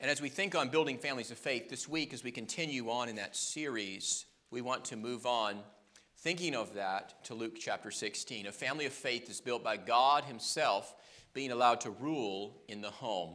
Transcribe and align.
And 0.00 0.10
as 0.10 0.22
we 0.22 0.30
think 0.30 0.54
on 0.54 0.70
building 0.70 0.96
families 0.96 1.30
of 1.30 1.36
faith 1.36 1.68
this 1.68 1.86
week, 1.86 2.14
as 2.14 2.24
we 2.24 2.30
continue 2.30 2.88
on 2.88 3.10
in 3.10 3.16
that 3.16 3.36
series, 3.36 4.24
we 4.50 4.62
want 4.62 4.86
to 4.86 4.96
move 4.96 5.26
on, 5.26 5.60
thinking 6.20 6.54
of 6.54 6.72
that, 6.74 7.22
to 7.24 7.34
Luke 7.34 7.56
chapter 7.60 7.90
16. 7.90 8.46
A 8.46 8.52
family 8.52 8.86
of 8.86 8.94
faith 8.94 9.28
is 9.28 9.42
built 9.42 9.62
by 9.62 9.76
God 9.76 10.24
Himself 10.24 10.94
being 11.34 11.52
allowed 11.52 11.82
to 11.82 11.90
rule 11.90 12.62
in 12.66 12.80
the 12.80 12.90
home. 12.90 13.34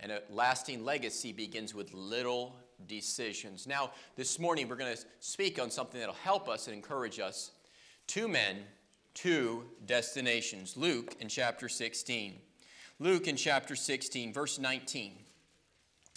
And 0.00 0.10
a 0.10 0.22
lasting 0.28 0.84
legacy 0.84 1.32
begins 1.32 1.72
with 1.72 1.94
little 1.94 2.56
decisions. 2.88 3.68
Now, 3.68 3.92
this 4.16 4.40
morning, 4.40 4.68
we're 4.68 4.74
going 4.74 4.94
to 4.94 5.04
speak 5.20 5.60
on 5.62 5.70
something 5.70 6.00
that'll 6.00 6.16
help 6.16 6.48
us 6.48 6.66
and 6.66 6.74
encourage 6.74 7.20
us. 7.20 7.52
Two 8.08 8.26
men, 8.26 8.56
two 9.14 9.62
destinations. 9.86 10.76
Luke 10.76 11.14
in 11.20 11.28
chapter 11.28 11.68
16. 11.68 12.40
Luke 12.98 13.28
in 13.28 13.36
chapter 13.36 13.76
16, 13.76 14.32
verse 14.32 14.58
19. 14.58 15.18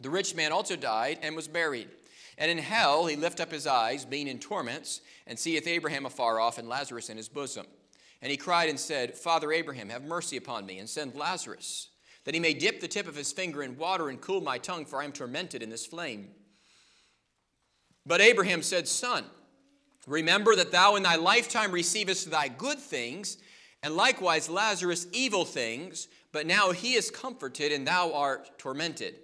The 0.00 0.10
rich 0.10 0.34
man 0.34 0.52
also 0.52 0.76
died 0.76 1.18
and 1.22 1.34
was 1.34 1.48
buried. 1.48 1.88
And 2.38 2.50
in 2.50 2.58
hell 2.58 3.06
he 3.06 3.16
lift 3.16 3.40
up 3.40 3.50
his 3.50 3.66
eyes, 3.66 4.04
being 4.04 4.28
in 4.28 4.38
torments, 4.38 5.00
and 5.26 5.38
seeth 5.38 5.66
Abraham 5.66 6.06
afar 6.06 6.38
off 6.38 6.58
and 6.58 6.68
Lazarus 6.68 7.08
in 7.08 7.16
his 7.16 7.28
bosom. 7.28 7.66
And 8.20 8.30
he 8.30 8.36
cried 8.36 8.68
and 8.68 8.78
said, 8.78 9.14
Father 9.14 9.52
Abraham, 9.52 9.88
have 9.88 10.04
mercy 10.04 10.36
upon 10.36 10.66
me, 10.66 10.78
and 10.78 10.88
send 10.88 11.14
Lazarus, 11.14 11.88
that 12.24 12.34
he 12.34 12.40
may 12.40 12.54
dip 12.54 12.80
the 12.80 12.88
tip 12.88 13.08
of 13.08 13.16
his 13.16 13.32
finger 13.32 13.62
in 13.62 13.78
water 13.78 14.08
and 14.08 14.20
cool 14.20 14.40
my 14.40 14.58
tongue, 14.58 14.84
for 14.84 15.00
I 15.00 15.04
am 15.04 15.12
tormented 15.12 15.62
in 15.62 15.70
this 15.70 15.86
flame. 15.86 16.28
But 18.04 18.20
Abraham 18.20 18.62
said, 18.62 18.86
Son, 18.88 19.24
remember 20.06 20.54
that 20.56 20.72
thou 20.72 20.96
in 20.96 21.02
thy 21.02 21.16
lifetime 21.16 21.72
receivest 21.72 22.30
thy 22.30 22.48
good 22.48 22.78
things, 22.78 23.38
and 23.82 23.96
likewise 23.96 24.48
Lazarus 24.48 25.06
evil 25.12 25.44
things, 25.44 26.08
but 26.32 26.46
now 26.46 26.72
he 26.72 26.94
is 26.94 27.10
comforted, 27.10 27.72
and 27.72 27.86
thou 27.86 28.12
art 28.12 28.58
tormented. 28.58 29.16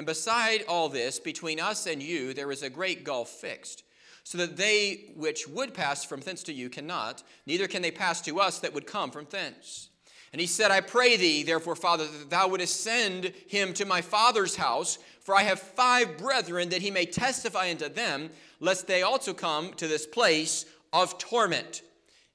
And 0.00 0.06
beside 0.06 0.64
all 0.66 0.88
this, 0.88 1.20
between 1.20 1.60
us 1.60 1.86
and 1.86 2.02
you, 2.02 2.32
there 2.32 2.50
is 2.50 2.62
a 2.62 2.70
great 2.70 3.04
gulf 3.04 3.28
fixed, 3.28 3.82
so 4.24 4.38
that 4.38 4.56
they 4.56 5.10
which 5.14 5.46
would 5.46 5.74
pass 5.74 6.06
from 6.06 6.20
thence 6.20 6.42
to 6.44 6.54
you 6.54 6.70
cannot, 6.70 7.22
neither 7.44 7.68
can 7.68 7.82
they 7.82 7.90
pass 7.90 8.22
to 8.22 8.40
us 8.40 8.60
that 8.60 8.72
would 8.72 8.86
come 8.86 9.10
from 9.10 9.26
thence. 9.28 9.90
And 10.32 10.40
he 10.40 10.46
said, 10.46 10.70
I 10.70 10.80
pray 10.80 11.18
thee, 11.18 11.42
therefore, 11.42 11.76
Father, 11.76 12.06
that 12.06 12.30
thou 12.30 12.48
wouldest 12.48 12.80
send 12.80 13.34
him 13.46 13.74
to 13.74 13.84
my 13.84 14.00
father's 14.00 14.56
house, 14.56 14.96
for 15.20 15.36
I 15.36 15.42
have 15.42 15.60
five 15.60 16.16
brethren, 16.16 16.70
that 16.70 16.80
he 16.80 16.90
may 16.90 17.04
testify 17.04 17.70
unto 17.70 17.90
them, 17.90 18.30
lest 18.58 18.86
they 18.86 19.02
also 19.02 19.34
come 19.34 19.74
to 19.74 19.86
this 19.86 20.06
place 20.06 20.64
of 20.94 21.18
torment. 21.18 21.82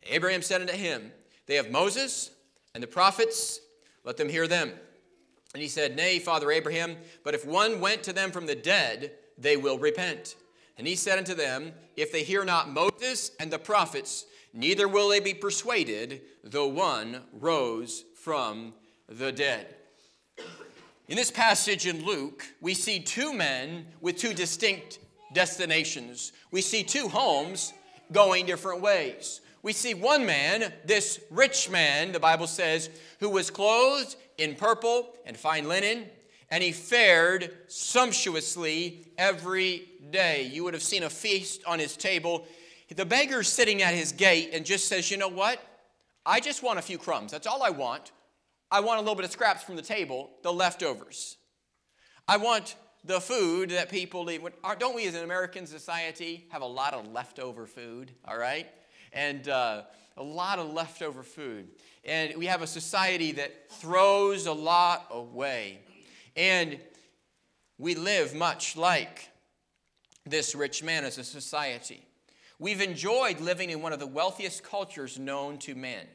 Abraham 0.03 0.43
said 0.43 0.61
unto 0.61 0.73
him, 0.73 1.11
They 1.47 1.55
have 1.55 1.71
Moses 1.71 2.29
and 2.75 2.83
the 2.83 2.87
prophets, 2.87 3.59
let 4.03 4.17
them 4.17 4.29
hear 4.29 4.47
them. 4.47 4.71
And 5.55 5.61
he 5.61 5.69
said, 5.69 5.95
Nay, 5.95 6.19
Father 6.19 6.51
Abraham, 6.51 6.97
but 7.23 7.33
if 7.33 7.45
one 7.45 7.79
went 7.79 8.03
to 8.03 8.11
them 8.11 8.29
from 8.29 8.45
the 8.45 8.55
dead, 8.55 9.13
they 9.37 9.55
will 9.55 9.79
repent. 9.79 10.35
And 10.77 10.85
he 10.85 10.97
said 10.97 11.17
unto 11.17 11.33
them, 11.33 11.71
If 11.95 12.11
they 12.11 12.23
hear 12.23 12.43
not 12.43 12.69
Moses 12.69 13.31
and 13.39 13.49
the 13.49 13.57
prophets, 13.57 14.25
neither 14.53 14.89
will 14.89 15.07
they 15.07 15.21
be 15.21 15.33
persuaded, 15.33 16.23
though 16.43 16.67
one 16.67 17.21
rose 17.31 18.03
from 18.21 18.73
the 19.07 19.31
dead. 19.31 19.73
In 21.07 21.15
this 21.15 21.31
passage 21.31 21.87
in 21.87 22.03
Luke, 22.03 22.45
we 22.59 22.73
see 22.73 22.99
two 22.99 23.33
men 23.33 23.85
with 24.01 24.17
two 24.17 24.33
distinct 24.33 24.99
destinations. 25.31 26.33
We 26.51 26.59
see 26.59 26.83
two 26.83 27.07
homes 27.07 27.71
going 28.11 28.45
different 28.45 28.81
ways. 28.81 29.39
We 29.63 29.71
see 29.71 29.93
one 29.93 30.25
man, 30.25 30.73
this 30.83 31.21
rich 31.31 31.69
man, 31.69 32.11
the 32.11 32.19
Bible 32.19 32.45
says, 32.45 32.89
who 33.21 33.29
was 33.29 33.49
clothed 33.49 34.17
in 34.37 34.55
purple 34.55 35.13
and 35.25 35.37
fine 35.37 35.67
linen, 35.67 36.05
and 36.49 36.63
he 36.63 36.71
fared 36.71 37.51
sumptuously 37.67 39.07
every 39.17 39.89
day. 40.11 40.43
You 40.43 40.63
would 40.63 40.73
have 40.73 40.83
seen 40.83 41.03
a 41.03 41.09
feast 41.09 41.63
on 41.65 41.79
his 41.79 41.97
table. 41.97 42.45
The 42.93 43.05
beggar's 43.05 43.47
sitting 43.47 43.81
at 43.81 43.93
his 43.93 44.11
gate 44.11 44.51
and 44.53 44.65
just 44.65 44.87
says, 44.87 45.09
You 45.09 45.17
know 45.17 45.27
what? 45.27 45.59
I 46.25 46.39
just 46.39 46.63
want 46.63 46.79
a 46.79 46.81
few 46.81 46.97
crumbs. 46.97 47.31
That's 47.31 47.47
all 47.47 47.63
I 47.63 47.69
want. 47.69 48.11
I 48.71 48.79
want 48.79 48.97
a 48.97 49.01
little 49.01 49.15
bit 49.15 49.25
of 49.25 49.31
scraps 49.31 49.63
from 49.63 49.75
the 49.75 49.81
table, 49.81 50.31
the 50.43 50.51
leftovers. 50.51 51.37
I 52.27 52.37
want 52.37 52.75
the 53.03 53.21
food 53.21 53.69
that 53.69 53.89
people 53.89 54.29
eat. 54.31 54.41
Don't 54.79 54.95
we 54.95 55.07
as 55.07 55.13
an 55.13 55.23
American 55.23 55.67
society 55.67 56.47
have 56.49 56.63
a 56.63 56.67
lot 56.67 56.93
of 56.93 57.11
leftover 57.11 57.67
food, 57.67 58.11
all 58.27 58.37
right? 58.37 58.67
And 59.13 59.47
uh, 59.47 59.83
a 60.17 60.23
lot 60.23 60.59
of 60.59 60.71
leftover 60.71 61.23
food. 61.23 61.67
And 62.03 62.35
we 62.37 62.45
have 62.45 62.61
a 62.61 62.67
society 62.67 63.33
that 63.33 63.71
throws 63.71 64.45
a 64.45 64.53
lot 64.53 65.07
away. 65.11 65.79
And 66.35 66.79
we 67.77 67.95
live 67.95 68.33
much 68.33 68.77
like 68.77 69.29
this 70.25 70.55
rich 70.55 70.83
man 70.83 71.03
as 71.03 71.17
a 71.17 71.23
society. 71.23 72.05
We've 72.59 72.81
enjoyed 72.81 73.41
living 73.41 73.69
in 73.69 73.81
one 73.81 73.93
of 73.93 73.99
the 73.99 74.07
wealthiest 74.07 74.63
cultures 74.63 75.19
known 75.19 75.57
to 75.59 75.75
men. 75.75 76.07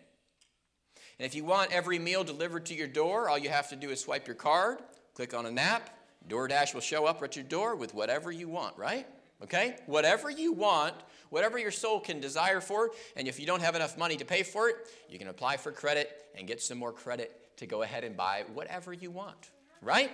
And 1.19 1.27
if 1.27 1.35
you 1.35 1.45
want 1.45 1.71
every 1.71 1.99
meal 1.99 2.25
delivered 2.25 2.65
to 2.67 2.75
your 2.75 2.87
door, 2.87 3.29
all 3.29 3.37
you 3.37 3.51
have 3.51 3.69
to 3.69 3.77
do 3.77 3.91
is 3.91 4.01
swipe 4.01 4.27
your 4.27 4.37
card, 4.37 4.79
click 5.15 5.35
on 5.35 5.45
an 5.45 5.59
app, 5.59 5.91
DoorDash 6.29 6.75
will 6.75 6.81
show 6.81 7.07
up 7.07 7.23
at 7.23 7.37
your 7.37 7.45
door 7.45 7.77
with 7.77 7.95
whatever 7.95 8.33
you 8.33 8.49
want, 8.49 8.77
right? 8.79 9.07
Okay? 9.43 9.77
Whatever 9.87 10.31
you 10.31 10.53
want, 10.53 10.95
whatever 11.31 11.59
your 11.59 11.71
soul 11.71 12.01
can 12.01 12.21
desire 12.21 12.61
for, 12.61 12.91
and 13.17 13.27
if 13.27 13.41
you 13.41 13.47
don't 13.47 13.63
have 13.63 13.75
enough 13.75 13.97
money 13.97 14.17
to 14.17 14.25
pay 14.25 14.43
for 14.43 14.69
it, 14.69 14.77
you 15.09 15.19
can 15.19 15.29
apply 15.29 15.57
for 15.57 15.73
credit 15.73 16.27
and 16.37 16.47
get 16.47 16.61
some 16.61 16.79
more 16.79 16.93
credit 16.93 17.57
to 17.57 17.67
go 17.67 17.83
ahead 17.83 18.05
and 18.05 18.17
buy 18.17 18.45
whatever 18.55 18.93
you 18.93 19.11
want, 19.11 19.51
right? 19.83 20.11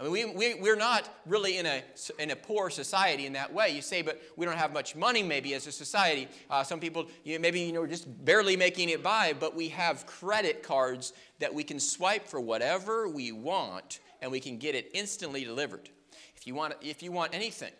I 0.00 0.02
mean, 0.04 0.12
we, 0.12 0.24
we, 0.24 0.54
we're 0.54 0.76
not 0.76 1.10
really 1.26 1.58
in 1.58 1.66
a, 1.66 1.82
in 2.18 2.30
a 2.30 2.36
poor 2.36 2.70
society 2.70 3.26
in 3.26 3.34
that 3.34 3.52
way. 3.52 3.68
You 3.68 3.82
say, 3.82 4.00
but 4.00 4.18
we 4.34 4.46
don't 4.46 4.56
have 4.56 4.72
much 4.72 4.96
money 4.96 5.22
maybe 5.22 5.52
as 5.52 5.66
a 5.66 5.72
society. 5.72 6.26
Uh, 6.48 6.62
some 6.62 6.80
people, 6.80 7.06
you 7.22 7.34
know, 7.34 7.42
maybe, 7.42 7.60
you 7.60 7.72
know, 7.72 7.86
just 7.86 8.24
barely 8.24 8.56
making 8.56 8.88
it 8.88 9.02
by, 9.02 9.34
but 9.38 9.54
we 9.54 9.68
have 9.68 10.06
credit 10.06 10.62
cards 10.62 11.12
that 11.38 11.52
we 11.52 11.62
can 11.62 11.78
swipe 11.78 12.26
for 12.26 12.40
whatever 12.40 13.10
we 13.10 13.30
want 13.30 14.00
and 14.22 14.32
we 14.32 14.40
can 14.40 14.56
get 14.56 14.74
it 14.74 14.90
instantly 14.94 15.44
delivered. 15.44 15.90
If 16.34 16.46
you 16.46 16.54
want, 16.54 16.74
if 16.80 17.02
you 17.02 17.12
want 17.12 17.34
anything, 17.34 17.72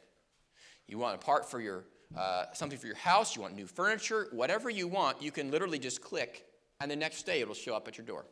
you 0.90 0.98
want 0.98 1.14
a 1.14 1.18
part 1.18 1.48
for 1.48 1.60
your, 1.60 1.84
uh, 2.16 2.46
something 2.52 2.78
for 2.78 2.86
your 2.86 2.96
house, 2.96 3.36
you 3.36 3.42
want 3.42 3.54
new 3.54 3.66
furniture, 3.66 4.28
whatever 4.32 4.68
you 4.68 4.88
want, 4.88 5.22
you 5.22 5.30
can 5.30 5.50
literally 5.50 5.78
just 5.78 6.00
click, 6.00 6.46
and 6.80 6.90
the 6.90 6.96
next 6.96 7.24
day 7.24 7.40
it'll 7.40 7.54
show 7.54 7.74
up 7.74 7.86
at 7.86 7.96
your 7.96 8.06
door. 8.06 8.26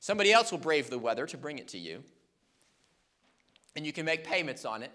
Somebody 0.00 0.32
else 0.32 0.52
will 0.52 0.58
brave 0.58 0.90
the 0.90 0.98
weather 0.98 1.26
to 1.26 1.36
bring 1.36 1.58
it 1.58 1.68
to 1.68 1.78
you, 1.78 2.02
and 3.74 3.86
you 3.86 3.92
can 3.92 4.04
make 4.04 4.24
payments 4.24 4.64
on 4.64 4.82
it 4.82 4.92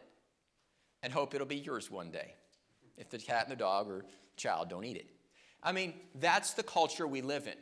and 1.03 1.11
hope 1.11 1.33
it'll 1.33 1.47
be 1.47 1.57
yours 1.57 1.89
one 1.89 2.11
day 2.11 2.35
if 2.97 3.09
the 3.09 3.17
cat 3.17 3.43
and 3.43 3.51
the 3.51 3.55
dog 3.55 3.89
or 3.89 4.05
child 4.37 4.69
don't 4.69 4.85
eat 4.85 4.97
it. 4.97 5.07
I 5.63 5.71
mean, 5.71 5.93
that's 6.15 6.53
the 6.53 6.63
culture 6.63 7.07
we 7.07 7.21
live 7.21 7.47
in. 7.47 7.55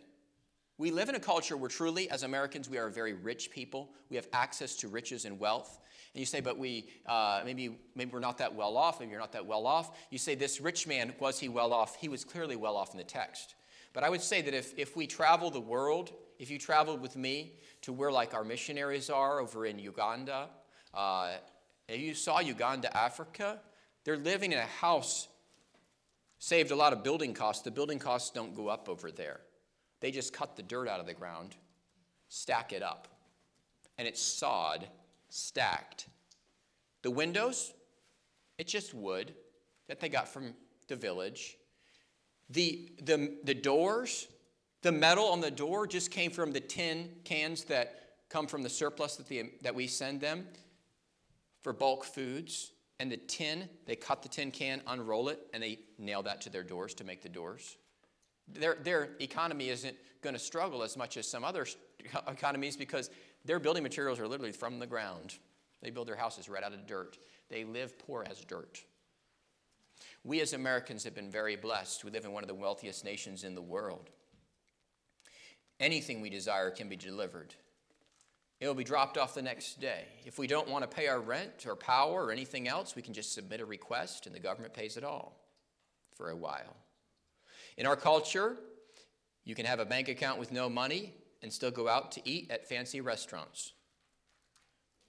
We 0.80 0.92
live 0.92 1.10
in 1.10 1.16
a 1.16 1.20
culture 1.20 1.58
where 1.58 1.70
truly, 1.70 2.10
as 2.10 2.24
Americans, 2.24 2.70
we 2.70 2.78
are 2.78 2.88
a 2.88 2.92
very 2.92 3.12
rich 3.14 3.52
people. 3.52 3.90
We 4.10 4.16
have 4.16 4.30
access 4.32 4.78
to 4.78 4.88
riches 4.88 5.26
and 5.26 5.38
wealth. 5.38 5.78
And 6.14 6.22
you 6.22 6.26
say, 6.26 6.40
but 6.40 6.58
we, 6.58 6.88
uh, 7.06 7.42
maybe, 7.44 7.78
maybe 7.96 8.12
we're 8.12 8.22
not 8.22 8.38
that 8.38 8.56
well 8.56 8.78
off, 8.78 9.02
maybe 9.02 9.12
you're 9.12 9.20
not 9.20 9.34
that 9.34 9.46
well 9.46 9.68
off. 9.68 9.92
You 10.10 10.18
say, 10.18 10.36
this 10.36 10.62
rich 10.62 10.88
man, 10.88 11.14
was 11.20 11.38
he 11.38 11.50
well 11.50 11.74
off? 11.74 11.98
He 11.98 12.08
was 12.08 12.24
clearly 12.24 12.56
well 12.56 12.78
off 12.78 12.94
in 12.94 12.98
the 12.98 13.04
text. 13.04 13.56
But 13.92 14.06
I 14.06 14.10
would 14.10 14.22
say 14.22 14.42
that 14.42 14.54
if, 14.54 14.74
if 14.80 14.96
we 14.96 15.06
travel 15.06 15.52
the 15.52 15.60
world, 15.60 16.14
if 16.40 16.50
you 16.50 16.58
traveled 16.58 17.02
with 17.02 17.18
me 17.18 17.56
to 17.82 17.92
where 17.92 18.10
like 18.12 18.34
our 18.34 18.46
missionaries 18.46 19.10
are 19.10 19.42
over 19.42 19.66
in 19.66 19.80
Uganda, 19.80 20.48
uh, 20.94 21.32
and 21.90 22.02
you 22.02 22.14
saw 22.14 22.40
Uganda, 22.40 22.96
Africa, 22.96 23.60
they're 24.06 24.16
living 24.16 24.54
in 24.54 24.60
a 24.60 24.66
house, 24.66 25.28
saved 26.38 26.72
a 26.72 26.76
lot 26.76 26.94
of 26.94 27.04
building 27.04 27.34
costs. 27.34 27.64
The 27.64 27.72
building 27.72 28.00
costs 28.00 28.30
don't 28.30 28.56
go 28.56 28.70
up 28.70 28.88
over 28.88 29.12
there. 29.12 29.42
They 30.00 30.12
just 30.12 30.34
cut 30.34 30.56
the 30.56 30.64
dirt 30.64 30.88
out 30.88 31.00
of 31.00 31.06
the 31.06 31.14
ground, 31.14 31.56
stack 32.30 32.74
it 32.74 32.82
up, 32.84 33.08
and 33.98 34.08
it's 34.08 34.22
sod 34.22 34.88
stacked. 35.30 36.08
The 37.02 37.12
windows, 37.12 37.74
it's 38.58 38.72
just 38.72 38.94
wood 38.94 39.34
that 39.88 40.00
they 40.00 40.10
got 40.10 40.28
from 40.28 40.54
the 40.88 40.96
village. 40.96 41.58
The, 42.50 42.92
the, 43.04 43.38
the 43.44 43.54
doors, 43.54 44.28
the 44.82 44.92
metal 44.92 45.26
on 45.26 45.42
the 45.42 45.52
door 45.52 45.86
just 45.86 46.12
came 46.12 46.32
from 46.32 46.52
the 46.52 46.60
tin 46.60 47.10
cans 47.24 47.64
that 47.66 47.96
come 48.30 48.48
from 48.48 48.64
the 48.64 48.70
surplus 48.70 49.18
that, 49.18 49.28
the, 49.28 49.52
that 49.62 49.76
we 49.76 49.88
send 49.88 50.22
them. 50.22 50.48
for 51.62 51.74
bulk 51.74 52.04
foods. 52.06 52.72
And 53.00 53.12
the 53.12 53.18
tin, 53.18 53.70
they 53.86 53.96
cut 53.96 54.22
the 54.22 54.30
tin 54.30 54.52
can, 54.52 54.82
unroll 54.88 55.30
it, 55.30 55.40
and 55.54 55.64
they 55.64 55.80
nail 55.98 56.22
that 56.24 56.42
to 56.42 56.50
their 56.50 56.64
doors 56.64 56.94
to 56.96 57.04
make 57.04 57.22
the 57.22 57.30
doors. 57.30 57.78
Their, 58.54 58.76
their 58.76 59.10
economy 59.20 59.70
isn't 59.70 59.96
going 60.22 60.34
to 60.34 60.40
struggle 60.40 60.84
as 60.84 60.98
much 60.98 61.18
as 61.18 61.28
some 61.28 61.44
other 61.44 61.66
economies 62.28 62.76
because 62.76 63.10
their 63.46 63.60
building 63.60 63.84
materials 63.84 64.20
are 64.20 64.28
literally 64.28 64.52
from 64.52 64.80
the 64.80 64.88
ground. 64.88 65.36
They 65.82 65.90
build 65.92 66.08
their 66.08 66.16
houses 66.16 66.50
right 66.50 66.64
out 66.64 66.74
of 66.74 66.86
dirt. 66.88 67.18
They 67.50 67.64
live 67.64 67.98
poor 67.98 68.26
as 68.30 68.44
dirt. 68.44 68.84
We 70.24 70.42
as 70.42 70.54
Americans 70.54 71.04
have 71.06 71.16
been 71.16 71.32
very 71.32 71.56
blessed. 71.56 72.04
We 72.04 72.12
live 72.12 72.26
in 72.26 72.32
one 72.32 72.44
of 72.44 72.48
the 72.48 72.56
wealthiest 72.56 73.06
nations 73.06 73.44
in 73.44 73.56
the 73.56 73.62
world. 73.62 74.10
Anything 75.80 76.20
we 76.20 76.30
desire 76.30 76.72
can 76.72 76.90
be 76.90 76.98
delivered. 76.98 77.56
It 78.60 78.68
will 78.68 78.76
be 78.76 78.84
dropped 78.84 79.18
off 79.18 79.34
the 79.34 79.42
next 79.42 79.80
day. 79.80 80.04
If 80.26 80.38
we 80.38 80.46
don't 80.46 80.68
want 80.68 80.84
to 80.84 80.94
pay 80.96 81.08
our 81.08 81.22
rent 81.22 81.66
or 81.66 81.78
power 81.78 82.26
or 82.26 82.32
anything 82.32 82.68
else, 82.68 82.96
we 82.96 83.02
can 83.02 83.14
just 83.14 83.34
submit 83.34 83.62
a 83.62 83.66
request 83.66 84.26
and 84.26 84.36
the 84.36 84.40
government 84.40 84.74
pays 84.74 84.98
it 84.98 85.06
all 85.06 85.38
for 86.14 86.30
a 86.30 86.36
while. 86.36 86.76
In 87.80 87.86
our 87.86 87.96
culture, 87.96 88.58
you 89.46 89.56
can 89.56 89.66
have 89.66 89.80
a 89.80 89.86
bank 89.86 90.10
account 90.10 90.38
with 90.38 90.52
no 90.52 90.70
money 90.70 91.14
and 91.42 91.52
still 91.52 91.72
go 91.72 91.88
out 91.88 92.12
to 92.12 92.22
eat 92.30 92.52
at 92.52 92.68
fancy 92.68 93.00
restaurants. 93.00 93.72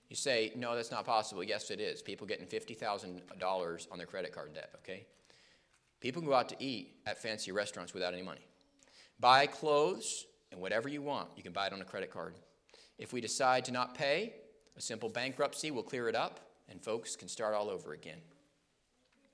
You 0.09 0.15
say, 0.15 0.53
no, 0.55 0.77
that's 0.77 0.93
not 0.93 1.05
possible. 1.05 1.43
Yes, 1.43 1.73
it 1.73 1.81
is. 1.81 2.01
People 2.01 2.29
getting 2.29 2.47
$50,000 2.47 3.87
on 3.91 3.99
their 3.99 4.07
credit 4.07 4.33
card 4.33 4.55
debt, 4.55 4.71
okay? 4.77 5.05
People 6.01 6.23
go 6.23 6.33
out 6.33 6.49
to 6.51 6.57
eat 6.61 6.95
at 7.07 7.21
fancy 7.21 7.51
restaurants 7.51 7.93
without 7.93 8.15
any 8.15 8.23
money. 8.23 8.47
Buy 9.19 9.47
clothes 9.47 10.27
and 10.53 10.61
whatever 10.61 10.89
you 10.89 11.03
want, 11.03 11.29
you 11.37 11.43
can 11.43 11.53
buy 11.53 11.67
it 11.67 11.73
on 11.73 11.81
a 11.81 11.85
credit 11.85 12.13
card. 12.13 12.37
If 12.99 13.13
we 13.13 13.21
decide 13.21 13.65
to 13.65 13.73
not 13.73 13.97
pay, 13.97 14.35
a 14.77 14.81
simple 14.81 15.09
bankruptcy 15.09 15.73
will 15.73 15.83
clear 15.83 16.09
it 16.09 16.15
up 16.15 16.39
and 16.69 16.81
folks 16.81 17.17
can 17.17 17.27
start 17.27 17.53
all 17.53 17.69
over 17.69 17.95
again. 17.95 18.19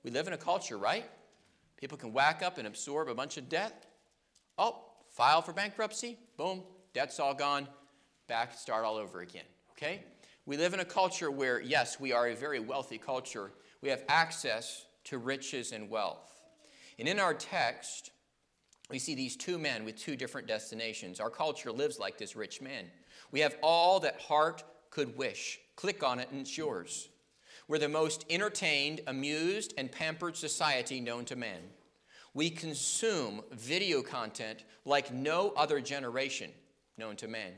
We 0.03 0.09
live 0.09 0.25
in 0.25 0.33
a 0.33 0.37
culture, 0.37 0.79
right? 0.79 1.05
People 1.77 1.97
can 1.97 2.11
whack 2.11 2.41
up 2.43 2.57
and 2.57 2.67
absorb 2.67 3.07
a 3.07 3.15
bunch 3.15 3.37
of 3.37 3.47
debt. 3.47 3.85
Oh, 4.57 4.83
file 5.09 5.41
for 5.41 5.53
bankruptcy, 5.53 6.17
boom, 6.35 6.63
debt's 6.93 7.19
all 7.19 7.33
gone, 7.33 7.67
back, 8.27 8.53
start 8.53 8.83
all 8.83 8.97
over 8.97 9.21
again, 9.21 9.45
okay? 9.71 10.03
We 10.45 10.57
live 10.57 10.73
in 10.73 10.79
a 10.79 10.85
culture 10.85 11.29
where, 11.29 11.61
yes, 11.61 11.99
we 11.99 12.11
are 12.11 12.27
a 12.27 12.35
very 12.35 12.59
wealthy 12.59 12.97
culture. 12.97 13.51
We 13.81 13.89
have 13.89 14.03
access 14.07 14.85
to 15.05 15.17
riches 15.17 15.71
and 15.71 15.89
wealth. 15.89 16.33
And 16.97 17.07
in 17.07 17.19
our 17.19 17.33
text, 17.33 18.11
we 18.89 18.97
see 18.97 19.13
these 19.13 19.35
two 19.35 19.59
men 19.59 19.85
with 19.85 19.97
two 19.97 20.15
different 20.15 20.47
destinations. 20.47 21.19
Our 21.19 21.29
culture 21.29 21.71
lives 21.71 21.99
like 21.99 22.17
this 22.17 22.35
rich 22.35 22.61
man. 22.61 22.85
We 23.31 23.41
have 23.41 23.57
all 23.61 23.99
that 23.99 24.21
heart 24.21 24.63
could 24.89 25.17
wish. 25.17 25.59
Click 25.75 26.03
on 26.03 26.19
it 26.19 26.29
and 26.31 26.41
it's 26.41 26.57
yours. 26.57 27.09
We're 27.67 27.79
the 27.79 27.89
most 27.89 28.25
entertained, 28.29 29.01
amused, 29.07 29.73
and 29.77 29.91
pampered 29.91 30.37
society 30.37 31.01
known 31.01 31.25
to 31.25 31.35
man. 31.35 31.59
We 32.33 32.49
consume 32.49 33.41
video 33.51 34.01
content 34.01 34.63
like 34.85 35.13
no 35.13 35.51
other 35.57 35.81
generation 35.81 36.51
known 36.97 37.15
to 37.17 37.27
man. 37.27 37.51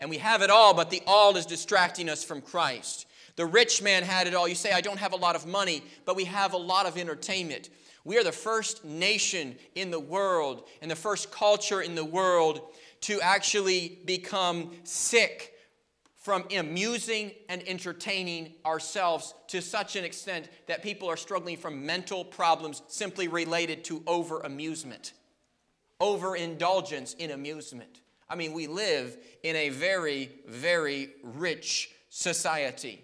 And 0.00 0.10
we 0.10 0.18
have 0.18 0.42
it 0.42 0.50
all, 0.50 0.74
but 0.74 0.90
the 0.90 1.02
all 1.06 1.36
is 1.36 1.46
distracting 1.46 2.08
us 2.08 2.24
from 2.24 2.40
Christ. 2.40 3.06
The 3.36 3.46
rich 3.46 3.80
man 3.80 4.02
had 4.02 4.26
it 4.26 4.34
all. 4.34 4.48
You 4.48 4.56
say, 4.56 4.72
I 4.72 4.80
don't 4.80 4.98
have 4.98 5.12
a 5.12 5.16
lot 5.16 5.36
of 5.36 5.46
money, 5.46 5.84
but 6.04 6.16
we 6.16 6.24
have 6.24 6.52
a 6.52 6.58
lot 6.58 6.86
of 6.86 6.98
entertainment. 6.98 7.70
We 8.04 8.18
are 8.18 8.24
the 8.24 8.32
first 8.32 8.84
nation 8.84 9.56
in 9.74 9.90
the 9.90 10.00
world 10.00 10.66
and 10.82 10.90
the 10.90 10.96
first 10.96 11.30
culture 11.30 11.80
in 11.80 11.94
the 11.94 12.04
world 12.04 12.60
to 13.02 13.20
actually 13.20 14.00
become 14.04 14.72
sick 14.82 15.54
from 16.28 16.44
amusing 16.54 17.32
and 17.48 17.66
entertaining 17.66 18.52
ourselves 18.66 19.32
to 19.46 19.62
such 19.62 19.96
an 19.96 20.04
extent 20.04 20.50
that 20.66 20.82
people 20.82 21.08
are 21.08 21.16
struggling 21.16 21.56
from 21.56 21.86
mental 21.86 22.22
problems 22.22 22.82
simply 22.86 23.28
related 23.28 23.82
to 23.82 24.02
over 24.06 24.40
amusement, 24.40 25.14
over 25.98 26.36
indulgence 26.36 27.14
in 27.14 27.30
amusement. 27.30 28.02
I 28.28 28.36
mean, 28.36 28.52
we 28.52 28.66
live 28.66 29.16
in 29.42 29.56
a 29.56 29.70
very, 29.70 30.30
very 30.46 31.12
rich 31.22 31.92
society. 32.10 33.02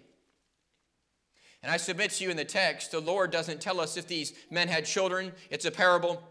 And 1.63 1.71
I 1.71 1.77
submit 1.77 2.11
to 2.11 2.25
you 2.25 2.29
in 2.29 2.37
the 2.37 2.45
text, 2.45 2.91
the 2.91 2.99
Lord 2.99 3.31
doesn't 3.31 3.59
tell 3.59 3.81
us 3.81 3.97
if 3.97 4.07
these 4.07 4.33
men 4.51 4.67
had 4.67 4.85
children. 4.85 5.31
It's 5.49 5.65
a 5.65 5.71
parable. 5.71 6.21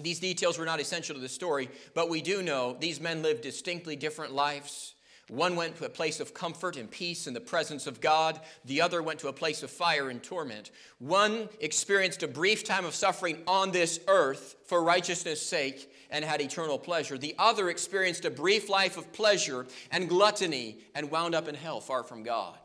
These 0.00 0.20
details 0.20 0.56
were 0.56 0.64
not 0.64 0.78
essential 0.78 1.16
to 1.16 1.20
the 1.20 1.28
story, 1.28 1.68
but 1.94 2.08
we 2.08 2.22
do 2.22 2.44
know 2.44 2.76
these 2.78 3.00
men 3.00 3.24
lived 3.24 3.42
distinctly 3.42 3.96
different 3.96 4.34
lives. 4.34 4.94
One 5.28 5.56
went 5.56 5.76
to 5.76 5.84
a 5.84 5.90
place 5.90 6.20
of 6.20 6.32
comfort 6.32 6.76
and 6.76 6.90
peace 6.90 7.26
in 7.26 7.34
the 7.34 7.40
presence 7.40 7.86
of 7.86 8.00
God. 8.00 8.40
The 8.64 8.80
other 8.80 9.02
went 9.02 9.20
to 9.20 9.28
a 9.28 9.32
place 9.32 9.62
of 9.62 9.70
fire 9.70 10.08
and 10.08 10.22
torment. 10.22 10.70
One 10.98 11.48
experienced 11.60 12.22
a 12.22 12.28
brief 12.28 12.64
time 12.64 12.86
of 12.86 12.94
suffering 12.94 13.42
on 13.46 13.70
this 13.70 14.00
earth 14.08 14.56
for 14.66 14.82
righteousness' 14.82 15.44
sake 15.44 15.92
and 16.10 16.24
had 16.24 16.40
eternal 16.40 16.78
pleasure. 16.78 17.18
The 17.18 17.34
other 17.38 17.68
experienced 17.68 18.24
a 18.24 18.30
brief 18.30 18.70
life 18.70 18.96
of 18.96 19.12
pleasure 19.12 19.66
and 19.90 20.08
gluttony 20.08 20.78
and 20.94 21.10
wound 21.10 21.34
up 21.34 21.46
in 21.46 21.54
hell 21.54 21.80
far 21.80 22.02
from 22.02 22.22
God. 22.22 22.58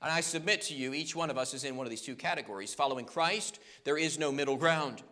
And 0.00 0.10
I 0.10 0.20
submit 0.20 0.62
to 0.62 0.74
you, 0.74 0.94
each 0.94 1.14
one 1.14 1.30
of 1.30 1.38
us 1.38 1.54
is 1.54 1.64
in 1.64 1.76
one 1.76 1.86
of 1.86 1.90
these 1.90 2.02
two 2.02 2.16
categories. 2.16 2.74
Following 2.74 3.04
Christ, 3.04 3.60
there 3.84 3.96
is 3.96 4.18
no 4.18 4.32
middle 4.32 4.56
ground. 4.56 5.02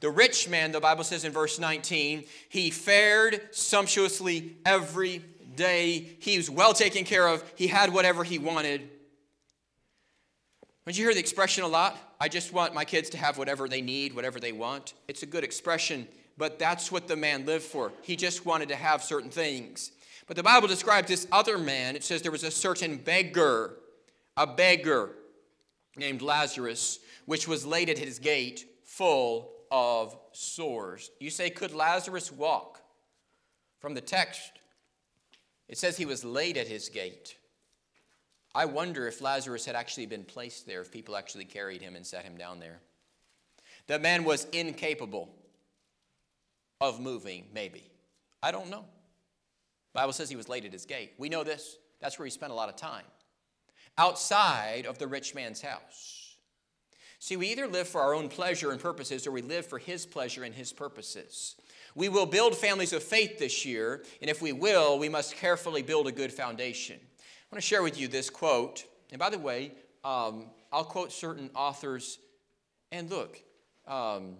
The 0.00 0.10
rich 0.10 0.48
man, 0.48 0.72
the 0.72 0.80
Bible 0.80 1.04
says 1.04 1.24
in 1.24 1.32
verse 1.32 1.58
19, 1.58 2.24
he 2.48 2.70
fared 2.70 3.40
sumptuously 3.52 4.56
every 4.64 5.22
day. 5.54 6.16
He 6.20 6.36
was 6.36 6.50
well 6.50 6.74
taken 6.74 7.04
care 7.04 7.26
of. 7.26 7.44
He 7.56 7.66
had 7.66 7.92
whatever 7.92 8.24
he 8.24 8.38
wanted. 8.38 8.88
Don't 10.86 10.96
you 10.96 11.04
hear 11.04 11.14
the 11.14 11.20
expression 11.20 11.64
a 11.64 11.68
lot? 11.68 11.96
I 12.20 12.28
just 12.28 12.52
want 12.52 12.74
my 12.74 12.84
kids 12.84 13.10
to 13.10 13.18
have 13.18 13.38
whatever 13.38 13.68
they 13.68 13.80
need, 13.80 14.14
whatever 14.14 14.40
they 14.40 14.52
want. 14.52 14.94
It's 15.08 15.22
a 15.22 15.26
good 15.26 15.44
expression, 15.44 16.08
but 16.36 16.58
that's 16.58 16.90
what 16.90 17.06
the 17.06 17.16
man 17.16 17.46
lived 17.46 17.64
for. 17.64 17.92
He 18.02 18.16
just 18.16 18.44
wanted 18.44 18.68
to 18.70 18.76
have 18.76 19.02
certain 19.02 19.30
things. 19.30 19.92
But 20.26 20.36
the 20.36 20.42
Bible 20.42 20.68
describes 20.68 21.08
this 21.08 21.26
other 21.32 21.58
man. 21.58 21.96
It 21.96 22.04
says 22.04 22.22
there 22.22 22.32
was 22.32 22.44
a 22.44 22.50
certain 22.50 22.96
beggar 22.96 23.76
a 24.40 24.46
beggar 24.46 25.10
named 25.96 26.22
Lazarus, 26.22 26.98
which 27.26 27.46
was 27.46 27.66
laid 27.66 27.90
at 27.90 27.98
his 27.98 28.18
gate 28.18 28.64
full 28.84 29.52
of 29.70 30.16
sores. 30.32 31.10
You 31.20 31.30
say, 31.30 31.50
could 31.50 31.74
Lazarus 31.74 32.32
walk? 32.32 32.80
From 33.80 33.94
the 33.94 34.00
text, 34.00 34.52
it 35.70 35.78
says 35.78 35.96
he 35.96 36.04
was 36.04 36.24
laid 36.24 36.56
at 36.56 36.66
his 36.66 36.88
gate. 36.88 37.36
I 38.56 38.64
wonder 38.64 39.06
if 39.06 39.20
Lazarus 39.20 39.64
had 39.64 39.76
actually 39.76 40.06
been 40.06 40.24
placed 40.24 40.66
there, 40.66 40.80
if 40.80 40.90
people 40.90 41.16
actually 41.16 41.44
carried 41.44 41.80
him 41.80 41.94
and 41.94 42.04
set 42.04 42.24
him 42.24 42.36
down 42.36 42.58
there. 42.58 42.80
The 43.86 44.00
man 44.00 44.24
was 44.24 44.46
incapable 44.46 45.28
of 46.80 46.98
moving, 46.98 47.44
maybe. 47.54 47.84
I 48.42 48.50
don't 48.50 48.68
know. 48.68 48.84
Bible 49.92 50.12
says 50.12 50.28
he 50.28 50.34
was 50.34 50.48
laid 50.48 50.64
at 50.64 50.72
his 50.72 50.86
gate. 50.86 51.12
We 51.18 51.28
know 51.28 51.44
this. 51.44 51.76
That's 52.00 52.18
where 52.18 52.26
he 52.26 52.30
spent 52.30 52.50
a 52.50 52.56
lot 52.56 52.68
of 52.68 52.74
time 52.74 53.04
outside 53.96 54.86
of 54.86 54.98
the 54.98 55.06
rich 55.06 55.36
man's 55.36 55.60
house. 55.60 56.34
See, 57.20 57.36
we 57.36 57.48
either 57.48 57.68
live 57.68 57.86
for 57.86 58.00
our 58.00 58.14
own 58.14 58.28
pleasure 58.28 58.72
and 58.72 58.80
purposes 58.80 59.24
or 59.24 59.30
we 59.30 59.42
live 59.42 59.66
for 59.66 59.78
his 59.78 60.04
pleasure 60.04 60.42
and 60.42 60.54
his 60.54 60.72
purposes. 60.72 61.54
We 61.94 62.08
will 62.08 62.26
build 62.26 62.56
families 62.56 62.92
of 62.92 63.02
faith 63.02 63.38
this 63.38 63.64
year, 63.64 64.04
and 64.20 64.30
if 64.30 64.40
we 64.40 64.52
will, 64.52 64.98
we 64.98 65.08
must 65.08 65.36
carefully 65.36 65.82
build 65.82 66.06
a 66.06 66.12
good 66.12 66.32
foundation. 66.32 66.98
I 66.98 67.54
want 67.54 67.62
to 67.62 67.66
share 67.66 67.82
with 67.82 67.98
you 67.98 68.08
this 68.08 68.30
quote. 68.30 68.84
And 69.10 69.18
by 69.18 69.30
the 69.30 69.38
way, 69.38 69.72
um, 70.04 70.46
I'll 70.72 70.84
quote 70.84 71.12
certain 71.12 71.50
authors. 71.54 72.18
And 72.92 73.10
look, 73.10 73.40
um, 73.86 74.36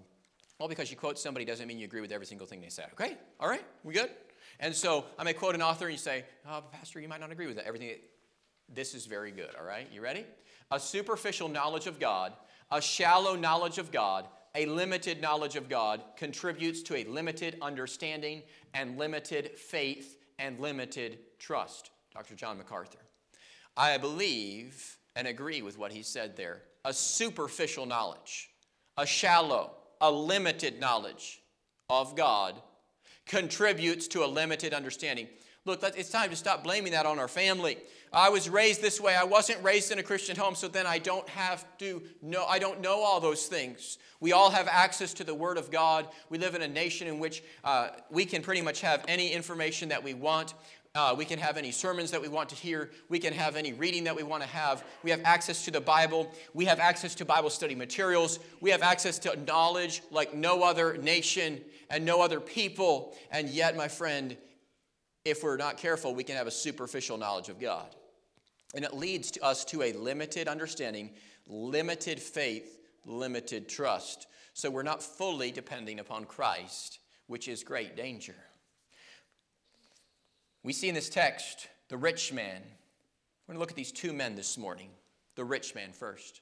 well, 0.59 0.69
because 0.69 0.91
you 0.91 0.97
quote 0.97 1.19
somebody 1.19 1.45
doesn't 1.45 1.67
mean 1.67 1.79
you 1.79 1.87
agree 1.87 2.01
with 2.01 2.13
every 2.13 2.27
single 2.27 2.47
thing 2.47 2.61
they 2.61 2.69
said. 2.69 2.89
Okay? 2.93 3.17
All 3.41 3.49
right? 3.49 3.65
We 3.83 3.95
good? 3.95 4.11
And 4.61 4.75
so 4.75 5.07
I 5.19 5.25
may 5.25 5.33
quote 5.33 5.55
an 5.55 5.63
author 5.63 5.87
and 5.87 5.93
you 5.93 5.99
say, 5.99 6.25
oh, 6.49 6.63
Pastor, 6.71 7.01
you 7.01 7.09
might 7.09 7.21
not 7.21 7.33
agree 7.33 7.47
with 7.47 7.57
that. 7.57 7.67
Everything 7.67 7.91
this 8.73 8.95
is 8.95 9.07
very 9.07 9.31
good, 9.33 9.51
all 9.59 9.67
right? 9.67 9.89
You 9.93 10.01
ready? 10.01 10.25
A 10.71 10.79
superficial 10.79 11.49
knowledge 11.49 11.87
of 11.87 11.99
God, 11.99 12.33
a 12.71 12.81
shallow 12.81 13.35
knowledge 13.35 13.79
of 13.79 13.91
God, 13.91 14.27
a 14.55 14.67
limited 14.67 15.21
knowledge 15.21 15.57
of 15.57 15.69
God 15.69 16.03
contributes 16.17 16.83
to 16.83 16.97
a 16.97 17.05
limited 17.05 17.57
understanding 17.63 18.43
and 18.75 18.99
limited 18.99 19.59
faith 19.59 20.19
and 20.39 20.59
limited 20.59 21.19
trust. 21.39 21.91
Dr. 22.13 22.35
John 22.35 22.59
MacArthur. 22.59 22.99
I 23.77 23.97
believe 23.99 24.99
and 25.15 25.27
agree 25.29 25.63
with 25.63 25.79
what 25.79 25.93
he 25.93 26.03
said 26.03 26.37
there. 26.37 26.63
A 26.85 26.93
superficial 26.93 27.87
knowledge, 27.87 28.51
a 28.97 29.07
shallow, 29.07 29.73
a 30.01 30.11
limited 30.11 30.81
knowledge 30.81 31.41
of 31.89 32.17
God 32.17 32.61
contributes 33.27 34.09
to 34.09 34.25
a 34.25 34.27
limited 34.27 34.75
understanding. 34.75 35.29
Look, 35.67 35.83
it's 35.83 36.09
time 36.09 36.31
to 36.31 36.37
stop 36.37 36.65
blaming 36.65 36.93
that 36.93 37.05
on 37.05 37.19
our 37.19 37.29
family. 37.29 37.77
I 38.13 38.31
was 38.31 38.49
raised 38.49 38.81
this 38.81 38.99
way. 38.99 39.15
I 39.15 39.25
wasn't 39.25 39.63
raised 39.63 39.93
in 39.93 39.99
a 39.99 40.03
Christian 40.03 40.35
home, 40.35 40.55
so 40.55 40.69
then 40.69 40.87
I 40.87 40.99
don't 40.99 41.29
have 41.29 41.67
to 41.79 42.03
know, 42.23 42.47
I 42.47 42.59
don't 42.59 42.81
know 42.81 43.03
all 43.03 43.21
those 43.21 43.47
things. 43.47 43.99
We 44.21 44.33
all 44.33 44.51
have 44.51 44.69
access 44.69 45.13
to 45.15 45.25
the 45.25 45.35
Word 45.35 45.59
of 45.59 45.71
God. 45.71 46.09
We 46.31 46.39
live 46.39 46.55
in 46.55 46.63
a 46.63 46.69
nation 46.69 47.09
in 47.09 47.19
which 47.19 47.43
uh, 47.63 47.91
we 48.11 48.25
can 48.25 48.41
pretty 48.41 48.63
much 48.63 48.81
have 48.81 49.05
any 49.07 49.33
information 49.33 49.91
that 49.91 50.03
we 50.03 50.15
want. 50.15 50.55
Uh, 50.95 51.15
we 51.17 51.25
can 51.27 51.39
have 51.39 51.57
any 51.57 51.71
sermons 51.71 52.11
that 52.11 52.21
we 52.21 52.27
want 52.27 52.49
to 52.49 52.57
hear. 52.57 52.91
We 53.11 53.19
can 53.19 53.33
have 53.35 53.55
any 53.55 53.75
reading 53.75 54.05
that 54.05 54.17
we 54.17 54.23
want 54.23 54.43
to 54.43 54.49
have. 54.49 54.83
We 55.05 55.11
have 55.11 55.21
access 55.25 55.65
to 55.67 55.71
the 55.71 55.81
Bible. 55.81 56.33
We 56.55 56.65
have 56.65 56.81
access 56.81 57.15
to 57.17 57.25
Bible 57.25 57.51
study 57.51 57.75
materials. 57.75 58.41
We 58.61 58.71
have 58.71 58.83
access 58.83 59.19
to 59.21 59.37
knowledge 59.47 60.03
like 60.11 60.35
no 60.35 60.65
other 60.65 60.97
nation 60.97 61.61
and 61.91 62.05
no 62.05 62.23
other 62.23 62.41
people. 62.41 63.15
And 63.31 63.49
yet, 63.49 63.77
my 63.77 63.87
friend, 63.87 64.37
if 65.25 65.43
we're 65.43 65.57
not 65.57 65.77
careful, 65.77 66.15
we 66.15 66.25
can 66.25 66.37
have 66.37 66.47
a 66.47 66.53
superficial 66.53 67.19
knowledge 67.19 67.49
of 67.49 67.61
God. 67.61 67.95
And 68.75 68.85
it 68.85 68.95
leads 68.95 69.31
to 69.33 69.45
us 69.45 69.65
to 69.67 69.83
a 69.83 69.93
limited 69.93 70.49
understanding, 70.49 71.11
limited 71.47 72.21
faith, 72.21 72.79
limited 73.05 73.69
trust. 73.69 74.27
So 74.55 74.71
we're 74.71 74.83
not 74.83 75.03
fully 75.03 75.51
depending 75.51 76.01
upon 76.01 76.25
Christ, 76.25 77.01
which 77.27 77.49
is 77.49 77.65
great 77.65 77.97
danger. 77.97 78.37
We 80.63 80.73
see 80.73 80.89
in 80.89 80.95
this 80.95 81.09
text 81.09 81.69
the 81.89 81.97
rich 81.97 82.33
man. 82.33 82.63
We're 83.47 83.55
going 83.55 83.57
to 83.57 83.61
look 83.61 83.71
at 83.71 83.77
these 83.77 83.93
two 83.93 84.13
men 84.13 84.37
this 84.37 84.57
morning. 84.57 84.91
The 85.35 85.45
rich 85.45 85.75
man 85.75 85.93
first. 85.93 86.41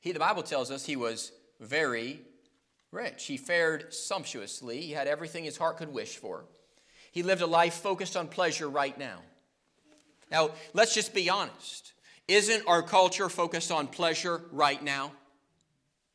He, 0.00 0.12
the 0.12 0.18
Bible 0.18 0.42
tells 0.42 0.70
us 0.70 0.84
he 0.84 0.96
was 0.96 1.32
very 1.60 2.20
rich. 2.90 3.26
He 3.26 3.36
fared 3.36 3.92
sumptuously. 3.92 4.80
He 4.80 4.92
had 4.92 5.06
everything 5.06 5.44
his 5.44 5.56
heart 5.56 5.76
could 5.76 5.92
wish 5.92 6.16
for. 6.16 6.44
He 7.12 7.22
lived 7.22 7.42
a 7.42 7.46
life 7.46 7.74
focused 7.74 8.16
on 8.16 8.26
pleasure 8.26 8.68
right 8.68 8.98
now. 8.98 9.18
Now, 10.30 10.50
let's 10.72 10.94
just 10.94 11.14
be 11.14 11.30
honest. 11.30 11.92
Isn't 12.26 12.66
our 12.66 12.82
culture 12.82 13.28
focused 13.28 13.70
on 13.70 13.86
pleasure 13.86 14.40
right 14.50 14.82
now? 14.82 15.12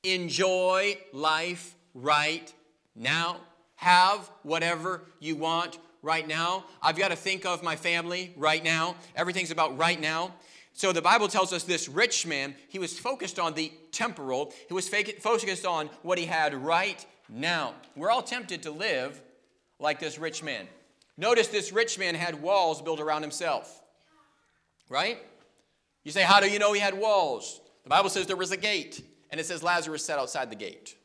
Enjoy 0.04 0.98
life 1.14 1.76
right 1.94 2.52
now. 2.96 3.38
Have 3.76 4.30
whatever 4.42 5.04
you 5.20 5.36
want 5.36 5.78
right 6.02 6.28
now. 6.28 6.66
I've 6.82 6.98
got 6.98 7.10
to 7.10 7.16
think 7.16 7.46
of 7.46 7.62
my 7.62 7.76
family 7.76 8.34
right 8.36 8.64
now. 8.64 8.96
Everything's 9.16 9.52
about 9.52 9.78
right 9.78 10.00
now. 10.00 10.34
So 10.74 10.92
the 10.92 11.02
Bible 11.02 11.28
tells 11.28 11.54
us 11.54 11.64
this 11.64 11.90
rich 11.90 12.26
man, 12.26 12.56
he 12.70 12.80
was 12.80 12.98
focused 12.98 13.40
on 13.40 13.54
the 13.56 13.72
temporal, 13.92 14.54
he 14.68 14.74
was 14.74 14.88
focused 14.88 15.66
on 15.66 15.90
what 16.04 16.18
he 16.18 16.26
had 16.26 16.54
right 16.54 17.04
now. 17.30 17.74
We're 17.96 18.12
all 18.12 18.22
tempted 18.22 18.64
to 18.64 18.72
live 18.72 19.22
like 19.80 20.00
this 20.00 20.18
rich 20.18 20.44
man. 20.44 20.68
Notice 21.18 21.48
this 21.48 21.72
rich 21.72 21.98
man 21.98 22.16
had 22.16 22.42
walls 22.42 22.82
built 22.82 23.00
around 23.00 23.24
himself, 23.24 23.82
right? 24.88 25.18
You 26.04 26.12
say, 26.12 26.22
How 26.22 26.40
do 26.40 26.50
you 26.50 26.60
know 26.60 26.74
he 26.74 26.80
had 26.80 26.98
walls? 26.98 27.60
The 27.84 27.90
Bible 27.90 28.10
says 28.10 28.28
there 28.28 28.36
was 28.36 28.52
a 28.52 28.58
gate, 28.58 29.04
and 29.32 29.40
it 29.40 29.46
says 29.46 29.64
Lazarus 29.64 30.06
sat 30.06 30.20
outside 30.20 30.52
the 30.52 30.56
gate. 30.56 30.96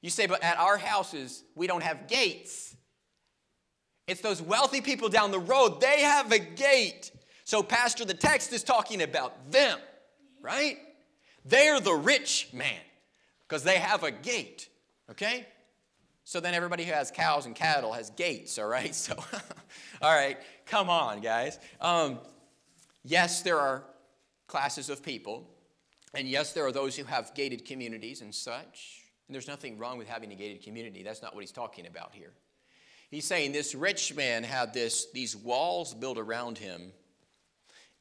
You 0.00 0.10
say, 0.10 0.26
But 0.26 0.42
at 0.42 0.58
our 0.58 0.78
houses, 0.78 1.44
we 1.54 1.66
don't 1.66 1.82
have 1.82 2.08
gates. 2.08 2.74
It's 4.06 4.22
those 4.22 4.40
wealthy 4.40 4.80
people 4.80 5.10
down 5.10 5.30
the 5.30 5.38
road, 5.38 5.80
they 5.82 6.00
have 6.00 6.32
a 6.32 6.38
gate. 6.38 7.12
So, 7.44 7.62
Pastor, 7.62 8.04
the 8.04 8.14
text 8.14 8.52
is 8.52 8.62
talking 8.62 9.02
about 9.02 9.50
them, 9.50 9.78
right? 10.40 10.78
They're 11.44 11.80
the 11.80 11.94
rich 11.94 12.48
man 12.52 12.80
because 13.46 13.62
they 13.62 13.76
have 13.76 14.04
a 14.04 14.10
gate, 14.10 14.68
okay? 15.10 15.46
So 16.28 16.40
then 16.40 16.52
everybody 16.52 16.84
who 16.84 16.92
has 16.92 17.10
cows 17.10 17.46
and 17.46 17.54
cattle 17.54 17.94
has 17.94 18.10
gates, 18.10 18.58
all 18.58 18.68
right? 18.68 18.94
So, 18.94 19.14
all 20.02 20.14
right, 20.14 20.36
come 20.66 20.90
on, 20.90 21.22
guys. 21.22 21.58
Um, 21.80 22.18
yes, 23.02 23.40
there 23.40 23.58
are 23.58 23.82
classes 24.46 24.90
of 24.90 25.02
people, 25.02 25.48
and 26.12 26.28
yes, 26.28 26.52
there 26.52 26.66
are 26.66 26.70
those 26.70 26.94
who 26.94 27.04
have 27.04 27.34
gated 27.34 27.64
communities 27.64 28.20
and 28.20 28.34
such. 28.34 29.04
And 29.26 29.34
there's 29.34 29.48
nothing 29.48 29.78
wrong 29.78 29.96
with 29.96 30.06
having 30.06 30.30
a 30.30 30.34
gated 30.34 30.62
community. 30.62 31.02
That's 31.02 31.22
not 31.22 31.34
what 31.34 31.40
he's 31.40 31.50
talking 31.50 31.86
about 31.86 32.10
here. 32.12 32.34
He's 33.10 33.24
saying 33.24 33.52
this 33.52 33.74
rich 33.74 34.14
man 34.14 34.44
had 34.44 34.74
this, 34.74 35.10
these 35.14 35.34
walls 35.34 35.94
built 35.94 36.18
around 36.18 36.58
him, 36.58 36.92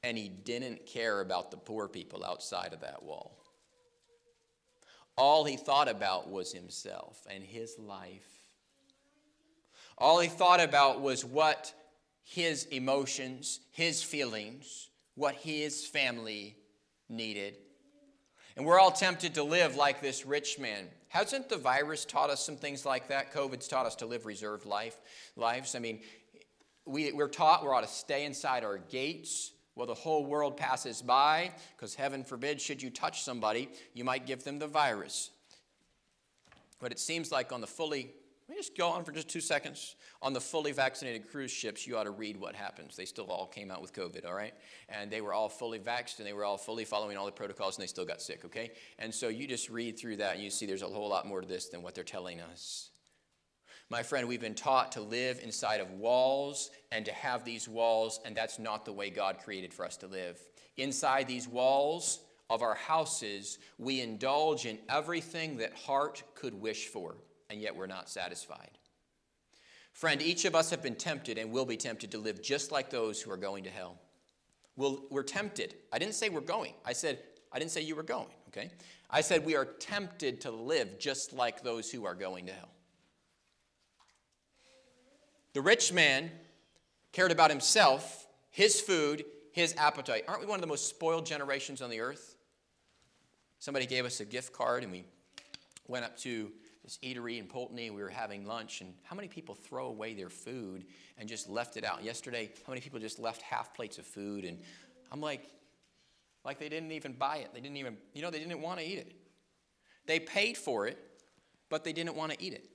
and 0.03 0.17
he 0.17 0.27
didn't 0.27 0.86
care 0.86 1.22
about 1.22 1.50
the 1.50 1.55
poor 1.55 1.88
people 1.88 2.25
outside 2.25 2.74
of 2.74 2.81
that 2.81 3.03
wall. 3.03 3.37
All 5.17 5.45
he 5.45 5.57
thought 5.57 5.89
about 5.89 6.29
was 6.29 6.51
himself 6.51 7.25
and 7.29 7.43
his 7.43 7.77
life. 7.79 8.27
All 9.97 10.19
he 10.19 10.27
thought 10.27 10.62
about 10.62 11.01
was 11.01 11.25
what 11.25 11.74
his 12.24 12.65
emotions, 12.65 13.59
his 13.71 14.03
feelings, 14.03 14.89
what 15.15 15.33
his 15.33 15.88
family 15.88 16.55
needed. 17.09 17.55
And 18.55 18.65
we're 18.65 18.79
all 18.79 18.91
tempted 18.91 19.36
to 19.36 19.43
live 19.43 19.75
like 19.75 20.01
this 20.01 20.25
rich 20.25 20.59
man. 20.59 20.88
Hasn't 21.09 21.50
the 21.50 21.57
virus 21.57 22.05
taught 22.05 22.29
us 22.29 22.45
some 22.45 22.57
things 22.57 22.86
like 22.86 23.07
that? 23.07 23.33
COVID's 23.33 23.67
taught 23.67 23.86
us 23.86 23.95
to 23.95 24.05
live 24.05 24.25
reserved 24.25 24.65
life, 24.65 25.00
lives. 25.36 25.74
I 25.74 25.79
mean, 25.79 26.01
we, 26.86 27.12
we're 27.12 27.27
taught 27.27 27.63
we 27.63 27.69
ought 27.69 27.81
to 27.81 27.88
stay 27.88 28.25
inside 28.25 28.63
our 28.63 28.77
gates 28.77 29.51
while 29.77 29.88
the 29.88 29.93
whole 29.93 30.25
world 30.25 30.57
passes 30.57 31.01
by, 31.01 31.51
because 31.75 31.93
heaven 31.93 32.24
forbid, 32.24 32.60
should 32.60 32.81
you 32.81 32.89
touch 32.89 33.22
somebody, 33.22 33.69
you 33.93 34.03
might 34.03 34.25
give 34.25 34.43
them 34.43 34.57
the 34.57 34.67
virus. 34.67 35.29
But 36.79 36.91
it 36.91 37.00
seems 37.00 37.31
like 37.31 37.51
on 37.51 37.62
the 37.62 37.67
fully 37.67 38.12
let 38.48 38.55
me 38.55 38.62
just 38.62 38.77
go 38.77 38.88
on 38.88 39.03
for 39.03 39.12
just 39.12 39.27
two 39.27 39.41
seconds. 39.41 39.96
On 40.22 40.31
the 40.31 40.39
fully 40.39 40.72
vaccinated 40.72 41.29
cruise 41.29 41.51
ships, 41.51 41.86
you 41.86 41.98
ought 41.98 42.05
to 42.05 42.12
read 42.12 42.38
what 42.38 42.55
happens. 42.55 42.96
They 42.96 43.03
still 43.03 43.25
all 43.25 43.46
came 43.46 43.69
out 43.69 43.81
with 43.81 43.91
COVID, 43.91 44.25
all 44.25 44.34
right? 44.34 44.53
And 44.88 45.12
they 45.12 45.19
were 45.19 45.34
all 45.34 45.50
fully 45.50 45.79
vaxxed 45.79 46.19
and 46.19 46.25
they 46.25 46.31
were 46.31 46.46
all 46.46 46.57
fully 46.57 46.86
following 46.86 47.17
all 47.17 47.25
the 47.25 47.31
protocols 47.34 47.77
and 47.77 47.84
they 47.84 47.88
still 47.88 48.05
got 48.05 48.22
sick, 48.22 48.46
okay? 48.46 48.72
And 49.00 49.13
so 49.13 49.27
you 49.27 49.48
just 49.48 49.69
read 49.69 50.00
through 50.00 50.15
that 50.17 50.36
and 50.36 50.43
you 50.43 50.50
see 50.50 50.65
there's 50.65 50.81
a 50.81 50.88
whole 50.88 51.10
lot 51.10 51.27
more 51.27 51.41
to 51.41 51.48
this 51.48 51.67
than 51.67 51.81
what 51.81 51.93
they're 51.93 52.05
telling 52.05 52.39
us. 52.39 52.89
My 53.89 54.03
friend, 54.03 54.27
we've 54.27 54.41
been 54.41 54.53
taught 54.53 54.91
to 54.94 55.01
live 55.01 55.39
inside 55.41 55.79
of 55.79 55.91
walls 55.91 56.72
and 56.91 57.06
to 57.06 57.13
have 57.13 57.46
these 57.46 57.70
walls, 57.70 58.20
and 58.25 58.36
that's 58.36 58.60
not 58.60 58.84
the 58.84 58.91
way 58.91 59.10
God 59.10 59.38
created 59.44 59.74
for 59.74 59.86
us 59.86 59.98
to 59.98 60.08
live. 60.08 60.39
Inside 60.75 61.27
these 61.27 61.48
walls 61.48 62.20
of 62.50 62.62
our 62.62 62.75
houses, 62.75 63.60
we 63.77 64.01
indulge 64.01 64.65
in 64.65 64.77
everything 64.89 65.58
that 65.58 65.74
heart 65.74 66.24
could 66.36 66.53
wish 66.53 66.88
for 66.88 67.15
and 67.50 67.62
yet 67.62 67.75
we're 67.75 67.88
not 67.88 68.10
satisfied. 68.10 68.72
Friend, 69.94 70.22
each 70.22 70.46
of 70.46 70.56
us 70.56 70.70
have 70.70 70.84
been 70.84 70.96
tempted 70.96 71.38
and 71.38 71.51
will 71.51 71.65
be 71.65 71.77
tempted 71.77 72.12
to 72.12 72.17
live 72.17 72.41
just 72.41 72.72
like 72.72 72.89
those 72.89 73.22
who 73.22 73.32
are 73.32 73.38
going 73.38 73.63
to 73.63 73.70
hell. 73.70 73.98
We'll, 74.75 75.03
we're 75.10 75.24
tempted. 75.24 75.74
I 75.91 75.98
didn't 75.98 76.13
say 76.13 76.29
we're 76.29 76.41
going. 76.41 76.74
I 76.86 76.94
said, 76.94 77.20
I 77.51 77.58
didn't 77.58 77.72
say 77.72 77.82
you 77.82 77.96
were 77.96 78.03
going, 78.03 78.27
okay? 78.50 78.70
I 79.10 79.22
said 79.22 79.44
we 79.44 79.56
are 79.56 79.65
tempted 79.65 80.41
to 80.41 80.51
live 80.51 81.00
just 81.00 81.34
like 81.34 81.63
those 81.63 81.89
who 81.89 82.06
are 82.06 82.13
going 82.13 82.46
to 82.46 82.51
hell. 82.51 82.70
The 85.57 85.63
rich 85.63 85.91
man 85.91 86.29
cared 87.13 87.31
about 87.31 87.49
himself, 87.49 88.27
his 88.51 88.79
food, 88.79 89.25
his 89.53 89.73
appetite. 89.75 90.23
Aren't 90.27 90.41
we 90.41 90.45
one 90.45 90.57
of 90.57 90.61
the 90.61 90.67
most 90.67 90.87
spoiled 90.87 91.25
generations 91.25 91.81
on 91.81 91.89
the 91.89 91.99
earth? 91.99 92.37
Somebody 93.57 93.87
gave 93.87 94.05
us 94.05 94.19
a 94.19 94.25
gift 94.25 94.53
card 94.53 94.83
and 94.83 94.91
we 94.91 95.03
went 95.87 96.05
up 96.05 96.15
to 96.19 96.51
this 96.83 96.99
eatery 97.03 97.39
in 97.39 97.47
Poultney. 97.47 97.89
We 97.89 98.03
were 98.03 98.07
having 98.07 98.45
lunch, 98.45 98.81
and 98.81 98.93
how 99.01 99.15
many 99.15 99.27
people 99.27 99.55
throw 99.55 99.87
away 99.87 100.13
their 100.13 100.29
food 100.29 100.85
and 101.17 101.27
just 101.27 101.49
left 101.49 101.75
it 101.75 101.83
out? 101.83 102.03
Yesterday, 102.03 102.51
how 102.67 102.71
many 102.71 102.79
people 102.79 102.99
just 102.99 103.17
left 103.17 103.41
half 103.41 103.73
plates 103.73 103.97
of 103.97 104.05
food? 104.05 104.45
And 104.45 104.59
I'm 105.11 105.21
like, 105.21 105.49
like 106.45 106.59
they 106.59 106.69
didn't 106.69 106.91
even 106.91 107.13
buy 107.13 107.37
it. 107.37 107.49
They 107.55 107.61
didn't 107.61 107.77
even, 107.77 107.97
you 108.13 108.21
know, 108.21 108.29
they 108.29 108.37
didn't 108.37 108.61
want 108.61 108.79
to 108.79 108.85
eat 108.85 108.99
it. 108.99 109.11
They 110.05 110.19
paid 110.19 110.55
for 110.55 110.85
it, 110.85 110.99
but 111.67 111.83
they 111.83 111.93
didn't 111.93 112.15
want 112.15 112.31
to 112.31 112.39
eat 112.39 112.53
it. 112.53 112.69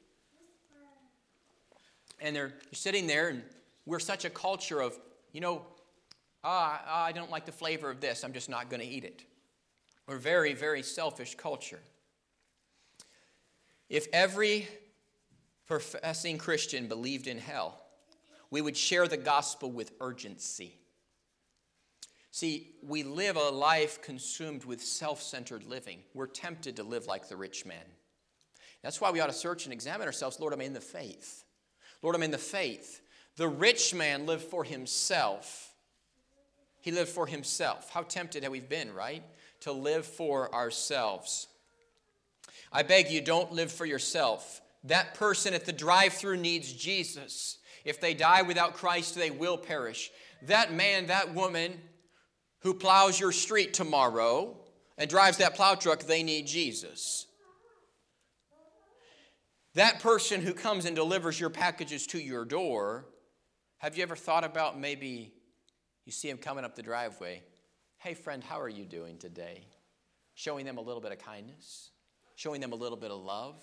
And 2.22 2.34
they're 2.34 2.54
sitting 2.72 3.06
there, 3.06 3.28
and 3.28 3.42
we're 3.84 3.98
such 3.98 4.24
a 4.24 4.30
culture 4.30 4.80
of, 4.80 4.98
you 5.32 5.40
know, 5.40 5.62
ah, 6.44 7.04
I 7.04 7.12
don't 7.12 7.30
like 7.30 7.44
the 7.44 7.52
flavor 7.52 7.90
of 7.90 8.00
this. 8.00 8.24
I'm 8.24 8.32
just 8.32 8.48
not 8.48 8.70
going 8.70 8.80
to 8.80 8.86
eat 8.86 9.04
it. 9.04 9.24
We're 10.06 10.16
a 10.16 10.20
very, 10.20 10.54
very 10.54 10.82
selfish 10.82 11.34
culture. 11.34 11.80
If 13.88 14.06
every 14.12 14.68
professing 15.66 16.38
Christian 16.38 16.88
believed 16.88 17.26
in 17.26 17.38
hell, 17.38 17.78
we 18.50 18.60
would 18.60 18.76
share 18.76 19.08
the 19.08 19.16
gospel 19.16 19.70
with 19.70 19.92
urgency. 20.00 20.78
See, 22.30 22.74
we 22.82 23.02
live 23.02 23.36
a 23.36 23.50
life 23.50 24.00
consumed 24.00 24.64
with 24.64 24.82
self 24.82 25.20
centered 25.20 25.64
living. 25.64 25.98
We're 26.14 26.26
tempted 26.26 26.76
to 26.76 26.82
live 26.82 27.06
like 27.06 27.28
the 27.28 27.36
rich 27.36 27.66
man. 27.66 27.84
That's 28.82 29.00
why 29.00 29.10
we 29.10 29.20
ought 29.20 29.26
to 29.26 29.32
search 29.32 29.64
and 29.64 29.72
examine 29.72 30.06
ourselves. 30.06 30.40
Lord, 30.40 30.52
am 30.52 30.60
I'm 30.60 30.66
in 30.66 30.72
the 30.72 30.80
faith. 30.80 31.44
Lord, 32.02 32.16
I'm 32.16 32.22
in 32.22 32.30
the 32.30 32.38
faith. 32.38 33.00
The 33.36 33.48
rich 33.48 33.94
man 33.94 34.26
lived 34.26 34.44
for 34.44 34.64
himself. 34.64 35.72
He 36.80 36.90
lived 36.90 37.10
for 37.10 37.26
himself. 37.26 37.90
How 37.90 38.02
tempted 38.02 38.42
have 38.42 38.52
we 38.52 38.60
been, 38.60 38.92
right? 38.92 39.22
To 39.60 39.72
live 39.72 40.04
for 40.04 40.52
ourselves. 40.54 41.46
I 42.72 42.82
beg 42.82 43.10
you, 43.10 43.20
don't 43.20 43.52
live 43.52 43.70
for 43.70 43.86
yourself. 43.86 44.60
That 44.84 45.14
person 45.14 45.54
at 45.54 45.64
the 45.64 45.72
drive 45.72 46.14
through 46.14 46.38
needs 46.38 46.72
Jesus. 46.72 47.58
If 47.84 48.00
they 48.00 48.14
die 48.14 48.42
without 48.42 48.74
Christ, 48.74 49.14
they 49.14 49.30
will 49.30 49.56
perish. 49.56 50.10
That 50.42 50.72
man, 50.72 51.06
that 51.06 51.34
woman 51.34 51.80
who 52.60 52.74
plows 52.74 53.18
your 53.18 53.32
street 53.32 53.74
tomorrow 53.74 54.56
and 54.98 55.08
drives 55.08 55.38
that 55.38 55.54
plow 55.54 55.74
truck, 55.74 56.02
they 56.02 56.22
need 56.22 56.46
Jesus. 56.46 57.26
That 59.74 60.00
person 60.00 60.42
who 60.42 60.52
comes 60.52 60.84
and 60.84 60.94
delivers 60.94 61.40
your 61.40 61.50
packages 61.50 62.06
to 62.08 62.18
your 62.18 62.44
door, 62.44 63.06
Have 63.78 63.96
you 63.96 64.04
ever 64.04 64.14
thought 64.14 64.44
about 64.44 64.78
maybe 64.78 65.32
you 66.04 66.12
see 66.12 66.30
him 66.30 66.38
coming 66.38 66.64
up 66.64 66.76
the 66.76 66.82
driveway? 66.82 67.42
Hey, 67.98 68.14
friend, 68.14 68.44
how 68.44 68.60
are 68.60 68.68
you 68.68 68.84
doing 68.84 69.18
today? 69.18 69.64
Showing 70.34 70.64
them 70.66 70.78
a 70.78 70.80
little 70.80 71.00
bit 71.00 71.10
of 71.10 71.18
kindness, 71.18 71.90
showing 72.36 72.60
them 72.60 72.72
a 72.72 72.76
little 72.76 72.96
bit 72.96 73.10
of 73.10 73.20
love, 73.20 73.60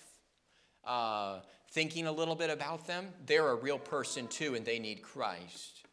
uh, 0.84 1.40
thinking 1.72 2.06
a 2.06 2.12
little 2.12 2.34
bit 2.34 2.50
about 2.50 2.86
them. 2.86 3.08
They're 3.24 3.48
a 3.48 3.54
real 3.54 3.78
person 3.78 4.26
too, 4.26 4.56
and 4.56 4.66
they 4.66 4.78
need 4.78 5.00
Christ. 5.00 5.86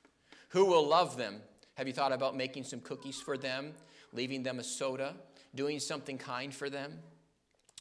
Who 0.49 0.65
will 0.65 0.85
love 0.85 1.15
them? 1.15 1.41
Have 1.75 1.87
you 1.87 1.93
thought 1.93 2.11
about 2.11 2.35
making 2.35 2.65
some 2.65 2.81
cookies 2.81 3.21
for 3.21 3.37
them, 3.37 3.73
leaving 4.11 4.43
them 4.43 4.59
a 4.59 4.63
soda, 4.63 5.15
doing 5.55 5.79
something 5.79 6.17
kind 6.17 6.53
for 6.53 6.69
them? 6.69 6.99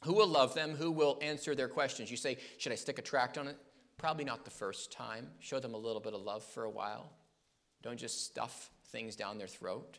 Who 0.07 0.15
will 0.15 0.29
love 0.29 0.55
them? 0.55 0.71
Who 0.77 0.93
will 0.93 1.19
answer 1.21 1.57
their 1.57 1.69
questions? 1.69 2.11
You 2.11 2.17
say, 2.17 2.39
Should 2.59 2.73
I 2.73 2.77
stick 2.77 2.99
a 2.99 3.03
tract 3.03 3.37
on 3.39 3.49
it? 3.49 3.57
Probably 3.99 4.25
not 4.25 4.45
the 4.45 4.51
first 4.51 4.93
time. 4.93 5.27
Show 5.41 5.59
them 5.59 5.75
a 5.75 5.79
little 5.79 6.01
bit 6.01 6.15
of 6.15 6.23
love 6.23 6.45
for 6.45 6.63
a 6.63 6.71
while. 6.71 7.11
Don't 7.83 7.99
just 7.99 8.25
stuff 8.25 8.71
things 8.87 9.17
down 9.17 9.39
their 9.39 9.49
throat. 9.49 9.99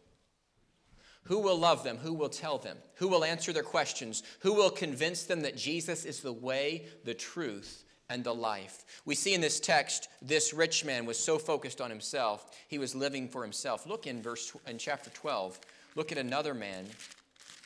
Who 1.24 1.40
will 1.40 1.58
love 1.58 1.84
them? 1.84 1.98
Who 1.98 2.14
will 2.14 2.30
tell 2.30 2.58
them? 2.58 2.78
Who 2.96 3.10
will 3.10 3.26
answer 3.26 3.52
their 3.52 3.64
questions? 3.64 4.24
Who 4.40 4.54
will 4.54 4.70
convince 4.70 5.24
them 5.24 5.42
that 5.42 5.58
Jesus 5.58 6.06
is 6.06 6.22
the 6.22 6.32
way, 6.32 6.86
the 7.04 7.14
truth, 7.14 7.84
and 8.10 8.24
the 8.24 8.34
life? 8.34 8.86
We 9.04 9.14
see 9.14 9.34
in 9.34 9.42
this 9.42 9.60
text 9.60 10.08
this 10.22 10.54
rich 10.54 10.86
man 10.86 11.06
was 11.06 11.20
so 11.20 11.38
focused 11.38 11.82
on 11.82 11.90
himself, 11.90 12.56
he 12.70 12.78
was 12.78 12.96
living 12.96 13.28
for 13.28 13.44
himself. 13.44 13.86
Look 13.86 14.08
in 14.08 14.22
verse 14.22 14.56
in 14.66 14.78
chapter 14.78 15.10
12. 15.10 15.60
Look 15.96 16.14
at 16.14 16.18
another 16.18 16.54
man 16.54 16.86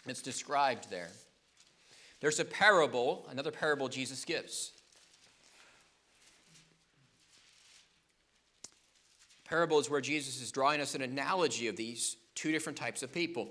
that's 0.07 0.23
described 0.23 0.89
there. 0.89 1.09
There's 2.21 2.39
a 2.39 2.45
parable, 2.45 3.27
another 3.29 3.51
parable 3.51 3.89
Jesus 3.89 4.23
gives. 4.23 4.71
Parable 9.43 9.79
is 9.79 9.89
where 9.89 9.99
Jesus 9.99 10.41
is 10.41 10.51
drawing 10.51 10.79
us 10.79 10.95
an 10.95 11.01
analogy 11.01 11.67
of 11.67 11.75
these 11.75 12.15
two 12.35 12.51
different 12.51 12.77
types 12.77 13.03
of 13.03 13.11
people. 13.11 13.49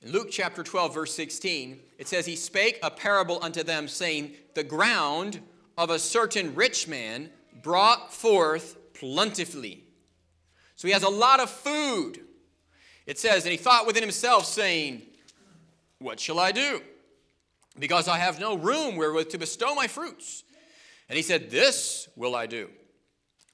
In 0.00 0.12
Luke 0.12 0.28
chapter 0.30 0.62
12, 0.62 0.94
verse 0.94 1.14
16, 1.14 1.80
it 1.98 2.06
says, 2.06 2.24
He 2.24 2.36
spake 2.36 2.78
a 2.82 2.90
parable 2.90 3.40
unto 3.42 3.64
them, 3.64 3.88
saying, 3.88 4.34
The 4.54 4.62
ground 4.62 5.40
of 5.76 5.90
a 5.90 5.98
certain 5.98 6.54
rich 6.54 6.86
man 6.86 7.30
brought 7.62 8.14
forth 8.14 8.76
plentifully. 8.94 9.82
So 10.76 10.86
he 10.86 10.94
has 10.94 11.02
a 11.02 11.08
lot 11.08 11.40
of 11.40 11.50
food. 11.50 12.20
It 13.06 13.18
says, 13.18 13.44
And 13.44 13.50
he 13.50 13.58
thought 13.58 13.88
within 13.88 14.04
himself, 14.04 14.44
saying, 14.44 15.02
What 15.98 16.20
shall 16.20 16.38
I 16.38 16.52
do? 16.52 16.80
Because 17.78 18.08
I 18.08 18.18
have 18.18 18.40
no 18.40 18.56
room 18.56 18.96
wherewith 18.96 19.30
to 19.30 19.38
bestow 19.38 19.74
my 19.74 19.86
fruits. 19.86 20.44
And 21.08 21.16
he 21.16 21.22
said, 21.22 21.50
This 21.50 22.08
will 22.16 22.34
I 22.34 22.46
do. 22.46 22.70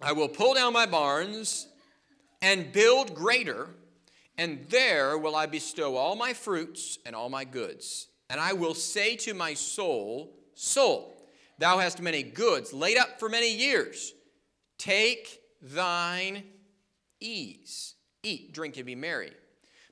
I 0.00 0.12
will 0.12 0.28
pull 0.28 0.54
down 0.54 0.72
my 0.72 0.86
barns 0.86 1.68
and 2.42 2.72
build 2.72 3.14
greater, 3.14 3.68
and 4.36 4.66
there 4.68 5.16
will 5.16 5.36
I 5.36 5.46
bestow 5.46 5.96
all 5.96 6.16
my 6.16 6.32
fruits 6.32 6.98
and 7.06 7.14
all 7.14 7.28
my 7.28 7.44
goods. 7.44 8.08
And 8.28 8.40
I 8.40 8.52
will 8.52 8.74
say 8.74 9.16
to 9.16 9.34
my 9.34 9.54
soul, 9.54 10.34
Soul, 10.54 11.16
thou 11.58 11.78
hast 11.78 12.00
many 12.00 12.22
goods 12.22 12.72
laid 12.72 12.96
up 12.96 13.18
for 13.18 13.28
many 13.28 13.54
years. 13.54 14.12
Take 14.78 15.40
thine 15.62 16.44
ease. 17.20 17.94
Eat, 18.22 18.52
drink, 18.52 18.76
and 18.76 18.86
be 18.86 18.94
merry. 18.94 19.32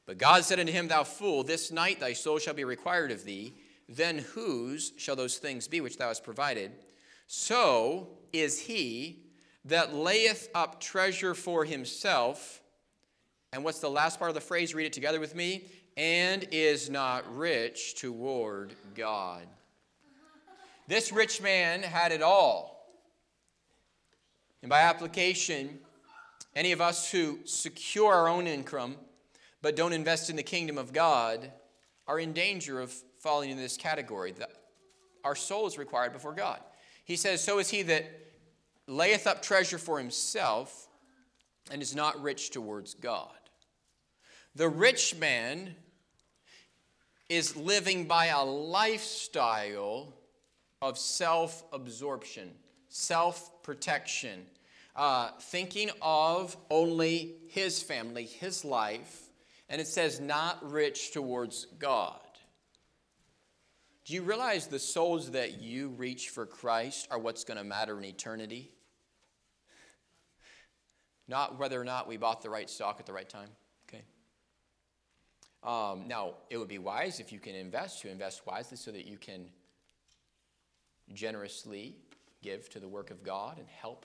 But 0.07 0.19
God 0.19 0.45
said 0.45 0.59
unto 0.59 0.73
him, 0.73 0.89
Thou 0.89 1.05
fool, 1.05 1.45
this 1.45 1.71
night 1.71 2.01
thy 2.01 2.13
soul 2.13 2.39
shall 2.39 2.55
be 2.55 2.65
required 2.65 3.11
of 3.11 3.25
thee. 3.25 3.55
Then 3.95 4.19
whose 4.19 4.93
shall 4.97 5.17
those 5.17 5.37
things 5.37 5.69
be 5.69 5.81
which 5.81 5.99
thou 5.99 6.09
hast 6.09 6.25
provided? 6.25 6.73
So 7.27 8.09
is 8.33 8.59
he 8.59 9.23
that 9.67 9.95
layeth 9.95 10.49
up 10.55 10.81
treasure 10.81 11.35
for 11.35 11.65
himself. 11.65 12.63
And 13.53 13.65
what's 13.65 13.81
the 13.81 13.91
last 13.91 14.19
part 14.19 14.31
of 14.31 14.35
the 14.35 14.41
phrase? 14.41 14.75
Read 14.75 14.87
it 14.87 14.93
together 14.93 15.21
with 15.21 15.35
me. 15.35 15.67
And 15.97 16.47
is 16.51 16.89
not 16.89 17.37
rich 17.37 17.97
toward 17.97 18.75
God. 18.95 19.47
This 20.89 21.13
rich 21.13 21.43
man 21.43 21.83
had 21.83 22.13
it 22.13 22.23
all. 22.23 22.89
And 24.63 24.71
by 24.71 24.81
application, 24.81 25.79
any 26.57 26.73
of 26.73 26.81
us 26.81 27.11
who 27.11 27.41
secure 27.45 28.13
our 28.13 28.29
own 28.29 28.47
income 28.47 28.97
but 29.61 29.77
don't 29.77 29.93
invest 29.93 30.31
in 30.31 30.37
the 30.37 30.43
kingdom 30.43 30.79
of 30.79 30.93
God 30.93 31.53
are 32.09 32.19
in 32.19 32.33
danger 32.33 32.81
of 32.81 32.95
falling 33.23 33.51
into 33.51 33.63
this 33.63 33.77
category. 33.77 34.33
That 34.33 34.51
our 35.25 35.37
soul 35.37 35.67
is 35.67 35.79
required 35.79 36.13
before 36.13 36.35
God. 36.35 36.61
He 37.05 37.17
says, 37.17 37.43
So 37.43 37.59
is 37.59 37.71
he 37.71 37.83
that 37.83 38.05
layeth 38.87 39.27
up 39.27 39.43
treasure 39.43 39.79
for 39.79 39.99
himself 39.99 40.89
and 41.71 41.81
is 41.81 41.95
not 41.95 42.21
rich 42.21 42.51
towards 42.51 42.95
God. 42.95 43.31
The 44.55 44.69
rich 44.69 45.17
man 45.17 45.75
is 47.29 47.57
living 47.57 48.05
by 48.05 48.27
a 48.27 48.45
lifestyle 48.45 50.13
of 50.83 50.99
self 50.99 51.63
absorption, 51.73 52.51
self 52.89 53.63
protection, 53.63 54.45
uh, 54.97 55.31
thinking 55.41 55.91
of 56.03 56.57
only 56.71 57.37
his 57.49 57.83
family, 57.83 58.25
his 58.25 58.65
life, 58.65 59.31
and 59.69 59.81
it 59.81 59.87
says, 59.87 60.21
not 60.21 60.71
rich 60.71 61.13
towards 61.13 61.67
God. 61.79 62.19
Do 64.05 64.15
you 64.15 64.23
realize 64.23 64.67
the 64.67 64.81
souls 64.81 65.31
that 65.31 65.61
you 65.61 65.91
reach 65.91 66.31
for 66.31 66.45
Christ 66.45 67.07
are 67.11 67.19
what's 67.19 67.45
going 67.45 67.59
to 67.59 67.65
matter 67.65 67.97
in 67.97 68.05
eternity? 68.05 68.73
Not 71.29 71.59
whether 71.59 71.81
or 71.81 71.85
not 71.85 72.09
we 72.09 72.17
bought 72.17 72.43
the 72.43 72.51
right 72.51 72.69
stock 72.69 72.97
at 72.99 73.07
the 73.07 73.13
right 73.13 73.29
time. 73.29 73.49
Okay. 73.89 74.03
Um, 75.63 76.09
now, 76.09 76.35
it 76.51 76.57
would 76.57 76.69
be 76.69 76.79
wise 76.79 77.21
if 77.21 77.31
you 77.31 77.39
can 77.39 77.55
invest 77.55 78.03
to 78.03 78.11
invest 78.11 78.45
wisely 78.45 78.77
so 78.77 78.91
that 78.91 79.07
you 79.07 79.19
can 79.19 79.47
generously 81.15 81.95
give 82.43 82.69
to 82.71 82.81
the 82.81 82.89
work 82.89 83.13
of 83.13 83.23
God 83.23 83.59
and 83.59 83.69
help 83.69 84.05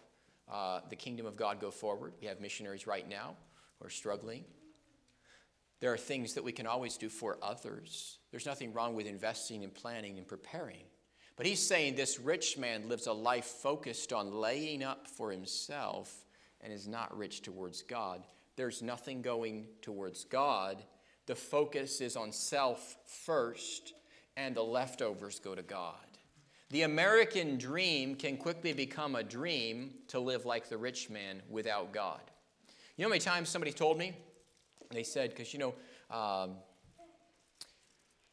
uh, 0.52 0.82
the 0.90 0.96
kingdom 0.96 1.26
of 1.26 1.36
God 1.36 1.60
go 1.60 1.72
forward. 1.72 2.14
We 2.22 2.28
have 2.28 2.40
missionaries 2.40 2.86
right 2.86 3.08
now 3.10 3.36
who 3.80 3.88
are 3.88 3.90
struggling. 3.90 4.46
There 5.80 5.92
are 5.92 5.98
things 5.98 6.34
that 6.36 6.44
we 6.44 6.52
can 6.52 6.68
always 6.68 6.98
do 6.98 7.10
for 7.10 7.38
others. 7.42 8.20
There's 8.32 8.46
nothing 8.46 8.74
wrong 8.74 8.96
with 8.96 9.08
investing 9.08 9.64
and 9.64 9.74
planning 9.74 10.18
and 10.18 10.28
preparing. 10.28 10.84
But 11.36 11.46
he's 11.46 11.66
saying 11.66 11.96
this 11.96 12.20
rich 12.20 12.58
man 12.58 12.90
lives 12.90 13.08
a 13.08 13.14
life 13.14 13.46
focused 13.46 14.12
on 14.12 14.34
laying 14.34 14.84
up 14.84 15.08
for 15.08 15.32
himself 15.32 16.26
and 16.62 16.74
is 16.74 16.88
not 16.88 17.16
rich 17.16 17.44
towards 17.44 17.84
God. 17.84 18.24
There's 18.56 18.82
nothing 18.82 19.22
going 19.22 19.68
towards 19.82 20.24
God. 20.26 20.84
The 21.28 21.36
focus 21.36 22.02
is 22.02 22.16
on 22.16 22.32
self 22.32 22.98
first, 23.06 23.94
and 24.36 24.56
the 24.56 24.64
leftovers 24.64 25.40
go 25.40 25.54
to 25.54 25.62
God. 25.62 25.96
The 26.70 26.82
American 26.82 27.58
dream 27.58 28.16
can 28.16 28.36
quickly 28.36 28.74
become 28.74 29.16
a 29.16 29.24
dream 29.24 29.94
to 30.08 30.20
live 30.20 30.46
like 30.46 30.68
the 30.68 30.78
rich 30.78 31.10
man 31.10 31.42
without 31.50 31.94
God. 31.94 32.20
You 32.98 33.04
know 33.04 33.10
how 33.10 33.12
many 33.12 33.20
times 33.20 33.50
somebody 33.50 33.72
told 33.72 33.98
me? 33.98 34.14
They 34.92 35.04
said, 35.04 35.30
because 35.30 35.54
you 35.54 35.60
know, 35.60 35.74
um, 36.10 36.56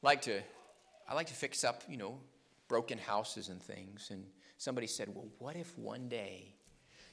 like 0.05 0.23
to, 0.23 0.41
I 1.09 1.15
like 1.15 1.27
to 1.29 1.35
fix 1.35 1.65
up, 1.65 1.83
you 1.89 1.97
know, 1.97 2.21
broken 2.69 2.99
houses 2.99 3.49
and 3.49 3.61
things. 3.61 4.09
And 4.11 4.25
somebody 4.59 4.87
said, 4.87 5.09
well, 5.13 5.29
what 5.39 5.57
if 5.57 5.77
one 5.79 6.09
day 6.09 6.55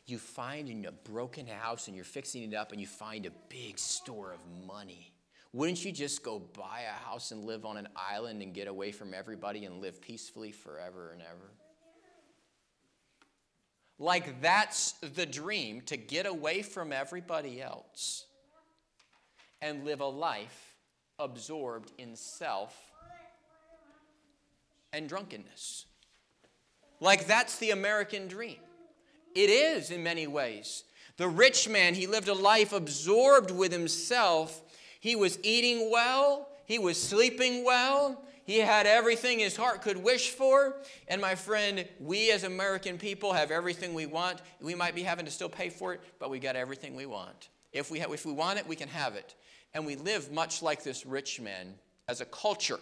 you 0.05 0.17
find 0.17 0.69
in 0.69 0.85
a 0.85 0.91
broken 0.91 1.47
house 1.47 1.87
and 1.87 1.95
you're 1.95 2.05
fixing 2.05 2.43
it 2.43 2.53
up 2.53 2.71
and 2.71 2.81
you 2.81 2.87
find 2.87 3.25
a 3.25 3.31
big 3.49 3.79
store 3.79 4.33
of 4.33 4.39
money? 4.67 5.13
Wouldn't 5.53 5.83
you 5.83 5.91
just 5.91 6.21
go 6.21 6.39
buy 6.39 6.81
a 6.81 7.09
house 7.09 7.31
and 7.31 7.45
live 7.45 7.65
on 7.65 7.77
an 7.77 7.87
island 7.95 8.41
and 8.41 8.53
get 8.53 8.67
away 8.67 8.91
from 8.91 9.13
everybody 9.13 9.65
and 9.65 9.81
live 9.81 10.01
peacefully 10.01 10.51
forever 10.51 11.11
and 11.13 11.21
ever? 11.21 11.51
Like 13.99 14.41
that's 14.41 14.93
the 15.15 15.25
dream 15.25 15.81
to 15.81 15.95
get 15.95 16.25
away 16.25 16.61
from 16.61 16.91
everybody 16.91 17.61
else 17.61 18.25
and 19.61 19.85
live 19.85 20.01
a 20.01 20.05
life 20.05 20.70
absorbed 21.21 21.91
in 21.97 22.15
self 22.15 22.75
and 24.91 25.07
drunkenness. 25.07 25.85
Like 26.99 27.27
that's 27.27 27.57
the 27.59 27.71
American 27.71 28.27
dream. 28.27 28.59
It 29.33 29.49
is 29.49 29.91
in 29.91 30.03
many 30.03 30.27
ways. 30.27 30.83
The 31.17 31.27
rich 31.27 31.69
man, 31.69 31.93
he 31.93 32.07
lived 32.07 32.27
a 32.27 32.33
life 32.33 32.73
absorbed 32.73 33.51
with 33.51 33.71
himself. 33.71 34.61
He 34.99 35.15
was 35.15 35.39
eating 35.43 35.89
well, 35.91 36.49
he 36.65 36.79
was 36.79 37.01
sleeping 37.01 37.63
well, 37.63 38.23
he 38.43 38.57
had 38.57 38.85
everything 38.85 39.39
his 39.39 39.55
heart 39.55 39.81
could 39.81 39.97
wish 39.97 40.31
for. 40.31 40.75
And 41.07 41.21
my 41.21 41.35
friend, 41.35 41.87
we 41.99 42.31
as 42.31 42.43
American 42.43 42.97
people 42.97 43.33
have 43.33 43.51
everything 43.51 43.93
we 43.93 44.05
want. 44.05 44.41
We 44.59 44.75
might 44.75 44.95
be 44.95 45.03
having 45.03 45.25
to 45.25 45.31
still 45.31 45.49
pay 45.49 45.69
for 45.69 45.93
it, 45.93 46.01
but 46.19 46.29
we 46.29 46.39
got 46.39 46.55
everything 46.55 46.95
we 46.95 47.05
want. 47.05 47.49
If 47.71 47.89
we, 47.91 48.01
if 48.01 48.25
we 48.25 48.33
want 48.33 48.59
it, 48.59 48.67
we 48.67 48.75
can 48.75 48.89
have 48.89 49.15
it. 49.15 49.35
And 49.73 49.85
we 49.85 49.95
live 49.95 50.31
much 50.31 50.61
like 50.61 50.83
this 50.83 51.05
rich 51.05 51.39
man 51.39 51.75
as 52.07 52.21
a 52.21 52.25
culture. 52.25 52.79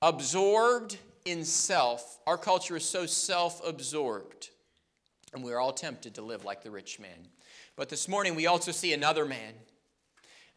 Absorbed 0.00 0.96
in 1.24 1.44
self. 1.44 2.18
Our 2.26 2.38
culture 2.38 2.76
is 2.76 2.84
so 2.84 3.06
self 3.06 3.66
absorbed. 3.66 4.50
And 5.34 5.44
we're 5.44 5.58
all 5.58 5.72
tempted 5.72 6.14
to 6.14 6.22
live 6.22 6.44
like 6.44 6.62
the 6.62 6.70
rich 6.70 6.98
man. 6.98 7.28
But 7.76 7.88
this 7.88 8.08
morning 8.08 8.34
we 8.34 8.46
also 8.46 8.72
see 8.72 8.92
another 8.92 9.24
man. 9.24 9.54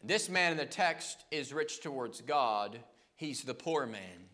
This 0.02 0.28
man 0.28 0.52
in 0.52 0.58
the 0.58 0.66
text 0.66 1.24
is 1.30 1.52
rich 1.52 1.80
towards 1.80 2.20
God, 2.22 2.80
he's 3.14 3.42
the 3.42 3.54
poor 3.54 3.86
man. 3.86 4.28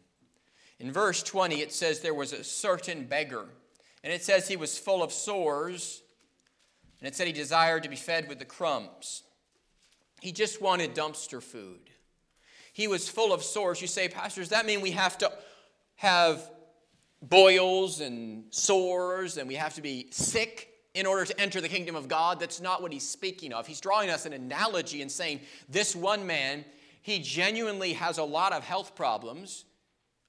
In 0.81 0.93
verse 0.93 1.23
20, 1.23 1.61
it 1.61 1.73
says 1.73 2.01
there 2.01 2.15
was 2.15 2.33
a 2.33 2.45
certain 2.45 3.05
beggar, 3.05 3.45
and 4.03 4.13
it 4.13 4.23
says 4.23 4.49
he 4.49 4.57
was 4.57 4.79
full 4.79 5.03
of 5.03 5.13
sores, 5.13 6.03
and 7.01 7.09
it 7.09 7.15
said 7.15 7.27
he 7.27 7.33
desired 7.33 7.83
to 7.83 7.89
be 7.91 7.97
fed 7.97 8.29
with 8.29 8.39
the 8.39 8.45
crumbs. 8.45 9.25
He 10.21 10.33
just 10.33 10.61
wanted 10.61 10.95
dumpster 10.95 11.43
food. 11.43 11.91
He 12.73 12.89
was 12.89 13.09
full 13.09 13.33
of 13.33 13.43
sores. 13.43 13.81
You 13.81 13.89
say, 13.89 14.09
Pastor, 14.09 14.41
does 14.41 14.51
that 14.51 14.67
mean 14.67 14.81
we 14.81 14.93
have 14.93 15.19
to 15.19 15.33
have 15.97 16.49
boils 17.23 18.01
and 18.01 18.45
sores 18.51 19.37
and 19.37 19.49
we 19.49 19.55
have 19.55 19.75
to 19.75 19.83
be 19.83 20.07
sick 20.11 20.71
in 20.95 21.07
order 21.07 21.25
to 21.25 21.41
enter 21.41 21.61
the 21.61 21.69
kingdom 21.69 21.97
of 21.97 22.09
God? 22.09 22.39
That's 22.39 22.61
not 22.61 22.83
what 22.83 22.93
he's 22.93 23.09
speaking 23.09 23.53
of. 23.53 23.67
He's 23.67 23.81
drawing 23.81 24.11
us 24.11 24.27
an 24.27 24.33
analogy 24.33 25.03
and 25.03 25.11
saying, 25.11 25.41
this 25.69 25.97
one 25.97 26.27
man, 26.27 26.65
he 27.03 27.19
genuinely 27.19 27.95
has 27.95 28.19
a 28.19 28.25
lot 28.25 28.53
of 28.53 28.65
health 28.65 28.95
problems. 28.95 29.65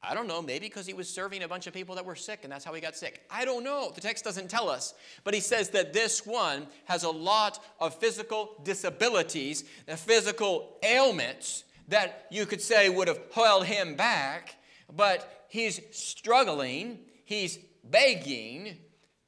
I 0.02 0.14
don't 0.14 0.28
know, 0.28 0.42
maybe 0.42 0.68
because 0.68 0.86
he 0.86 0.94
was 0.94 1.10
serving 1.10 1.44
a 1.44 1.48
bunch 1.48 1.68
of 1.68 1.74
people 1.74 1.96
that 1.96 2.06
were 2.06 2.16
sick 2.16 2.40
and 2.44 2.52
that's 2.52 2.64
how 2.64 2.74
he 2.74 2.80
got 2.80 2.96
sick. 2.96 3.22
I 3.30 3.44
don't 3.44 3.66
know. 3.66 3.92
The 3.94 4.00
text 4.00 4.24
doesn't 4.24 4.50
tell 4.50 4.70
us. 4.70 4.94
But 5.26 5.34
he 5.34 5.42
says 5.42 5.70
that 5.70 5.92
this 5.92 6.26
one 6.26 6.68
has 6.86 7.04
a 7.04 7.10
lot 7.10 7.64
of 7.82 7.96
physical 7.96 8.62
disabilities, 8.64 9.66
the 9.88 9.98
physical 9.98 10.78
ailments 10.84 11.66
that 11.90 12.28
you 12.32 12.46
could 12.46 12.62
say 12.62 12.88
would 12.88 13.10
have 13.10 13.20
held 13.34 13.66
him 13.66 13.96
back, 13.96 14.56
but 14.96 15.46
he's 15.50 15.82
struggling, 15.92 17.00
he's 17.26 17.60
begging, 17.84 18.78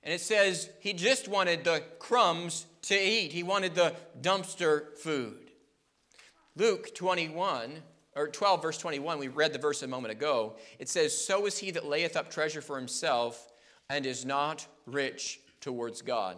and 0.03 0.13
it 0.13 0.21
says 0.21 0.69
he 0.79 0.93
just 0.93 1.27
wanted 1.27 1.63
the 1.63 1.83
crumbs 1.99 2.65
to 2.83 2.95
eat. 2.95 3.31
He 3.31 3.43
wanted 3.43 3.75
the 3.75 3.95
dumpster 4.21 4.97
food. 4.97 5.51
Luke 6.55 6.93
21 6.95 7.81
or 8.15 8.27
12, 8.27 8.61
verse 8.61 8.77
21, 8.77 9.19
we 9.19 9.27
read 9.29 9.53
the 9.53 9.59
verse 9.59 9.83
a 9.83 9.87
moment 9.87 10.11
ago. 10.11 10.55
It 10.79 10.89
says, 10.89 11.17
So 11.17 11.45
is 11.45 11.57
he 11.57 11.71
that 11.71 11.85
layeth 11.85 12.17
up 12.17 12.29
treasure 12.29 12.61
for 12.61 12.77
himself 12.77 13.51
and 13.89 14.05
is 14.05 14.25
not 14.25 14.67
rich 14.85 15.39
towards 15.61 16.01
God. 16.01 16.37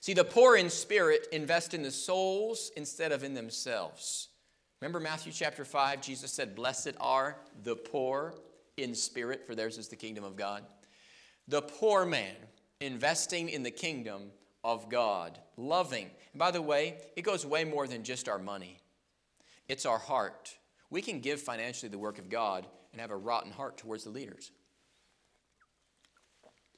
See, 0.00 0.14
the 0.14 0.24
poor 0.24 0.56
in 0.56 0.70
spirit 0.70 1.26
invest 1.32 1.74
in 1.74 1.82
the 1.82 1.90
souls 1.90 2.70
instead 2.76 3.10
of 3.10 3.24
in 3.24 3.34
themselves. 3.34 4.28
Remember 4.80 5.00
Matthew 5.00 5.32
chapter 5.32 5.64
5, 5.64 6.00
Jesus 6.00 6.32
said, 6.32 6.54
Blessed 6.54 6.92
are 7.00 7.36
the 7.64 7.74
poor 7.74 8.34
in 8.76 8.94
spirit, 8.94 9.44
for 9.44 9.56
theirs 9.56 9.78
is 9.78 9.88
the 9.88 9.96
kingdom 9.96 10.22
of 10.22 10.36
God. 10.36 10.64
The 11.48 11.62
poor 11.62 12.06
man 12.06 12.36
investing 12.80 13.48
in 13.48 13.64
the 13.64 13.70
kingdom 13.72 14.30
of 14.62 14.88
God, 14.88 15.38
loving. 15.56 16.10
And 16.32 16.38
by 16.38 16.52
the 16.52 16.62
way, 16.62 16.98
it 17.16 17.22
goes 17.22 17.44
way 17.44 17.64
more 17.64 17.88
than 17.88 18.04
just 18.04 18.28
our 18.28 18.38
money, 18.38 18.78
it's 19.68 19.86
our 19.86 19.98
heart. 19.98 20.56
We 20.90 21.02
can 21.02 21.20
give 21.20 21.40
financially 21.40 21.90
the 21.90 21.98
work 21.98 22.18
of 22.18 22.28
God 22.28 22.66
and 22.92 23.00
have 23.00 23.10
a 23.10 23.16
rotten 23.16 23.52
heart 23.52 23.76
towards 23.76 24.04
the 24.04 24.10
leaders. 24.10 24.50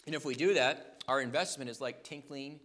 And 0.07 0.14
if 0.14 0.25
we 0.25 0.35
do 0.35 0.55
that, 0.55 1.03
our 1.07 1.20
investment 1.20 1.70
is 1.70 1.81
like 1.81 2.03
tinkling. 2.03 2.61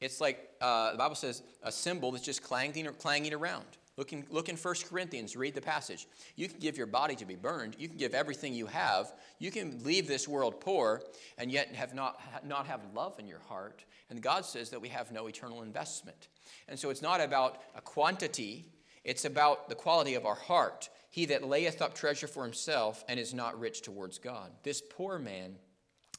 It's 0.00 0.20
like 0.20 0.50
uh, 0.60 0.92
the 0.92 0.98
Bible 0.98 1.14
says 1.14 1.42
a 1.62 1.70
cymbal 1.70 2.10
that's 2.10 2.24
just 2.24 2.42
clanging 2.42 2.86
or 2.86 2.92
clanging 2.92 3.34
around. 3.34 3.66
Look 3.98 4.14
in, 4.14 4.24
look 4.30 4.48
in 4.48 4.56
1 4.56 4.74
Corinthians, 4.88 5.36
read 5.36 5.54
the 5.54 5.60
passage. 5.60 6.06
You 6.34 6.48
can 6.48 6.58
give 6.58 6.78
your 6.78 6.86
body 6.86 7.14
to 7.16 7.26
be 7.26 7.34
burned. 7.34 7.76
You 7.78 7.88
can 7.88 7.98
give 7.98 8.14
everything 8.14 8.54
you 8.54 8.66
have. 8.66 9.12
You 9.38 9.50
can 9.50 9.84
leave 9.84 10.08
this 10.08 10.26
world 10.26 10.60
poor 10.60 11.02
and 11.36 11.52
yet 11.52 11.68
have 11.74 11.94
not, 11.94 12.18
not 12.44 12.66
have 12.66 12.80
love 12.94 13.18
in 13.18 13.26
your 13.26 13.40
heart. 13.40 13.84
And 14.08 14.22
God 14.22 14.46
says 14.46 14.70
that 14.70 14.80
we 14.80 14.88
have 14.88 15.12
no 15.12 15.26
eternal 15.26 15.62
investment. 15.62 16.28
And 16.68 16.78
so 16.78 16.88
it's 16.88 17.02
not 17.02 17.20
about 17.20 17.60
a 17.76 17.82
quantity, 17.82 18.64
it's 19.04 19.24
about 19.24 19.68
the 19.68 19.74
quality 19.74 20.14
of 20.14 20.26
our 20.26 20.34
heart. 20.34 20.88
He 21.10 21.26
that 21.26 21.46
layeth 21.46 21.82
up 21.82 21.94
treasure 21.94 22.26
for 22.26 22.44
himself 22.44 23.04
and 23.08 23.18
is 23.18 23.34
not 23.34 23.58
rich 23.58 23.82
towards 23.82 24.18
God. 24.18 24.50
This 24.62 24.80
poor 24.80 25.18
man 25.18 25.56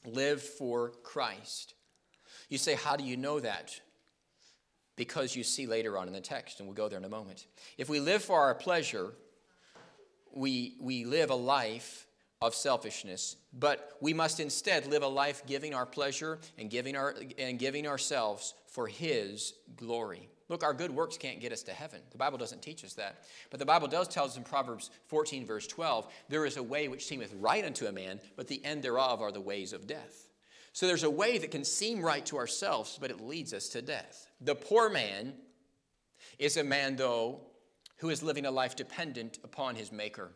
lived 0.06 0.44
for 0.44 0.92
Christ. 1.04 1.74
You 2.50 2.58
say, 2.58 2.76
How 2.76 2.96
do 2.96 3.04
you 3.04 3.18
know 3.18 3.40
that? 3.40 3.80
Because 4.96 5.36
you 5.36 5.44
see 5.44 5.66
later 5.66 5.98
on 5.98 6.08
in 6.08 6.14
the 6.14 6.22
text, 6.22 6.60
and 6.60 6.68
we'll 6.68 6.76
go 6.76 6.88
there 6.88 7.00
in 7.00 7.06
a 7.06 7.10
moment. 7.10 7.48
If 7.78 7.90
we 7.90 8.00
live 8.00 8.24
for 8.24 8.40
our 8.40 8.54
pleasure, 8.54 9.14
we, 10.32 10.76
we 10.80 11.06
live 11.06 11.32
a 11.32 11.36
life 11.36 12.06
of 12.42 12.54
selfishness, 12.54 13.38
but 13.54 13.98
we 14.02 14.14
must 14.14 14.40
instead 14.40 14.86
live 14.86 15.02
a 15.02 15.08
life 15.08 15.44
giving 15.48 15.74
our 15.74 15.86
pleasure 15.86 16.38
and 16.58 16.70
giving, 16.70 16.96
our, 16.96 17.16
and 17.40 17.58
giving 17.58 17.88
ourselves 17.88 18.54
for 18.68 18.88
His 18.88 19.54
glory. 19.78 20.30
Look, 20.50 20.64
our 20.64 20.74
good 20.74 20.92
works 20.92 21.18
can't 21.18 21.40
get 21.40 21.52
us 21.52 21.64
to 21.64 21.72
heaven. 21.72 22.02
The 22.12 22.18
Bible 22.18 22.38
doesn't 22.38 22.62
teach 22.62 22.84
us 22.84 22.94
that. 22.94 23.24
But 23.50 23.60
the 23.60 23.66
Bible 23.66 23.88
does 23.88 24.08
tell 24.08 24.26
us 24.26 24.38
in 24.38 24.44
Proverbs 24.44 24.90
14, 25.08 25.46
verse 25.46 25.68
12, 25.68 26.08
there 26.30 26.46
is 26.46 26.58
a 26.58 26.64
way 26.64 26.88
which 26.88 27.06
seemeth 27.06 27.34
right 27.40 27.64
unto 27.64 27.86
a 27.86 27.92
man, 27.92 28.20
but 28.36 28.48
the 28.48 28.64
end 28.66 28.84
thereof 28.84 29.22
are 29.22 29.32
the 29.32 29.42
ways 29.42 29.74
of 29.74 29.88
death. 29.88 30.28
So 30.74 30.88
there's 30.88 31.04
a 31.04 31.10
way 31.10 31.38
that 31.38 31.52
can 31.52 31.64
seem 31.64 32.02
right 32.02 32.26
to 32.26 32.38
ourselves, 32.38 32.98
but 33.00 33.12
it 33.12 33.22
leads 33.22 33.54
us 33.54 33.70
to 33.70 33.82
death. 33.82 34.28
The 34.42 34.56
poor 34.56 34.90
man 34.90 35.34
is 36.40 36.58
a 36.58 36.64
man, 36.64 36.96
though, 36.96 37.42
who 37.98 38.10
is 38.10 38.24
living 38.24 38.46
a 38.46 38.52
life 38.52 38.76
dependent 38.76 39.40
upon 39.44 39.76
his 39.76 39.92
maker. 39.92 40.32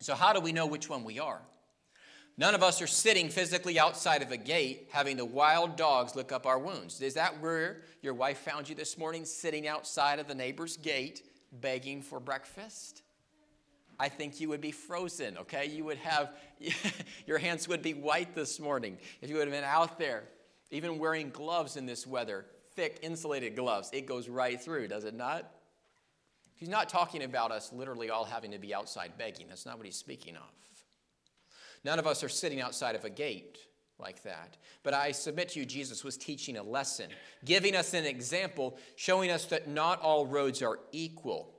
So, 0.00 0.14
how 0.14 0.32
do 0.32 0.40
we 0.40 0.52
know 0.52 0.66
which 0.66 0.88
one 0.88 1.04
we 1.04 1.18
are? 1.18 1.42
None 2.36 2.54
of 2.54 2.64
us 2.64 2.82
are 2.82 2.88
sitting 2.88 3.28
physically 3.28 3.78
outside 3.78 4.22
of 4.22 4.32
a 4.32 4.36
gate 4.36 4.88
having 4.90 5.16
the 5.16 5.24
wild 5.24 5.76
dogs 5.76 6.16
lick 6.16 6.32
up 6.32 6.46
our 6.46 6.58
wounds. 6.58 7.00
Is 7.00 7.14
that 7.14 7.40
where 7.40 7.82
your 8.02 8.14
wife 8.14 8.38
found 8.38 8.68
you 8.68 8.74
this 8.74 8.98
morning, 8.98 9.24
sitting 9.24 9.68
outside 9.68 10.18
of 10.18 10.26
the 10.26 10.34
neighbor's 10.34 10.76
gate 10.76 11.22
begging 11.52 12.02
for 12.02 12.18
breakfast? 12.18 13.02
I 14.00 14.08
think 14.08 14.40
you 14.40 14.48
would 14.48 14.60
be 14.60 14.72
frozen, 14.72 15.38
okay? 15.38 15.66
You 15.66 15.84
would 15.84 15.98
have, 15.98 16.32
your 17.26 17.38
hands 17.38 17.68
would 17.68 17.82
be 17.82 17.94
white 17.94 18.34
this 18.34 18.58
morning 18.58 18.98
if 19.20 19.30
you 19.30 19.36
would 19.36 19.46
have 19.46 19.54
been 19.54 19.62
out 19.62 19.96
there, 19.98 20.24
even 20.72 20.98
wearing 20.98 21.30
gloves 21.30 21.76
in 21.76 21.86
this 21.86 22.04
weather, 22.04 22.46
thick 22.74 22.98
insulated 23.02 23.54
gloves. 23.54 23.90
It 23.92 24.06
goes 24.06 24.28
right 24.28 24.60
through, 24.60 24.88
does 24.88 25.04
it 25.04 25.14
not? 25.14 25.48
He's 26.56 26.68
not 26.68 26.88
talking 26.88 27.22
about 27.22 27.52
us 27.52 27.72
literally 27.72 28.10
all 28.10 28.24
having 28.24 28.50
to 28.50 28.58
be 28.58 28.74
outside 28.74 29.12
begging. 29.16 29.46
That's 29.48 29.66
not 29.66 29.76
what 29.76 29.86
he's 29.86 29.96
speaking 29.96 30.34
of. 30.34 30.50
None 31.84 31.98
of 31.98 32.06
us 32.06 32.24
are 32.24 32.28
sitting 32.28 32.60
outside 32.60 32.94
of 32.94 33.04
a 33.04 33.10
gate 33.10 33.58
like 33.98 34.22
that. 34.22 34.56
But 34.82 34.94
I 34.94 35.12
submit 35.12 35.50
to 35.50 35.60
you, 35.60 35.66
Jesus 35.66 36.02
was 36.02 36.16
teaching 36.16 36.56
a 36.56 36.62
lesson, 36.62 37.10
giving 37.44 37.76
us 37.76 37.94
an 37.94 38.04
example, 38.04 38.76
showing 38.96 39.30
us 39.30 39.44
that 39.46 39.68
not 39.68 40.00
all 40.00 40.26
roads 40.26 40.62
are 40.62 40.80
equal. 40.92 41.54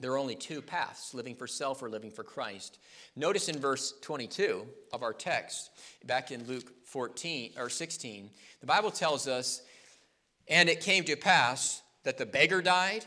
There 0.00 0.12
are 0.12 0.18
only 0.18 0.34
two 0.34 0.62
paths 0.62 1.14
living 1.14 1.36
for 1.36 1.46
self 1.46 1.82
or 1.82 1.88
living 1.88 2.10
for 2.10 2.24
Christ. 2.24 2.78
Notice 3.14 3.48
in 3.48 3.58
verse 3.58 3.94
22 4.02 4.66
of 4.92 5.02
our 5.02 5.12
text, 5.12 5.70
back 6.04 6.32
in 6.32 6.46
Luke 6.46 6.72
14 6.86 7.52
or 7.56 7.68
16, 7.68 8.30
the 8.60 8.66
Bible 8.66 8.90
tells 8.90 9.28
us, 9.28 9.62
And 10.48 10.68
it 10.68 10.80
came 10.80 11.04
to 11.04 11.16
pass 11.16 11.82
that 12.04 12.18
the 12.18 12.26
beggar 12.26 12.62
died 12.62 13.04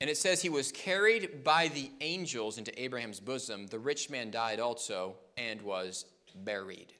and 0.00 0.10
it 0.10 0.18
says 0.18 0.42
he 0.42 0.48
was 0.48 0.72
carried 0.72 1.44
by 1.44 1.68
the 1.68 1.90
angels 2.00 2.58
into 2.58 2.78
Abraham's 2.78 3.20
bosom. 3.20 3.68
The 3.68 3.78
rich 3.78 4.10
man 4.10 4.30
died 4.30 4.60
also 4.60 5.14
and 5.36 5.62
was 5.62 6.04
buried. 6.34 6.92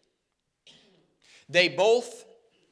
They 1.49 1.69
both 1.69 2.25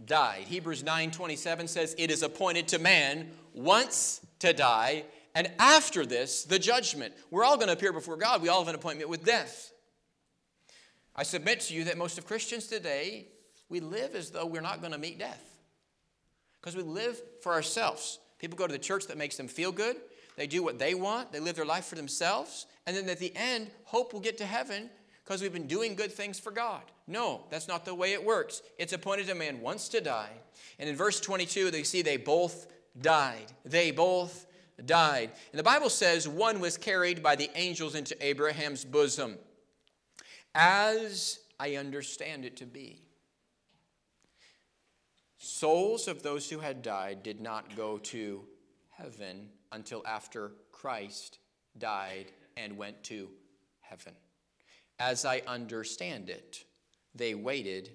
died. 0.05 0.45
Hebrews 0.45 0.83
9:27 0.83 1.69
says 1.69 1.95
it 1.99 2.11
is 2.11 2.23
appointed 2.23 2.69
to 2.69 2.79
man 2.79 3.31
once 3.55 4.21
to 4.41 4.53
die, 4.53 5.05
and 5.35 5.51
after 5.59 6.05
this 6.07 6.45
the 6.45 6.59
judgment. 6.59 7.15
We're 7.31 7.45
all 7.45 7.57
going 7.57 7.69
to 7.69 7.75
appear 7.75 7.93
before 7.93 8.17
God. 8.17 8.43
We 8.43 8.49
all 8.49 8.61
have 8.61 8.69
an 8.69 8.75
appointment 8.75 9.11
with 9.11 9.25
death. 9.25 9.73
I 11.15 11.23
submit 11.25 11.61
to 11.61 11.75
you 11.75 11.85
that 11.85 11.99
most 11.99 12.17
of 12.19 12.27
Christians 12.27 12.67
today, 12.67 13.27
we 13.69 13.81
live 13.81 14.15
as 14.15 14.31
though 14.31 14.47
we're 14.47 14.63
not 14.63 14.81
going 14.81 14.93
to 14.93 14.99
meet 14.99 15.19
death. 15.19 15.43
Because 16.61 16.75
we 16.75 16.83
live 16.83 17.21
for 17.43 17.53
ourselves. 17.53 18.19
People 18.39 18.57
go 18.57 18.67
to 18.67 18.73
the 18.73 18.79
church 18.79 19.07
that 19.09 19.19
makes 19.19 19.37
them 19.37 19.49
feel 19.49 19.73
good. 19.73 19.97
They 20.37 20.47
do 20.47 20.63
what 20.63 20.79
they 20.79 20.95
want, 20.95 21.33
they 21.33 21.41
live 21.41 21.57
their 21.57 21.67
life 21.67 21.85
for 21.85 21.97
themselves, 21.97 22.67
and 22.87 22.97
then 22.97 23.09
at 23.11 23.19
the 23.19 23.33
end, 23.37 23.71
hope 23.85 24.15
will 24.15 24.21
get 24.21 24.39
to 24.39 24.47
heaven 24.47 24.89
because 25.25 25.41
we've 25.41 25.53
been 25.53 25.67
doing 25.67 25.95
good 25.95 26.13
things 26.13 26.39
for 26.39 26.51
God. 26.51 26.83
No, 27.07 27.45
that's 27.51 27.69
not 27.69 27.85
the 27.85 27.95
way 27.95 28.13
it 28.13 28.25
works. 28.25 28.63
It's 28.79 28.93
appointed 28.93 29.31
a 29.31 29.35
man 29.35 29.61
once 29.61 29.89
to 29.91 30.01
die. 30.01 30.31
And 30.79 30.89
in 30.89 30.97
verse 30.97 31.21
22, 31.21 31.71
they 31.71 31.83
see 31.83 32.03
they 32.03 32.17
both 32.17 32.67
died. 33.01 33.53
They 33.65 33.91
both 33.91 34.47
died. 34.85 35.31
And 35.53 35.59
the 35.59 35.65
Bible 35.65 35.91
says 35.91 36.29
one 36.29 36.61
was 36.61 36.77
carried 36.77 37.23
by 37.23 37.37
the 37.37 37.51
angels 37.55 37.95
into 37.95 38.17
Abraham's 38.25 38.85
bosom, 38.85 39.39
as 40.55 41.41
I 41.59 41.77
understand 41.77 42.45
it 42.45 42.57
to 42.57 42.67
be. 42.67 43.03
Souls 45.39 46.09
of 46.09 46.23
those 46.23 46.49
who 46.49 46.61
had 46.61 46.83
died 46.83 47.23
did 47.23 47.41
not 47.41 47.77
go 47.77 47.99
to 47.99 48.45
heaven 48.91 49.49
until 49.73 50.03
after 50.07 50.53
Christ 50.71 51.39
died 51.79 52.27
and 52.57 52.77
went 52.77 53.03
to 53.05 53.29
heaven. 53.81 54.15
As 54.99 55.25
I 55.25 55.43
understand 55.47 56.31
it, 56.31 56.65
they 57.15 57.35
waited 57.35 57.91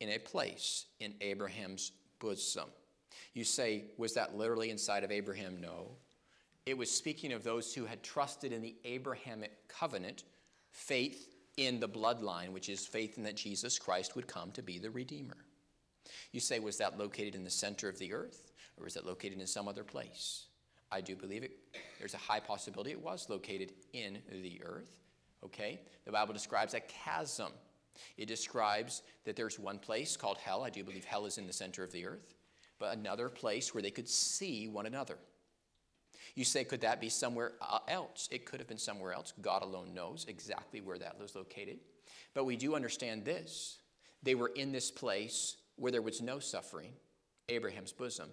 in 0.00 0.10
a 0.10 0.18
place 0.18 0.86
in 1.00 1.14
Abraham's 1.20 1.92
bosom. 2.18 2.68
You 3.34 3.44
say, 3.44 3.84
was 3.96 4.14
that 4.14 4.36
literally 4.36 4.70
inside 4.70 5.04
of 5.04 5.10
Abraham? 5.10 5.60
No. 5.60 5.88
It 6.66 6.76
was 6.76 6.90
speaking 6.90 7.32
of 7.32 7.42
those 7.42 7.74
who 7.74 7.84
had 7.86 8.02
trusted 8.02 8.52
in 8.52 8.62
the 8.62 8.76
Abrahamic 8.84 9.68
covenant, 9.68 10.24
faith 10.72 11.34
in 11.56 11.80
the 11.80 11.88
bloodline, 11.88 12.50
which 12.50 12.68
is 12.68 12.86
faith 12.86 13.16
in 13.18 13.24
that 13.24 13.36
Jesus 13.36 13.78
Christ 13.78 14.14
would 14.16 14.26
come 14.26 14.50
to 14.52 14.62
be 14.62 14.78
the 14.78 14.90
Redeemer. 14.90 15.36
You 16.32 16.40
say, 16.40 16.58
was 16.58 16.76
that 16.78 16.98
located 16.98 17.34
in 17.34 17.44
the 17.44 17.50
center 17.50 17.88
of 17.88 17.98
the 17.98 18.12
earth, 18.12 18.52
or 18.76 18.84
was 18.84 18.96
it 18.96 19.06
located 19.06 19.40
in 19.40 19.46
some 19.46 19.68
other 19.68 19.84
place? 19.84 20.46
I 20.92 21.00
do 21.00 21.16
believe 21.16 21.42
it. 21.42 21.52
There's 21.98 22.14
a 22.14 22.18
high 22.18 22.40
possibility 22.40 22.90
it 22.90 23.02
was 23.02 23.28
located 23.28 23.72
in 23.92 24.18
the 24.30 24.60
earth. 24.64 24.99
Okay? 25.44 25.80
The 26.04 26.12
Bible 26.12 26.32
describes 26.32 26.74
a 26.74 26.80
chasm. 26.80 27.52
It 28.16 28.26
describes 28.26 29.02
that 29.24 29.36
there's 29.36 29.58
one 29.58 29.78
place 29.78 30.16
called 30.16 30.38
hell. 30.38 30.62
I 30.62 30.70
do 30.70 30.84
believe 30.84 31.04
hell 31.04 31.26
is 31.26 31.38
in 31.38 31.46
the 31.46 31.52
center 31.52 31.82
of 31.82 31.92
the 31.92 32.06
earth, 32.06 32.34
but 32.78 32.96
another 32.96 33.28
place 33.28 33.74
where 33.74 33.82
they 33.82 33.90
could 33.90 34.08
see 34.08 34.68
one 34.68 34.86
another. 34.86 35.18
You 36.34 36.44
say, 36.44 36.64
could 36.64 36.80
that 36.82 37.00
be 37.00 37.08
somewhere 37.08 37.52
uh, 37.60 37.80
else? 37.88 38.28
It 38.30 38.46
could 38.46 38.60
have 38.60 38.68
been 38.68 38.78
somewhere 38.78 39.12
else. 39.12 39.32
God 39.40 39.62
alone 39.62 39.92
knows 39.94 40.26
exactly 40.28 40.80
where 40.80 40.98
that 40.98 41.18
was 41.18 41.34
located. 41.34 41.78
But 42.34 42.44
we 42.44 42.56
do 42.56 42.74
understand 42.74 43.24
this. 43.24 43.78
They 44.22 44.34
were 44.34 44.52
in 44.54 44.72
this 44.72 44.90
place 44.90 45.56
where 45.76 45.90
there 45.90 46.02
was 46.02 46.20
no 46.20 46.38
suffering, 46.38 46.92
Abraham's 47.48 47.92
bosom, 47.92 48.28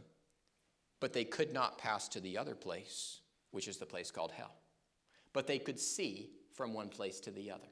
but 0.99 1.13
they 1.13 1.23
could 1.23 1.53
not 1.53 1.77
pass 1.77 2.07
to 2.09 2.19
the 2.19 2.37
other 2.37 2.55
place, 2.55 3.21
which 3.51 3.67
is 3.67 3.77
the 3.77 3.85
place 3.85 4.11
called 4.11 4.31
hell. 4.31 4.53
But 5.33 5.47
they 5.47 5.59
could 5.59 5.79
see 5.79 6.29
from 6.57 6.73
one 6.73 6.89
place 6.89 7.19
to 7.21 7.31
the 7.31 7.51
other. 7.51 7.69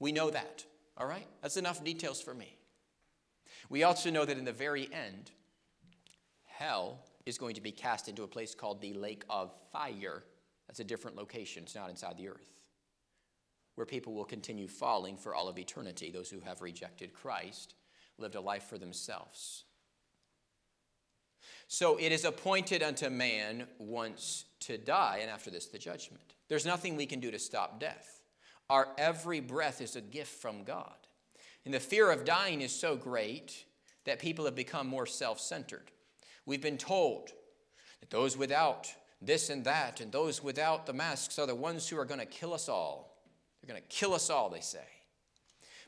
We 0.00 0.10
know 0.10 0.30
that, 0.30 0.64
all 0.96 1.06
right? 1.06 1.26
That's 1.42 1.58
enough 1.58 1.84
details 1.84 2.20
for 2.20 2.34
me. 2.34 2.56
We 3.68 3.82
also 3.82 4.10
know 4.10 4.24
that 4.24 4.38
in 4.38 4.46
the 4.46 4.52
very 4.52 4.88
end, 4.92 5.30
hell 6.44 7.04
is 7.26 7.36
going 7.36 7.54
to 7.54 7.60
be 7.60 7.70
cast 7.70 8.08
into 8.08 8.22
a 8.22 8.28
place 8.28 8.54
called 8.54 8.80
the 8.80 8.94
lake 8.94 9.24
of 9.28 9.52
fire. 9.70 10.24
That's 10.66 10.80
a 10.80 10.84
different 10.84 11.16
location, 11.16 11.64
it's 11.64 11.74
not 11.74 11.90
inside 11.90 12.16
the 12.16 12.28
earth, 12.28 12.50
where 13.74 13.86
people 13.86 14.14
will 14.14 14.24
continue 14.24 14.68
falling 14.68 15.16
for 15.16 15.34
all 15.34 15.46
of 15.46 15.58
eternity. 15.58 16.10
Those 16.10 16.30
who 16.30 16.40
have 16.40 16.62
rejected 16.62 17.12
Christ 17.12 17.74
lived 18.18 18.36
a 18.36 18.40
life 18.40 18.64
for 18.64 18.78
themselves. 18.78 19.64
So 21.68 21.96
it 21.96 22.12
is 22.12 22.24
appointed 22.24 22.82
unto 22.82 23.08
man 23.10 23.66
once 23.78 24.44
to 24.60 24.78
die, 24.78 25.18
and 25.20 25.30
after 25.30 25.50
this, 25.50 25.66
the 25.66 25.78
judgment. 25.78 26.34
There's 26.48 26.66
nothing 26.66 26.96
we 26.96 27.06
can 27.06 27.20
do 27.20 27.30
to 27.30 27.38
stop 27.38 27.80
death. 27.80 28.20
Our 28.70 28.88
every 28.98 29.40
breath 29.40 29.80
is 29.80 29.96
a 29.96 30.00
gift 30.00 30.40
from 30.40 30.64
God. 30.64 30.94
And 31.64 31.74
the 31.74 31.80
fear 31.80 32.10
of 32.10 32.24
dying 32.24 32.60
is 32.60 32.72
so 32.72 32.96
great 32.96 33.64
that 34.04 34.20
people 34.20 34.44
have 34.44 34.54
become 34.54 34.86
more 34.86 35.06
self 35.06 35.40
centered. 35.40 35.90
We've 36.44 36.62
been 36.62 36.78
told 36.78 37.30
that 38.00 38.10
those 38.10 38.36
without 38.36 38.92
this 39.20 39.50
and 39.50 39.64
that, 39.64 40.00
and 40.00 40.12
those 40.12 40.42
without 40.42 40.86
the 40.86 40.92
masks 40.92 41.38
are 41.38 41.46
the 41.46 41.54
ones 41.54 41.88
who 41.88 41.98
are 41.98 42.04
going 42.04 42.20
to 42.20 42.26
kill 42.26 42.54
us 42.54 42.68
all. 42.68 43.22
They're 43.60 43.72
going 43.72 43.82
to 43.82 43.88
kill 43.88 44.14
us 44.14 44.30
all, 44.30 44.48
they 44.48 44.60
say. 44.60 44.84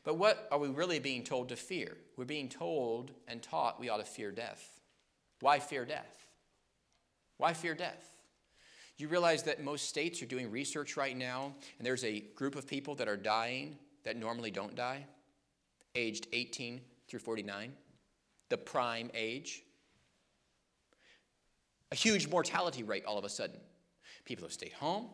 But 0.03 0.17
what 0.17 0.47
are 0.51 0.59
we 0.59 0.69
really 0.69 0.99
being 0.99 1.23
told 1.23 1.49
to 1.49 1.55
fear? 1.55 1.95
We're 2.17 2.25
being 2.25 2.49
told 2.49 3.11
and 3.27 3.41
taught 3.41 3.79
we 3.79 3.89
ought 3.89 3.97
to 3.97 4.03
fear 4.03 4.31
death. 4.31 4.78
Why 5.41 5.59
fear 5.59 5.85
death? 5.85 6.25
Why 7.37 7.53
fear 7.53 7.73
death? 7.73 8.05
You 8.97 9.07
realize 9.07 9.43
that 9.43 9.63
most 9.63 9.87
states 9.87 10.21
are 10.21 10.25
doing 10.25 10.51
research 10.51 10.97
right 10.97 11.15
now, 11.15 11.53
and 11.77 11.87
there's 11.87 12.03
a 12.03 12.19
group 12.35 12.55
of 12.55 12.67
people 12.67 12.95
that 12.95 13.07
are 13.07 13.15
dying 13.15 13.77
that 14.03 14.17
normally 14.17 14.51
don't 14.51 14.75
die, 14.75 15.05
aged 15.95 16.27
18 16.33 16.81
through 17.07 17.19
49, 17.19 17.71
the 18.49 18.57
prime 18.57 19.09
age. 19.13 19.63
A 21.93 21.95
huge 21.95 22.27
mortality 22.27 22.83
rate 22.83 23.05
all 23.05 23.17
of 23.17 23.23
a 23.23 23.29
sudden. 23.29 23.59
People 24.25 24.45
have 24.45 24.53
stayed 24.53 24.73
home, 24.73 25.07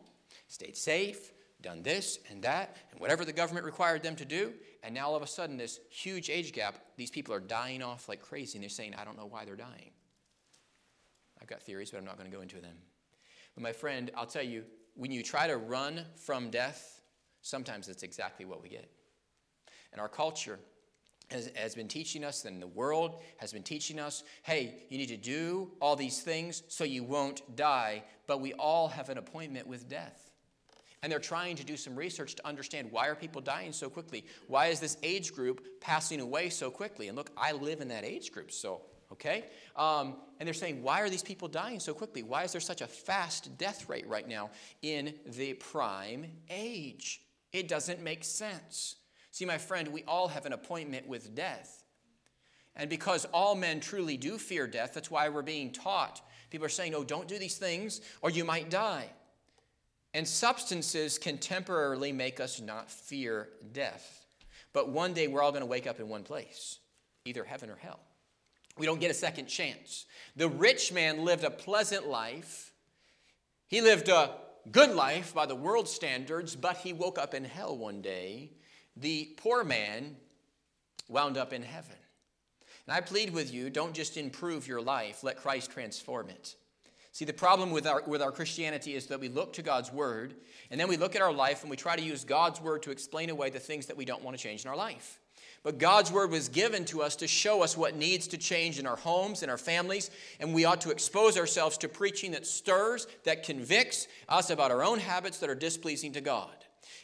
stayed 0.48 0.76
safe, 0.76 1.32
done 1.62 1.82
this 1.82 2.18
and 2.28 2.42
that, 2.42 2.76
and 2.90 3.00
whatever 3.00 3.24
the 3.24 3.32
government 3.32 3.64
required 3.64 4.02
them 4.02 4.16
to 4.16 4.24
do, 4.24 4.52
and 4.82 4.94
now 4.94 5.06
all 5.06 5.16
of 5.16 5.22
a 5.22 5.26
sudden, 5.26 5.56
this 5.56 5.78
huge 5.90 6.28
age 6.28 6.52
gap, 6.52 6.76
these 6.96 7.10
people 7.10 7.32
are 7.32 7.40
dying 7.40 7.82
off 7.82 8.08
like 8.08 8.20
crazy, 8.20 8.58
and 8.58 8.62
they're 8.64 8.68
saying, 8.68 8.94
I 8.98 9.04
don't 9.04 9.16
know 9.16 9.26
why 9.26 9.44
they're 9.44 9.56
dying. 9.56 9.92
I've 11.46 11.50
got 11.50 11.62
theories, 11.62 11.92
but 11.92 11.98
I'm 11.98 12.04
not 12.04 12.18
going 12.18 12.28
to 12.28 12.36
go 12.36 12.42
into 12.42 12.56
them. 12.56 12.74
But 13.54 13.62
my 13.62 13.72
friend, 13.72 14.10
I'll 14.16 14.26
tell 14.26 14.42
you, 14.42 14.64
when 14.96 15.12
you 15.12 15.22
try 15.22 15.46
to 15.46 15.56
run 15.56 16.04
from 16.16 16.50
death, 16.50 17.00
sometimes 17.40 17.86
that's 17.86 18.02
exactly 18.02 18.44
what 18.44 18.64
we 18.64 18.68
get. 18.68 18.90
And 19.92 20.00
our 20.00 20.08
culture 20.08 20.58
has, 21.30 21.52
has 21.54 21.76
been 21.76 21.86
teaching 21.86 22.24
us, 22.24 22.46
and 22.46 22.60
the 22.60 22.66
world 22.66 23.22
has 23.36 23.52
been 23.52 23.62
teaching 23.62 24.00
us 24.00 24.24
hey, 24.42 24.74
you 24.90 24.98
need 24.98 25.10
to 25.10 25.16
do 25.16 25.70
all 25.80 25.94
these 25.94 26.20
things 26.20 26.64
so 26.66 26.82
you 26.82 27.04
won't 27.04 27.54
die. 27.54 28.02
But 28.26 28.40
we 28.40 28.52
all 28.54 28.88
have 28.88 29.08
an 29.08 29.18
appointment 29.18 29.68
with 29.68 29.88
death. 29.88 30.32
And 31.04 31.12
they're 31.12 31.20
trying 31.20 31.54
to 31.56 31.64
do 31.64 31.76
some 31.76 31.94
research 31.94 32.34
to 32.34 32.44
understand 32.44 32.90
why 32.90 33.06
are 33.06 33.14
people 33.14 33.40
dying 33.40 33.72
so 33.72 33.88
quickly? 33.88 34.24
Why 34.48 34.66
is 34.66 34.80
this 34.80 34.96
age 35.04 35.32
group 35.32 35.64
passing 35.80 36.18
away 36.18 36.48
so 36.48 36.72
quickly? 36.72 37.06
And 37.06 37.16
look, 37.16 37.30
I 37.36 37.52
live 37.52 37.80
in 37.80 37.86
that 37.88 38.04
age 38.04 38.32
group, 38.32 38.50
so 38.50 38.80
okay? 39.12 39.44
Um, 39.76 40.16
and 40.38 40.46
they're 40.46 40.54
saying, 40.54 40.82
why 40.82 41.00
are 41.00 41.08
these 41.08 41.22
people 41.22 41.48
dying 41.48 41.80
so 41.80 41.94
quickly? 41.94 42.22
Why 42.22 42.44
is 42.44 42.52
there 42.52 42.60
such 42.60 42.80
a 42.80 42.86
fast 42.86 43.56
death 43.58 43.88
rate 43.88 44.06
right 44.06 44.28
now 44.28 44.50
in 44.82 45.14
the 45.26 45.54
prime 45.54 46.26
age? 46.50 47.22
It 47.52 47.68
doesn't 47.68 48.02
make 48.02 48.24
sense. 48.24 48.96
See, 49.30 49.44
my 49.44 49.58
friend, 49.58 49.88
we 49.88 50.02
all 50.04 50.28
have 50.28 50.46
an 50.46 50.52
appointment 50.52 51.06
with 51.06 51.34
death. 51.34 51.84
And 52.74 52.90
because 52.90 53.24
all 53.32 53.54
men 53.54 53.80
truly 53.80 54.16
do 54.16 54.36
fear 54.38 54.66
death, 54.66 54.92
that's 54.94 55.10
why 55.10 55.28
we're 55.28 55.42
being 55.42 55.72
taught. 55.72 56.20
People 56.50 56.66
are 56.66 56.70
saying, 56.70 56.94
oh, 56.94 57.04
don't 57.04 57.28
do 57.28 57.38
these 57.38 57.56
things 57.56 58.00
or 58.20 58.30
you 58.30 58.44
might 58.44 58.70
die. 58.70 59.06
And 60.14 60.26
substances 60.26 61.18
can 61.18 61.38
temporarily 61.38 62.12
make 62.12 62.40
us 62.40 62.60
not 62.60 62.90
fear 62.90 63.48
death. 63.72 64.26
But 64.72 64.90
one 64.90 65.14
day 65.14 65.26
we're 65.28 65.42
all 65.42 65.52
going 65.52 65.62
to 65.62 65.66
wake 65.66 65.86
up 65.86 66.00
in 66.00 66.08
one 66.08 66.22
place, 66.22 66.78
either 67.24 67.44
heaven 67.44 67.70
or 67.70 67.76
hell. 67.76 68.00
We 68.78 68.86
don't 68.86 69.00
get 69.00 69.10
a 69.10 69.14
second 69.14 69.46
chance. 69.46 70.06
The 70.36 70.48
rich 70.48 70.92
man 70.92 71.24
lived 71.24 71.44
a 71.44 71.50
pleasant 71.50 72.06
life. 72.06 72.72
He 73.68 73.80
lived 73.80 74.08
a 74.08 74.32
good 74.70 74.94
life 74.94 75.34
by 75.34 75.46
the 75.46 75.54
world's 75.54 75.90
standards, 75.90 76.54
but 76.54 76.76
he 76.78 76.92
woke 76.92 77.18
up 77.18 77.34
in 77.34 77.44
hell 77.44 77.76
one 77.76 78.02
day. 78.02 78.52
The 78.96 79.34
poor 79.38 79.64
man 79.64 80.16
wound 81.08 81.36
up 81.36 81.52
in 81.52 81.62
heaven. 81.62 81.96
And 82.86 82.96
I 82.96 83.00
plead 83.00 83.32
with 83.32 83.52
you 83.52 83.70
don't 83.70 83.94
just 83.94 84.16
improve 84.16 84.68
your 84.68 84.80
life, 84.80 85.24
let 85.24 85.36
Christ 85.36 85.70
transform 85.72 86.28
it. 86.28 86.54
See, 87.12 87.24
the 87.24 87.32
problem 87.32 87.70
with 87.70 87.86
our, 87.86 88.02
with 88.06 88.20
our 88.20 88.30
Christianity 88.30 88.94
is 88.94 89.06
that 89.06 89.18
we 89.18 89.28
look 89.28 89.54
to 89.54 89.62
God's 89.62 89.90
Word, 89.90 90.34
and 90.70 90.78
then 90.78 90.86
we 90.86 90.98
look 90.98 91.16
at 91.16 91.22
our 91.22 91.32
life 91.32 91.62
and 91.62 91.70
we 91.70 91.76
try 91.76 91.96
to 91.96 92.02
use 92.02 92.24
God's 92.24 92.60
Word 92.60 92.82
to 92.82 92.90
explain 92.90 93.30
away 93.30 93.48
the 93.48 93.58
things 93.58 93.86
that 93.86 93.96
we 93.96 94.04
don't 94.04 94.22
want 94.22 94.36
to 94.36 94.42
change 94.42 94.64
in 94.64 94.70
our 94.70 94.76
life. 94.76 95.18
But 95.66 95.78
God's 95.78 96.12
word 96.12 96.30
was 96.30 96.48
given 96.48 96.84
to 96.84 97.02
us 97.02 97.16
to 97.16 97.26
show 97.26 97.60
us 97.60 97.76
what 97.76 97.96
needs 97.96 98.28
to 98.28 98.38
change 98.38 98.78
in 98.78 98.86
our 98.86 98.94
homes 98.94 99.42
and 99.42 99.50
our 99.50 99.58
families, 99.58 100.12
and 100.38 100.54
we 100.54 100.64
ought 100.64 100.80
to 100.82 100.92
expose 100.92 101.36
ourselves 101.36 101.76
to 101.78 101.88
preaching 101.88 102.30
that 102.30 102.46
stirs, 102.46 103.08
that 103.24 103.42
convicts 103.42 104.06
us 104.28 104.50
about 104.50 104.70
our 104.70 104.84
own 104.84 105.00
habits 105.00 105.38
that 105.38 105.50
are 105.50 105.56
displeasing 105.56 106.12
to 106.12 106.20
God. 106.20 106.54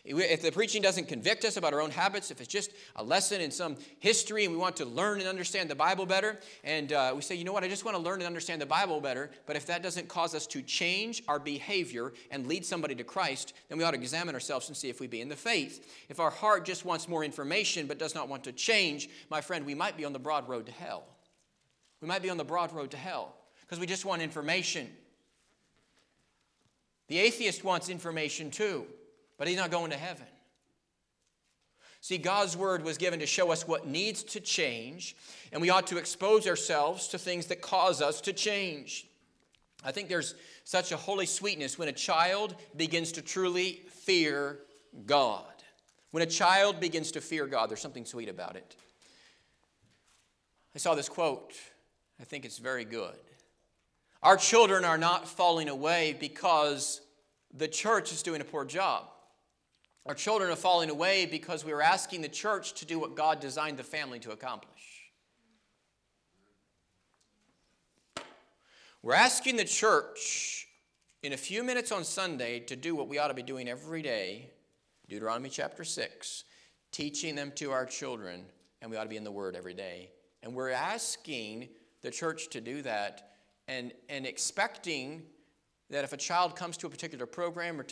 If 0.05 0.43
the 0.43 0.51
preaching 0.51 0.83
doesn't 0.83 1.07
convict 1.07 1.45
us 1.45 1.57
about 1.57 1.73
our 1.73 1.81
own 1.81 1.91
habits, 1.91 2.31
if 2.31 2.41
it's 2.41 2.49
just 2.49 2.73
a 2.97 3.05
lesson 3.05 3.41
in 3.41 3.53
some 3.53 3.77
history 4.01 4.45
and 4.45 4.53
we 4.53 4.59
want 4.59 4.77
to 4.77 4.85
learn 4.85 5.21
and 5.21 5.29
understand 5.29 5.71
the 5.71 5.77
Bible 5.77 6.07
better, 6.07 6.41
and 6.65 6.93
uh, 6.93 7.13
we 7.15 7.23
say, 7.23 7.37
you 7.37 7.45
know 7.45 7.53
what, 7.53 7.63
I 7.63 7.69
just 7.69 7.85
want 7.85 7.97
to 7.97 8.03
learn 8.03 8.21
and 8.21 8.27
understand 8.27 8.61
the 8.61 8.67
Bible 8.67 9.01
better, 9.01 9.31
but 9.47 9.55
if 9.55 9.67
that 9.67 9.83
doesn't 9.83 10.09
cause 10.09 10.35
us 10.35 10.47
to 10.49 10.63
change 10.63 11.23
our 11.29 11.39
behavior 11.39 12.13
and 12.33 12.49
lead 12.49 12.67
somebody 12.67 12.97
to 12.97 13.05
Christ, 13.05 13.55
then 13.69 13.79
we 13.79 13.85
ought 13.85 13.93
to 13.93 13.97
examine 13.97 14.35
ourselves 14.35 14.69
and 14.69 14.77
see 14.77 14.89
if 14.89 15.01
we 15.01 15.07
be 15.07 15.21
in 15.21 15.29
the 15.29 15.37
faith. 15.37 16.05
If 16.09 16.19
our 16.19 16.31
heart 16.31 16.65
just 16.65 16.85
wants 16.85 17.07
more 17.07 17.23
information 17.25 17.87
but 17.87 17.99
does 17.99 18.15
not 18.15 18.29
want 18.29 18.43
to 18.45 18.53
change, 18.53 19.09
my 19.31 19.41
friend, 19.41 19.65
we 19.65 19.75
might 19.75 19.97
be 19.97 20.05
on 20.05 20.13
the 20.13 20.19
broad 20.19 20.49
road 20.49 20.67
to 20.67 20.73
hell. 20.73 21.05
We 22.01 22.09
might 22.09 22.23
be 22.23 22.31
on 22.31 22.37
the 22.37 22.45
broad 22.45 22.73
road 22.73 22.91
to 22.91 22.97
hell 22.97 23.37
because 23.61 23.79
we 23.79 23.87
just 23.87 24.05
want 24.05 24.21
information. 24.21 24.91
The 27.07 27.19
atheist 27.19 27.63
wants 27.63 27.89
information 27.89 28.51
too 28.51 28.87
but 29.43 29.49
he's 29.49 29.59
not 29.59 29.73
going 29.73 29.91
to 29.91 29.97
heaven. 29.97 30.29
See, 32.01 32.17
God's 32.17 32.57
word 32.57 32.85
was 32.85 32.97
given 32.97 33.19
to 33.19 33.27
show 33.27 33.51
us 33.51 33.67
what 33.67 33.89
needs 33.89 34.23
to 34.23 34.39
change, 34.39 35.17
and 35.51 35.61
we 35.61 35.69
ought 35.69 35.89
to 35.89 35.99
expose 35.99 36.47
ourselves 36.47 37.09
to 37.09 37.19
things 37.19 37.47
that 37.47 37.61
cause 37.61 38.01
us 38.01 38.21
to 38.21 38.33
change. 38.33 39.05
I 39.85 39.91
think 39.91 40.09
there's 40.09 40.37
such 40.63 40.93
a 40.93 40.97
holy 40.97 41.27
sweetness 41.27 41.77
when 41.77 41.89
a 41.89 41.93
child 41.93 42.55
begins 42.77 43.11
to 43.11 43.21
truly 43.21 43.83
fear 43.91 44.61
God. 45.07 45.43
When 46.13 46.23
a 46.23 46.27
child 46.27 46.79
begins 46.79 47.11
to 47.11 47.21
fear 47.21 47.49
God, 47.49 47.69
there's 47.69 47.81
something 47.81 48.05
sweet 48.05 48.29
about 48.29 48.55
it. 48.55 48.77
I 50.73 50.79
saw 50.79 50.95
this 50.95 51.09
quote. 51.09 51.53
I 52.21 52.23
think 52.23 52.45
it's 52.45 52.59
very 52.59 52.85
good. 52.85 53.19
Our 54.23 54.37
children 54.37 54.85
are 54.85 54.99
not 54.99 55.27
falling 55.27 55.69
away 55.69 56.17
because 56.21 57.01
the 57.53 57.67
church 57.67 58.13
is 58.13 58.23
doing 58.23 58.41
a 58.41 58.45
poor 58.45 58.65
job. 58.65 59.09
Our 60.07 60.15
children 60.15 60.51
are 60.51 60.57
falling 60.57 60.91
away 60.91 61.27
because 61.27 61.65
we 61.65 61.73
are 61.73 61.83
asking 61.83 62.23
the 62.23 62.29
church 62.29 62.75
to 62.75 62.85
do 62.85 62.99
what 62.99 63.15
God 63.15 63.39
designed 63.39 63.77
the 63.77 63.85
family 63.85 64.19
to 64.21 64.33
accomplish. 64.33 65.13
We're 69.03 69.15
asking 69.15 69.57
the 69.57 69.65
church 69.65 70.67
in 71.23 71.33
a 71.33 71.37
few 71.37 71.63
minutes 71.63 71.93
on 71.93 72.05
Sunday 72.05 72.61
to 72.61 72.77
do 72.77 72.95
what 72.95 73.09
we 73.09 73.19
ought 73.19 73.29
to 73.29 73.35
be 73.35 73.43
doing 73.43 73.69
every 73.69 74.03
day 74.03 74.51
Deuteronomy 75.09 75.51
chapter 75.51 75.85
6, 75.85 76.45
teaching 76.91 77.35
them 77.35 77.53
to 77.57 77.71
our 77.71 77.85
children, 77.85 78.47
and 78.81 78.91
we 78.91 78.97
ought 78.97 79.03
to 79.03 79.11
be 79.11 79.19
in 79.19 79.25
the 79.25 79.31
Word 79.31 79.55
every 79.55 79.75
day. 79.75 80.09
And 80.43 80.55
we're 80.55 80.71
asking 80.71 81.69
the 82.01 82.11
church 82.11 82.49
to 82.51 82.63
do 82.63 82.81
that 82.83 83.33
and, 83.69 83.93
and 84.09 84.25
expecting 84.25 85.23
that 85.91 86.05
if 86.05 86.15
a 86.15 86.17
child 86.17 86.57
comes 86.57 86.79
to 86.79 86.87
a 86.87 86.91
particular 86.91 87.27
program 87.27 87.79
or 87.79 87.85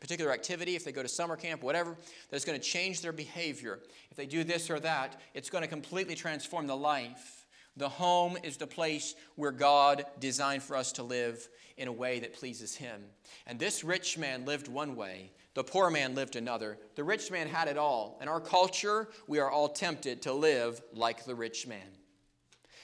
particular 0.00 0.32
activity, 0.32 0.76
if 0.76 0.84
they 0.84 0.92
go 0.92 1.02
to 1.02 1.08
summer 1.08 1.36
camp, 1.36 1.62
whatever, 1.62 1.96
that's 2.30 2.44
going 2.44 2.58
to 2.58 2.64
change 2.64 3.00
their 3.00 3.12
behavior. 3.12 3.80
If 4.10 4.16
they 4.16 4.26
do 4.26 4.44
this 4.44 4.70
or 4.70 4.80
that, 4.80 5.20
it's 5.34 5.50
going 5.50 5.62
to 5.62 5.68
completely 5.68 6.14
transform 6.14 6.66
the 6.66 6.76
life. 6.76 7.46
The 7.76 7.88
home 7.88 8.36
is 8.42 8.56
the 8.56 8.66
place 8.66 9.14
where 9.36 9.52
God 9.52 10.04
designed 10.18 10.62
for 10.62 10.76
us 10.76 10.92
to 10.92 11.02
live 11.02 11.48
in 11.76 11.88
a 11.88 11.92
way 11.92 12.18
that 12.20 12.34
pleases 12.34 12.74
Him. 12.74 13.02
And 13.46 13.58
this 13.58 13.84
rich 13.84 14.18
man 14.18 14.44
lived 14.44 14.68
one 14.68 14.96
way, 14.96 15.32
the 15.54 15.64
poor 15.64 15.90
man 15.90 16.14
lived 16.14 16.36
another. 16.36 16.78
The 16.94 17.04
rich 17.04 17.30
man 17.30 17.48
had 17.48 17.66
it 17.66 17.76
all. 17.76 18.18
In 18.22 18.28
our 18.28 18.40
culture, 18.40 19.08
we 19.26 19.40
are 19.40 19.50
all 19.50 19.68
tempted 19.68 20.22
to 20.22 20.32
live 20.32 20.80
like 20.92 21.24
the 21.24 21.34
rich 21.34 21.66
man. 21.66 21.88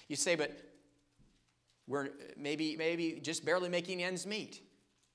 You 0.08 0.16
say, 0.16 0.34
but 0.34 0.60
we're 1.86 2.10
maybe, 2.36 2.76
maybe 2.76 3.20
just 3.22 3.44
barely 3.44 3.68
making 3.68 4.02
ends 4.02 4.26
meet. 4.26 4.60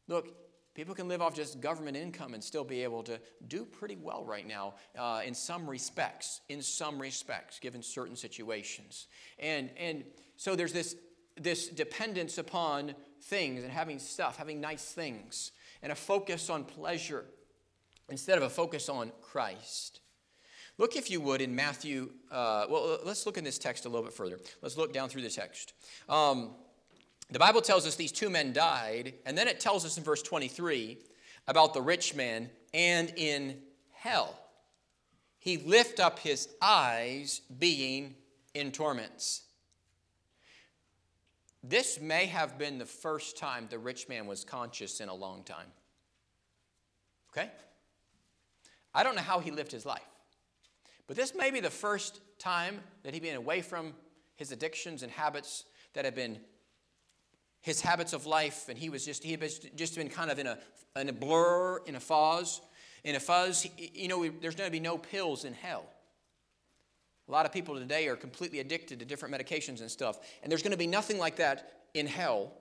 Look, 0.07 0.33
People 0.75 0.95
can 0.95 1.07
live 1.07 1.21
off 1.21 1.35
just 1.35 1.59
government 1.59 1.97
income 1.97 2.33
and 2.33 2.43
still 2.43 2.63
be 2.63 2.83
able 2.83 3.03
to 3.03 3.19
do 3.47 3.65
pretty 3.65 3.95
well 3.95 4.23
right 4.23 4.47
now 4.47 4.75
uh, 4.97 5.21
in 5.25 5.33
some 5.33 5.69
respects, 5.69 6.41
in 6.47 6.61
some 6.61 7.01
respects, 7.01 7.59
given 7.59 7.81
certain 7.81 8.15
situations. 8.15 9.07
And, 9.39 9.71
and 9.77 10.03
so 10.37 10.55
there's 10.55 10.71
this, 10.71 10.95
this 11.35 11.67
dependence 11.67 12.37
upon 12.37 12.95
things 13.23 13.63
and 13.63 13.71
having 13.71 13.99
stuff, 13.99 14.37
having 14.37 14.61
nice 14.61 14.85
things, 14.85 15.51
and 15.81 15.91
a 15.91 15.95
focus 15.95 16.49
on 16.49 16.63
pleasure 16.63 17.25
instead 18.09 18.37
of 18.37 18.43
a 18.43 18.49
focus 18.49 18.89
on 18.89 19.11
Christ. 19.21 20.01
Look, 20.77 20.95
if 20.95 21.11
you 21.11 21.19
would, 21.19 21.41
in 21.41 21.53
Matthew. 21.53 22.09
Uh, 22.31 22.65
well, 22.69 22.99
let's 23.03 23.25
look 23.25 23.37
in 23.37 23.43
this 23.43 23.57
text 23.57 23.85
a 23.85 23.89
little 23.89 24.05
bit 24.05 24.13
further. 24.13 24.39
Let's 24.61 24.77
look 24.77 24.93
down 24.93 25.09
through 25.09 25.23
the 25.23 25.29
text. 25.29 25.73
Um, 26.07 26.51
the 27.31 27.39
Bible 27.39 27.61
tells 27.61 27.85
us 27.85 27.95
these 27.95 28.11
two 28.11 28.29
men 28.29 28.53
died, 28.53 29.13
and 29.25 29.37
then 29.37 29.47
it 29.47 29.59
tells 29.59 29.85
us 29.85 29.97
in 29.97 30.03
verse 30.03 30.23
23 30.23 30.97
about 31.47 31.73
the 31.73 31.81
rich 31.81 32.15
man 32.15 32.49
and 32.73 33.13
in 33.15 33.57
hell. 33.91 34.39
He 35.37 35.57
lift 35.57 35.99
up 35.99 36.19
his 36.19 36.49
eyes, 36.61 37.41
being 37.59 38.15
in 38.53 38.71
torments. 38.71 39.43
This 41.63 41.99
may 41.99 42.25
have 42.25 42.57
been 42.57 42.77
the 42.77 42.85
first 42.85 43.37
time 43.37 43.67
the 43.69 43.79
rich 43.79 44.07
man 44.07 44.27
was 44.27 44.43
conscious 44.43 45.01
in 45.01 45.09
a 45.09 45.13
long 45.13 45.43
time. 45.43 45.67
Okay? 47.31 47.49
I 48.93 49.03
don't 49.03 49.15
know 49.15 49.21
how 49.21 49.39
he 49.39 49.51
lived 49.51 49.71
his 49.71 49.85
life, 49.85 50.01
but 51.07 51.15
this 51.15 51.35
may 51.35 51.51
be 51.51 51.59
the 51.59 51.69
first 51.69 52.21
time 52.39 52.79
that 53.03 53.13
he'd 53.13 53.21
been 53.21 53.35
away 53.35 53.61
from 53.61 53.93
his 54.35 54.51
addictions 54.51 55.03
and 55.03 55.11
habits 55.11 55.65
that 55.93 56.05
had 56.05 56.15
been 56.15 56.39
his 57.61 57.81
habits 57.81 58.13
of 58.13 58.25
life, 58.25 58.69
and 58.69 58.77
he 58.77 58.89
was 58.89 59.05
just 59.05 59.23
he 59.23 59.31
had 59.31 59.43
just 59.75 59.95
been 59.95 60.09
kind 60.09 60.31
of 60.31 60.39
in 60.39 60.47
a 60.47 60.57
in 60.95 61.09
a 61.09 61.13
blur, 61.13 61.79
in 61.85 61.95
a 61.95 61.99
fuzz, 61.99 62.61
in 63.03 63.15
a 63.15 63.19
fuzz. 63.19 63.67
You 63.77 64.07
know, 64.07 64.27
there's 64.41 64.55
going 64.55 64.67
to 64.67 64.71
be 64.71 64.79
no 64.79 64.97
pills 64.97 65.45
in 65.45 65.53
hell. 65.53 65.85
A 67.27 67.31
lot 67.31 67.45
of 67.45 67.51
people 67.51 67.75
today 67.75 68.07
are 68.07 68.15
completely 68.15 68.59
addicted 68.59 68.99
to 68.99 69.05
different 69.05 69.35
medications 69.35 69.81
and 69.81 69.91
stuff, 69.91 70.19
and 70.41 70.51
there's 70.51 70.63
going 70.63 70.71
to 70.71 70.77
be 70.77 70.87
nothing 70.87 71.19
like 71.19 71.35
that 71.35 71.83
in 71.93 72.07
hell. 72.07 72.53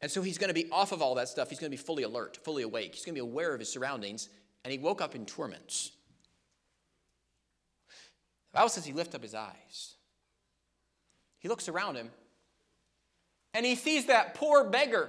And 0.00 0.10
so 0.10 0.22
he's 0.22 0.38
going 0.38 0.48
to 0.48 0.54
be 0.54 0.70
off 0.70 0.92
of 0.92 1.00
all 1.00 1.14
that 1.14 1.28
stuff. 1.28 1.48
He's 1.48 1.58
going 1.58 1.70
to 1.70 1.76
be 1.76 1.82
fully 1.82 2.02
alert, 2.02 2.38
fully 2.44 2.62
awake. 2.62 2.94
He's 2.94 3.04
going 3.04 3.14
to 3.14 3.22
be 3.22 3.28
aware 3.28 3.52
of 3.52 3.60
his 3.60 3.70
surroundings, 3.70 4.28
and 4.64 4.72
he 4.72 4.78
woke 4.78 5.00
up 5.00 5.14
in 5.14 5.24
torments. 5.26 5.92
The 8.52 8.58
Bible 8.58 8.68
says 8.68 8.84
he 8.84 8.92
lifted 8.92 9.16
up 9.16 9.22
his 9.22 9.34
eyes. 9.34 9.94
He 11.38 11.48
looks 11.48 11.68
around 11.68 11.96
him 11.96 12.10
and 13.56 13.64
he 13.64 13.74
sees 13.74 14.04
that 14.06 14.34
poor 14.34 14.64
beggar 14.64 15.08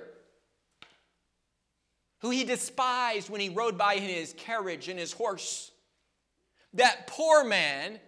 who 2.20 2.30
he 2.30 2.46
despised 2.46 3.30
when 3.30 3.42
he 3.42 3.50
rode 3.50 3.78
by 3.78 3.96
in 3.96 4.04
his 4.04 4.34
carriage 4.38 4.88
and 4.88 4.98
his 4.98 5.12
horse. 5.12 5.70
That 6.74 7.08
poor 7.08 7.44
man 7.44 8.00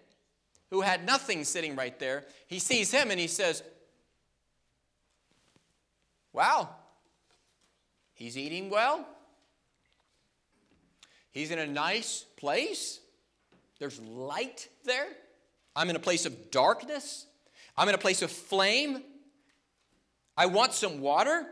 who 0.70 0.80
had 0.80 1.04
nothing 1.04 1.44
sitting 1.44 1.76
right 1.76 1.96
there, 1.98 2.24
he 2.46 2.58
sees 2.58 2.90
him 2.90 3.10
and 3.10 3.20
he 3.20 3.26
says, 3.26 3.62
Wow, 6.32 6.70
he's 8.14 8.38
eating 8.38 8.70
well. 8.70 9.06
He's 11.32 11.50
in 11.50 11.58
a 11.58 11.66
nice 11.66 12.24
place. 12.38 13.00
There's 13.78 14.00
light 14.00 14.68
there. 14.84 15.08
I'm 15.76 15.90
in 15.90 15.96
a 15.96 16.00
place 16.00 16.24
of 16.24 16.50
darkness. 16.50 17.26
I'm 17.76 17.90
in 17.90 17.94
a 17.94 17.98
place 17.98 18.22
of 18.22 18.30
flame. 18.30 19.02
I 20.36 20.46
want 20.46 20.72
some 20.72 21.00
water. 21.00 21.46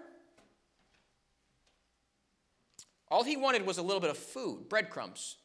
All 3.10 3.24
he 3.24 3.36
wanted 3.36 3.66
was 3.66 3.78
a 3.78 3.82
little 3.82 4.00
bit 4.00 4.10
of 4.10 4.18
food, 4.18 4.68
breadcrumbs. 4.68 5.36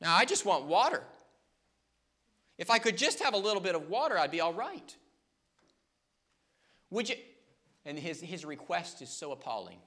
Now, 0.00 0.14
I 0.14 0.24
just 0.24 0.44
want 0.44 0.64
water. 0.64 1.02
If 2.58 2.70
I 2.70 2.78
could 2.78 2.96
just 2.96 3.22
have 3.22 3.34
a 3.34 3.38
little 3.38 3.60
bit 3.60 3.74
of 3.74 3.88
water, 3.88 4.18
I'd 4.18 4.30
be 4.30 4.40
all 4.40 4.52
right. 4.52 4.94
Would 6.90 7.08
you? 7.08 7.16
And 7.84 7.98
his, 7.98 8.20
his 8.20 8.44
request 8.44 9.00
is 9.02 9.08
so 9.08 9.32
appalling. 9.32 9.78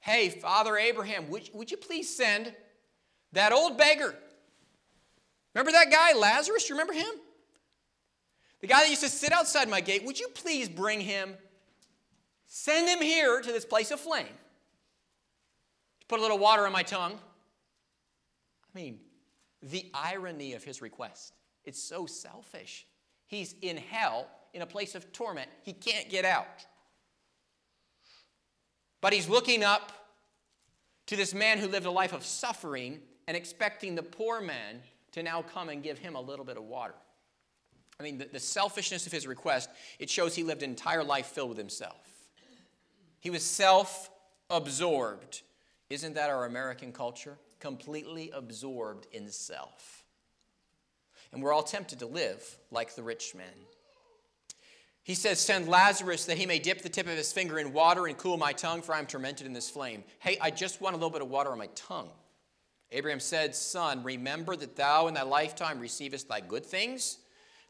Hey, 0.00 0.28
Father 0.28 0.76
Abraham, 0.76 1.28
would, 1.30 1.48
would 1.52 1.70
you 1.70 1.76
please 1.76 2.14
send 2.14 2.52
that 3.32 3.52
old 3.52 3.78
beggar? 3.78 4.14
Remember 5.54 5.72
that 5.72 5.90
guy, 5.90 6.12
Lazarus? 6.12 6.68
You 6.68 6.74
remember 6.74 6.92
him? 6.92 7.10
The 8.64 8.68
guy 8.68 8.80
that 8.80 8.88
used 8.88 9.02
to 9.02 9.10
sit 9.10 9.30
outside 9.30 9.68
my 9.68 9.82
gate, 9.82 10.06
would 10.06 10.18
you 10.18 10.26
please 10.28 10.70
bring 10.70 10.98
him? 10.98 11.34
Send 12.46 12.88
him 12.88 13.02
here 13.02 13.42
to 13.42 13.52
this 13.52 13.66
place 13.66 13.90
of 13.90 14.00
flame. 14.00 14.24
To 16.00 16.06
put 16.08 16.18
a 16.18 16.22
little 16.22 16.38
water 16.38 16.64
on 16.64 16.72
my 16.72 16.82
tongue. 16.82 17.12
I 17.12 18.78
mean, 18.78 19.00
the 19.60 19.90
irony 19.92 20.54
of 20.54 20.64
his 20.64 20.80
request. 20.80 21.34
It's 21.66 21.78
so 21.78 22.06
selfish. 22.06 22.86
He's 23.26 23.54
in 23.60 23.76
hell, 23.76 24.28
in 24.54 24.62
a 24.62 24.66
place 24.66 24.94
of 24.94 25.12
torment. 25.12 25.50
He 25.62 25.74
can't 25.74 26.08
get 26.08 26.24
out. 26.24 26.64
But 29.02 29.12
he's 29.12 29.28
looking 29.28 29.62
up 29.62 29.92
to 31.08 31.16
this 31.16 31.34
man 31.34 31.58
who 31.58 31.68
lived 31.68 31.84
a 31.84 31.90
life 31.90 32.14
of 32.14 32.24
suffering 32.24 33.02
and 33.28 33.36
expecting 33.36 33.94
the 33.94 34.02
poor 34.02 34.40
man 34.40 34.80
to 35.12 35.22
now 35.22 35.42
come 35.42 35.68
and 35.68 35.82
give 35.82 35.98
him 35.98 36.14
a 36.14 36.20
little 36.22 36.46
bit 36.46 36.56
of 36.56 36.64
water. 36.64 36.94
I 37.98 38.02
mean, 38.02 38.18
the, 38.18 38.26
the 38.26 38.40
selfishness 38.40 39.06
of 39.06 39.12
his 39.12 39.26
request, 39.26 39.70
it 39.98 40.10
shows 40.10 40.34
he 40.34 40.42
lived 40.42 40.62
an 40.62 40.70
entire 40.70 41.04
life 41.04 41.26
filled 41.26 41.50
with 41.50 41.58
himself. 41.58 41.96
He 43.20 43.30
was 43.30 43.42
self 43.42 44.10
absorbed. 44.50 45.42
Isn't 45.90 46.14
that 46.14 46.30
our 46.30 46.44
American 46.44 46.92
culture? 46.92 47.38
Completely 47.60 48.30
absorbed 48.34 49.06
in 49.12 49.28
self. 49.30 50.04
And 51.32 51.42
we're 51.42 51.52
all 51.52 51.62
tempted 51.62 52.00
to 52.00 52.06
live 52.06 52.58
like 52.70 52.94
the 52.94 53.02
rich 53.02 53.34
man. 53.34 53.46
He 55.02 55.14
says, 55.14 55.38
Send 55.38 55.68
Lazarus 55.68 56.26
that 56.26 56.38
he 56.38 56.46
may 56.46 56.58
dip 56.58 56.82
the 56.82 56.88
tip 56.88 57.06
of 57.06 57.16
his 57.16 57.32
finger 57.32 57.58
in 57.58 57.72
water 57.72 58.06
and 58.06 58.16
cool 58.16 58.36
my 58.36 58.52
tongue, 58.52 58.82
for 58.82 58.94
I 58.94 58.98
am 58.98 59.06
tormented 59.06 59.46
in 59.46 59.52
this 59.52 59.70
flame. 59.70 60.02
Hey, 60.18 60.38
I 60.40 60.50
just 60.50 60.80
want 60.80 60.94
a 60.94 60.96
little 60.96 61.10
bit 61.10 61.22
of 61.22 61.28
water 61.28 61.50
on 61.50 61.58
my 61.58 61.68
tongue. 61.74 62.10
Abraham 62.90 63.20
said, 63.20 63.54
Son, 63.54 64.02
remember 64.02 64.56
that 64.56 64.76
thou 64.76 65.06
in 65.06 65.14
thy 65.14 65.22
lifetime 65.22 65.80
receivest 65.80 66.28
thy 66.28 66.40
good 66.40 66.64
things 66.64 67.18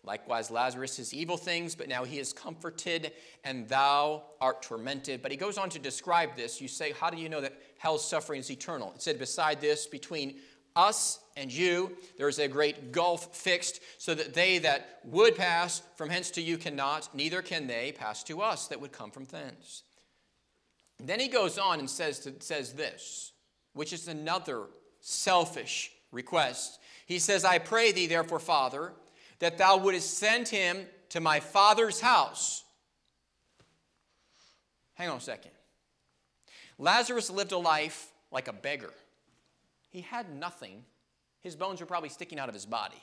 Likewise, 0.05 0.51
Lazarus 0.51 0.99
is 0.99 1.15
evil 1.15 1.37
things, 1.37 1.75
but 1.75 1.89
now 1.89 2.05
he 2.05 2.19
is 2.19 2.33
comforted, 2.33 3.13
and 3.43 3.67
thou 3.69 4.23
art 4.41 4.63
tormented. 4.63 5.23
But 5.23 5.31
he 5.31 5.37
goes 5.37 5.57
on 5.57 5.71
to 5.71 5.79
describe 5.79 6.37
this. 6.37 6.61
You 6.61 6.69
say, 6.69 6.93
How 6.93 7.09
do 7.09 7.17
you 7.17 7.29
know 7.29 7.41
that 7.41 7.55
hell's 7.79 8.07
suffering 8.07 8.41
is 8.41 8.51
eternal? 8.51 8.93
It 8.95 9.03
said, 9.03 9.19
Beside 9.19 9.61
this, 9.61 9.87
between 9.87 10.37
us 10.77 11.21
and 11.37 11.53
you, 11.53 11.97
there 12.19 12.29
is 12.29 12.39
a 12.39 12.49
great 12.49 12.93
gulf 12.93 13.35
fixed, 13.35 13.81
so 13.99 14.15
that 14.15 14.35
they 14.35 14.59
that 14.59 15.01
would 15.05 15.37
pass 15.37 15.83
from 15.97 16.11
hence 16.11 16.31
to 16.33 16.43
you 16.43 16.59
cannot, 16.59 17.15
neither 17.15 17.41
can 17.41 17.67
they 17.67 17.93
pass 17.93 18.23
to 18.25 18.43
us 18.43 18.67
that 18.69 18.81
would 18.81 18.93
come 18.93 19.11
from 19.11 19.25
thence. 19.25 19.85
then 20.99 21.21
he 21.21 21.29
goes 21.29 21.59
on 21.59 21.79
and 21.79 21.89
says, 21.89 22.21
to, 22.21 22.35
says 22.41 22.73
this, 22.73 23.33
which 23.73 23.93
is 23.93 24.09
another 24.09 24.65
selfish 25.01 25.93
request. 26.13 26.79
He 27.07 27.19
says, 27.19 27.45
I 27.45 27.59
pray 27.59 27.93
thee, 27.93 28.07
therefore, 28.07 28.39
Father, 28.39 28.93
that 29.39 29.59
thou 29.59 29.77
wouldest 29.77 30.19
send 30.19 30.49
him 30.49 30.87
to 31.11 31.21
my 31.21 31.41
father's 31.41 32.01
house. 32.01 32.65
Hang 34.95 35.09
on 35.09 35.19
a 35.19 35.21
second. 35.21 35.51
Lazarus 36.79 37.31
lived 37.31 37.53
a 37.53 37.59
life 37.59 38.09
like 38.31 38.49
a 38.49 38.53
beggar. 38.53 38.93
He 39.91 40.01
had 40.01 40.35
nothing. 40.35 40.85
His 41.41 41.55
bones 41.55 41.81
were 41.81 41.87
probably 41.87 42.09
sticking 42.09 42.39
out 42.39 42.49
of 42.49 42.55
his 42.55 42.67
body. 42.67 43.03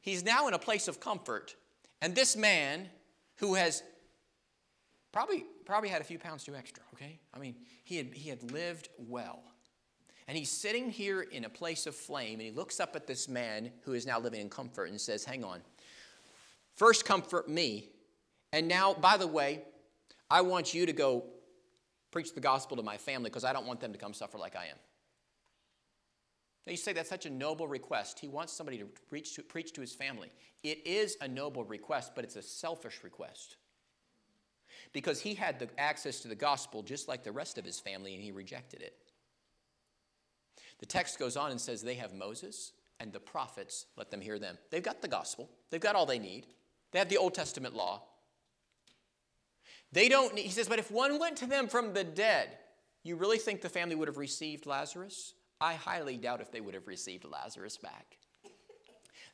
He's 0.00 0.24
now 0.24 0.48
in 0.48 0.54
a 0.54 0.58
place 0.58 0.88
of 0.88 1.00
comfort. 1.00 1.54
And 2.00 2.14
this 2.14 2.36
man 2.36 2.88
who 3.36 3.54
has 3.54 3.82
probably, 5.12 5.44
probably 5.64 5.90
had 5.90 6.00
a 6.00 6.04
few 6.04 6.18
pounds 6.18 6.44
too 6.44 6.54
extra, 6.54 6.82
okay? 6.94 7.18
I 7.34 7.38
mean, 7.38 7.56
he 7.84 7.96
had, 7.96 8.14
he 8.14 8.30
had 8.30 8.50
lived 8.52 8.88
well. 8.98 9.42
And 10.30 10.38
he's 10.38 10.52
sitting 10.52 10.90
here 10.90 11.22
in 11.22 11.44
a 11.44 11.48
place 11.48 11.88
of 11.88 11.96
flame, 11.96 12.34
and 12.34 12.42
he 12.42 12.52
looks 12.52 12.78
up 12.78 12.94
at 12.94 13.04
this 13.04 13.28
man 13.28 13.72
who 13.82 13.94
is 13.94 14.06
now 14.06 14.20
living 14.20 14.40
in 14.40 14.48
comfort 14.48 14.88
and 14.88 15.00
says, 15.00 15.24
Hang 15.24 15.42
on. 15.42 15.60
First, 16.76 17.04
comfort 17.04 17.48
me. 17.48 17.88
And 18.52 18.68
now, 18.68 18.94
by 18.94 19.16
the 19.16 19.26
way, 19.26 19.62
I 20.30 20.42
want 20.42 20.72
you 20.72 20.86
to 20.86 20.92
go 20.92 21.24
preach 22.12 22.32
the 22.32 22.40
gospel 22.40 22.76
to 22.76 22.82
my 22.84 22.96
family 22.96 23.28
because 23.28 23.42
I 23.42 23.52
don't 23.52 23.66
want 23.66 23.80
them 23.80 23.92
to 23.92 23.98
come 23.98 24.14
suffer 24.14 24.38
like 24.38 24.54
I 24.54 24.66
am. 24.66 24.76
Now, 26.64 26.70
you 26.70 26.76
say 26.76 26.92
that's 26.92 27.08
such 27.08 27.26
a 27.26 27.30
noble 27.30 27.66
request. 27.66 28.20
He 28.20 28.28
wants 28.28 28.52
somebody 28.52 28.78
to 28.78 28.86
preach 29.08 29.34
to, 29.34 29.42
preach 29.42 29.72
to 29.72 29.80
his 29.80 29.94
family. 29.94 30.30
It 30.62 30.86
is 30.86 31.16
a 31.20 31.26
noble 31.26 31.64
request, 31.64 32.12
but 32.14 32.22
it's 32.22 32.36
a 32.36 32.42
selfish 32.42 33.00
request. 33.02 33.56
Because 34.92 35.20
he 35.20 35.34
had 35.34 35.58
the 35.58 35.68
access 35.76 36.20
to 36.20 36.28
the 36.28 36.36
gospel 36.36 36.84
just 36.84 37.08
like 37.08 37.24
the 37.24 37.32
rest 37.32 37.58
of 37.58 37.64
his 37.64 37.80
family, 37.80 38.14
and 38.14 38.22
he 38.22 38.30
rejected 38.30 38.80
it. 38.80 39.09
The 40.80 40.86
text 40.86 41.18
goes 41.18 41.36
on 41.36 41.50
and 41.50 41.60
says 41.60 41.82
they 41.82 41.94
have 41.94 42.14
Moses 42.14 42.72
and 42.98 43.12
the 43.12 43.20
prophets, 43.20 43.86
let 43.96 44.10
them 44.10 44.20
hear 44.20 44.38
them. 44.38 44.58
They've 44.70 44.82
got 44.82 45.02
the 45.02 45.08
gospel, 45.08 45.48
they've 45.70 45.80
got 45.80 45.94
all 45.94 46.06
they 46.06 46.18
need. 46.18 46.46
They 46.92 46.98
have 46.98 47.08
the 47.08 47.18
Old 47.18 47.34
Testament 47.34 47.76
law. 47.76 48.02
They 49.92 50.08
don't 50.08 50.34
need, 50.34 50.42
he 50.42 50.50
says, 50.50 50.68
but 50.68 50.80
if 50.80 50.90
one 50.90 51.20
went 51.20 51.36
to 51.36 51.46
them 51.46 51.68
from 51.68 51.92
the 51.92 52.02
dead, 52.02 52.48
you 53.04 53.16
really 53.16 53.38
think 53.38 53.60
the 53.60 53.68
family 53.68 53.94
would 53.94 54.08
have 54.08 54.18
received 54.18 54.66
Lazarus? 54.66 55.34
I 55.60 55.74
highly 55.74 56.16
doubt 56.16 56.40
if 56.40 56.50
they 56.50 56.60
would 56.60 56.74
have 56.74 56.88
received 56.88 57.24
Lazarus 57.24 57.76
back. 57.76 58.16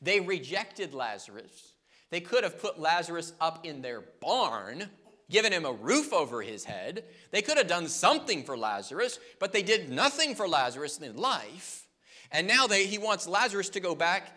They 0.03 0.20
rejected 0.20 0.92
Lazarus. 0.92 1.74
They 2.11 2.20
could 2.20 2.44
have 2.44 2.61
put 2.61 2.78
Lazarus 2.78 3.32
up 3.40 3.64
in 3.64 3.82
their 3.82 4.03
barn 4.20 4.88
given 5.31 5.53
him 5.53 5.64
a 5.64 5.72
roof 5.72 6.12
over 6.12 6.43
his 6.43 6.64
head. 6.64 7.05
They 7.31 7.43
could 7.43 7.59
have 7.59 7.66
done 7.66 7.89
something 7.89 8.45
for 8.45 8.57
Lazarus, 8.57 9.18
but 9.39 9.53
they 9.53 9.62
did 9.62 9.91
nothing 9.91 10.35
for 10.35 10.47
Lazarus 10.47 10.99
in 10.99 11.16
life. 11.16 11.87
And 12.31 12.47
now 12.47 12.66
they, 12.66 12.87
he 12.87 12.99
wants 12.99 13.29
Lazarus 13.29 13.68
to 13.70 13.81
go 13.81 13.95
back 13.95 14.33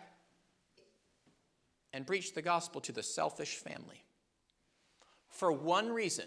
and 1.92 2.06
preach 2.06 2.34
the 2.34 2.42
gospel 2.42 2.80
to 2.82 2.92
the 2.92 3.02
selfish 3.02 3.56
family. 3.56 4.04
For 5.28 5.50
one 5.50 5.90
reason 5.90 6.26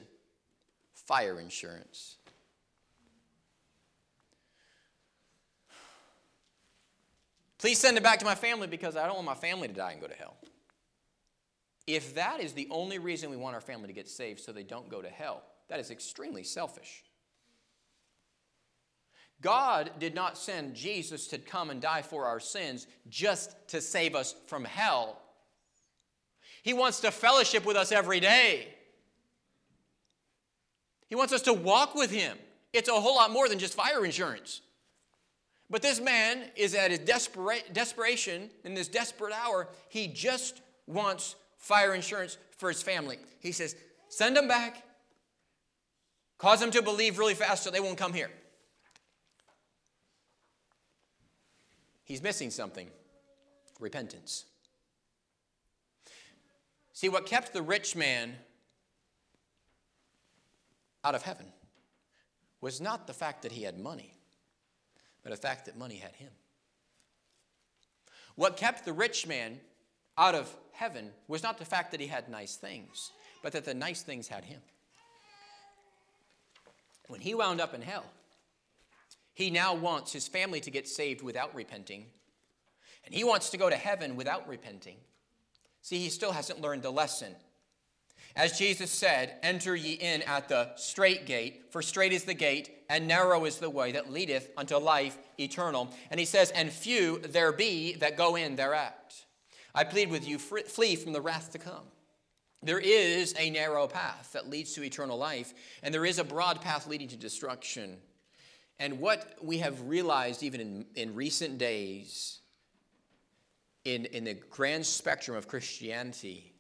fire 0.93 1.39
insurance. 1.39 2.17
Please 7.57 7.79
send 7.79 7.97
it 7.97 8.03
back 8.03 8.19
to 8.19 8.25
my 8.25 8.35
family 8.35 8.67
because 8.67 8.97
I 8.97 9.05
don't 9.05 9.15
want 9.15 9.25
my 9.25 9.35
family 9.35 9.67
to 9.69 9.73
die 9.73 9.91
and 9.93 10.01
go 10.01 10.07
to 10.07 10.15
hell. 10.15 10.35
If 11.85 12.15
that 12.15 12.39
is 12.39 12.53
the 12.53 12.67
only 12.71 12.99
reason 12.99 13.29
we 13.29 13.37
want 13.37 13.55
our 13.55 13.61
family 13.61 13.87
to 13.87 13.93
get 13.93 14.07
saved 14.07 14.39
so 14.39 14.51
they 14.51 14.63
don't 14.63 14.89
go 14.89 15.01
to 15.01 15.09
hell, 15.09 15.43
that 15.69 15.79
is 15.79 15.91
extremely 15.91 16.43
selfish. 16.43 17.03
God 19.41 19.91
did 19.99 20.15
not 20.15 20.37
send 20.37 20.73
Jesus 20.73 21.27
to 21.27 21.37
come 21.37 21.69
and 21.69 21.81
die 21.81 22.01
for 22.01 22.25
our 22.25 22.39
sins 22.39 22.87
just 23.09 23.55
to 23.69 23.81
save 23.81 24.15
us 24.15 24.35
from 24.47 24.63
hell. 24.63 25.19
He 26.63 26.73
wants 26.73 27.01
to 27.01 27.11
fellowship 27.11 27.65
with 27.65 27.75
us 27.75 27.91
every 27.91 28.21
day. 28.21 28.69
He 31.09 31.15
wants 31.15 31.33
us 31.33 31.41
to 31.43 31.53
walk 31.53 31.93
with 31.93 32.09
Him. 32.09 32.37
It's 32.71 32.87
a 32.87 32.93
whole 32.93 33.15
lot 33.15 33.31
more 33.31 33.49
than 33.49 33.59
just 33.59 33.73
fire 33.73 34.05
insurance. 34.05 34.61
But 35.69 35.81
this 35.81 35.99
man 35.99 36.43
is 36.55 36.73
at 36.73 36.91
his 36.91 36.99
despera- 36.99 37.71
desperation, 37.73 38.49
in 38.63 38.73
this 38.73 38.87
desperate 38.87 39.33
hour, 39.33 39.67
he 39.89 40.07
just 40.07 40.61
wants 40.87 41.35
fire 41.63 41.95
insurance 41.95 42.37
for 42.57 42.67
his 42.67 42.83
family. 42.83 43.17
He 43.39 43.53
says, 43.53 43.73
send 44.09 44.35
them 44.35 44.49
back, 44.49 44.83
cause 46.37 46.59
them 46.59 46.71
to 46.71 46.81
believe 46.81 47.17
really 47.17 47.35
fast 47.35 47.63
so 47.63 47.71
they 47.71 47.79
won't 47.79 47.97
come 47.97 48.11
here. 48.11 48.29
He's 52.03 52.21
missing 52.21 52.51
something 52.51 52.89
repentance. 53.79 54.43
See, 56.91 57.07
what 57.07 57.25
kept 57.25 57.53
the 57.53 57.61
rich 57.61 57.95
man 57.95 58.33
out 61.01 61.15
of 61.15 61.23
heaven 61.23 61.45
was 62.59 62.81
not 62.81 63.07
the 63.07 63.13
fact 63.13 63.41
that 63.43 63.53
he 63.53 63.63
had 63.63 63.79
money, 63.79 64.13
but 65.23 65.31
the 65.31 65.37
fact 65.37 65.65
that 65.67 65.77
money 65.77 65.95
had 65.95 66.13
him. 66.15 66.31
What 68.35 68.57
kept 68.57 68.83
the 68.83 68.91
rich 68.91 69.25
man 69.25 69.61
out 70.17 70.35
of 70.35 70.53
heaven 70.71 71.11
was 71.27 71.43
not 71.43 71.57
the 71.57 71.65
fact 71.65 71.91
that 71.91 71.99
he 71.99 72.07
had 72.07 72.29
nice 72.29 72.55
things, 72.55 73.11
but 73.41 73.53
that 73.53 73.65
the 73.65 73.73
nice 73.73 74.01
things 74.01 74.27
had 74.27 74.43
him. 74.45 74.61
When 77.07 77.21
he 77.21 77.35
wound 77.35 77.61
up 77.61 77.73
in 77.73 77.81
hell, 77.81 78.05
he 79.33 79.49
now 79.49 79.73
wants 79.73 80.13
his 80.13 80.27
family 80.27 80.59
to 80.61 80.71
get 80.71 80.87
saved 80.87 81.21
without 81.21 81.53
repenting, 81.55 82.05
and 83.05 83.13
he 83.13 83.23
wants 83.23 83.49
to 83.49 83.57
go 83.57 83.69
to 83.69 83.75
heaven 83.75 84.15
without 84.15 84.47
repenting. 84.47 84.97
See, 85.81 85.97
he 85.97 86.09
still 86.09 86.31
hasn't 86.31 86.61
learned 86.61 86.83
the 86.83 86.91
lesson. 86.91 87.35
As 88.35 88.57
Jesus 88.57 88.89
said, 88.89 89.35
Enter 89.43 89.75
ye 89.75 89.93
in 89.93 90.21
at 90.23 90.49
the 90.49 90.71
strait 90.75 91.25
gate, 91.25 91.65
for 91.71 91.81
strait 91.81 92.13
is 92.13 92.23
the 92.23 92.33
gate, 92.33 92.71
and 92.89 93.07
narrow 93.07 93.45
is 93.45 93.57
the 93.57 93.69
way 93.69 93.91
that 93.91 94.11
leadeth 94.11 94.49
unto 94.57 94.77
life 94.77 95.17
eternal. 95.39 95.93
And 96.09 96.19
he 96.19 96.25
says, 96.25 96.49
And 96.51 96.71
few 96.71 97.19
there 97.19 97.51
be 97.51 97.93
that 97.95 98.17
go 98.17 98.35
in 98.35 98.55
thereat. 98.55 99.13
I 99.75 99.83
plead 99.83 100.11
with 100.11 100.27
you, 100.27 100.37
flee 100.37 100.95
from 100.95 101.13
the 101.13 101.21
wrath 101.21 101.51
to 101.53 101.57
come. 101.57 101.85
There 102.61 102.79
is 102.79 103.35
a 103.37 103.49
narrow 103.49 103.87
path 103.87 104.31
that 104.33 104.49
leads 104.49 104.73
to 104.73 104.83
eternal 104.83 105.17
life, 105.17 105.53
and 105.81 105.93
there 105.93 106.05
is 106.05 106.19
a 106.19 106.23
broad 106.23 106.61
path 106.61 106.87
leading 106.87 107.09
to 107.09 107.17
destruction. 107.17 107.97
And 108.79 108.99
what 108.99 109.35
we 109.41 109.57
have 109.59 109.81
realized, 109.81 110.43
even 110.43 110.61
in, 110.61 110.85
in 110.95 111.15
recent 111.15 111.57
days, 111.57 112.39
in, 113.83 114.05
in 114.05 114.23
the 114.23 114.35
grand 114.35 114.85
spectrum 114.85 115.35
of 115.35 115.47
Christianity, 115.47 116.53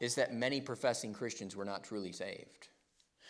is 0.00 0.14
that 0.14 0.34
many 0.34 0.60
professing 0.60 1.12
Christians 1.12 1.54
were 1.54 1.64
not 1.64 1.84
truly 1.84 2.12
saved. 2.12 2.68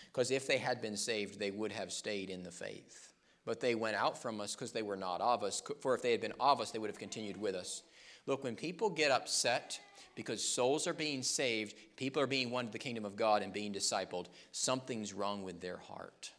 Because 0.06 0.30
if 0.30 0.46
they 0.46 0.58
had 0.58 0.80
been 0.80 0.96
saved, 0.96 1.40
they 1.40 1.50
would 1.50 1.72
have 1.72 1.92
stayed 1.92 2.30
in 2.30 2.44
the 2.44 2.50
faith. 2.50 3.12
But 3.44 3.60
they 3.60 3.74
went 3.74 3.96
out 3.96 4.20
from 4.20 4.40
us 4.40 4.54
because 4.54 4.72
they 4.72 4.82
were 4.82 4.96
not 4.96 5.20
of 5.20 5.42
us. 5.42 5.62
For 5.80 5.94
if 5.94 6.02
they 6.02 6.12
had 6.12 6.20
been 6.20 6.32
of 6.38 6.60
us, 6.60 6.70
they 6.70 6.78
would 6.78 6.90
have 6.90 6.98
continued 6.98 7.36
with 7.36 7.54
us. 7.54 7.82
Look, 8.26 8.44
when 8.44 8.56
people 8.56 8.90
get 8.90 9.10
upset 9.10 9.80
because 10.14 10.42
souls 10.42 10.86
are 10.86 10.94
being 10.94 11.22
saved, 11.22 11.74
people 11.96 12.22
are 12.22 12.26
being 12.26 12.50
won 12.50 12.66
to 12.66 12.72
the 12.72 12.78
kingdom 12.78 13.04
of 13.04 13.16
God 13.16 13.42
and 13.42 13.52
being 13.52 13.72
discipled, 13.72 14.26
something's 14.52 15.12
wrong 15.12 15.42
with 15.42 15.60
their 15.60 15.76
heart 15.76 16.32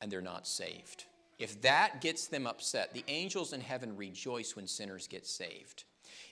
and 0.00 0.10
they're 0.10 0.20
not 0.20 0.46
saved. 0.46 1.04
If 1.38 1.60
that 1.62 2.00
gets 2.00 2.26
them 2.26 2.46
upset, 2.46 2.94
the 2.94 3.04
angels 3.08 3.52
in 3.52 3.60
heaven 3.60 3.96
rejoice 3.96 4.56
when 4.56 4.66
sinners 4.66 5.06
get 5.06 5.26
saved. 5.26 5.84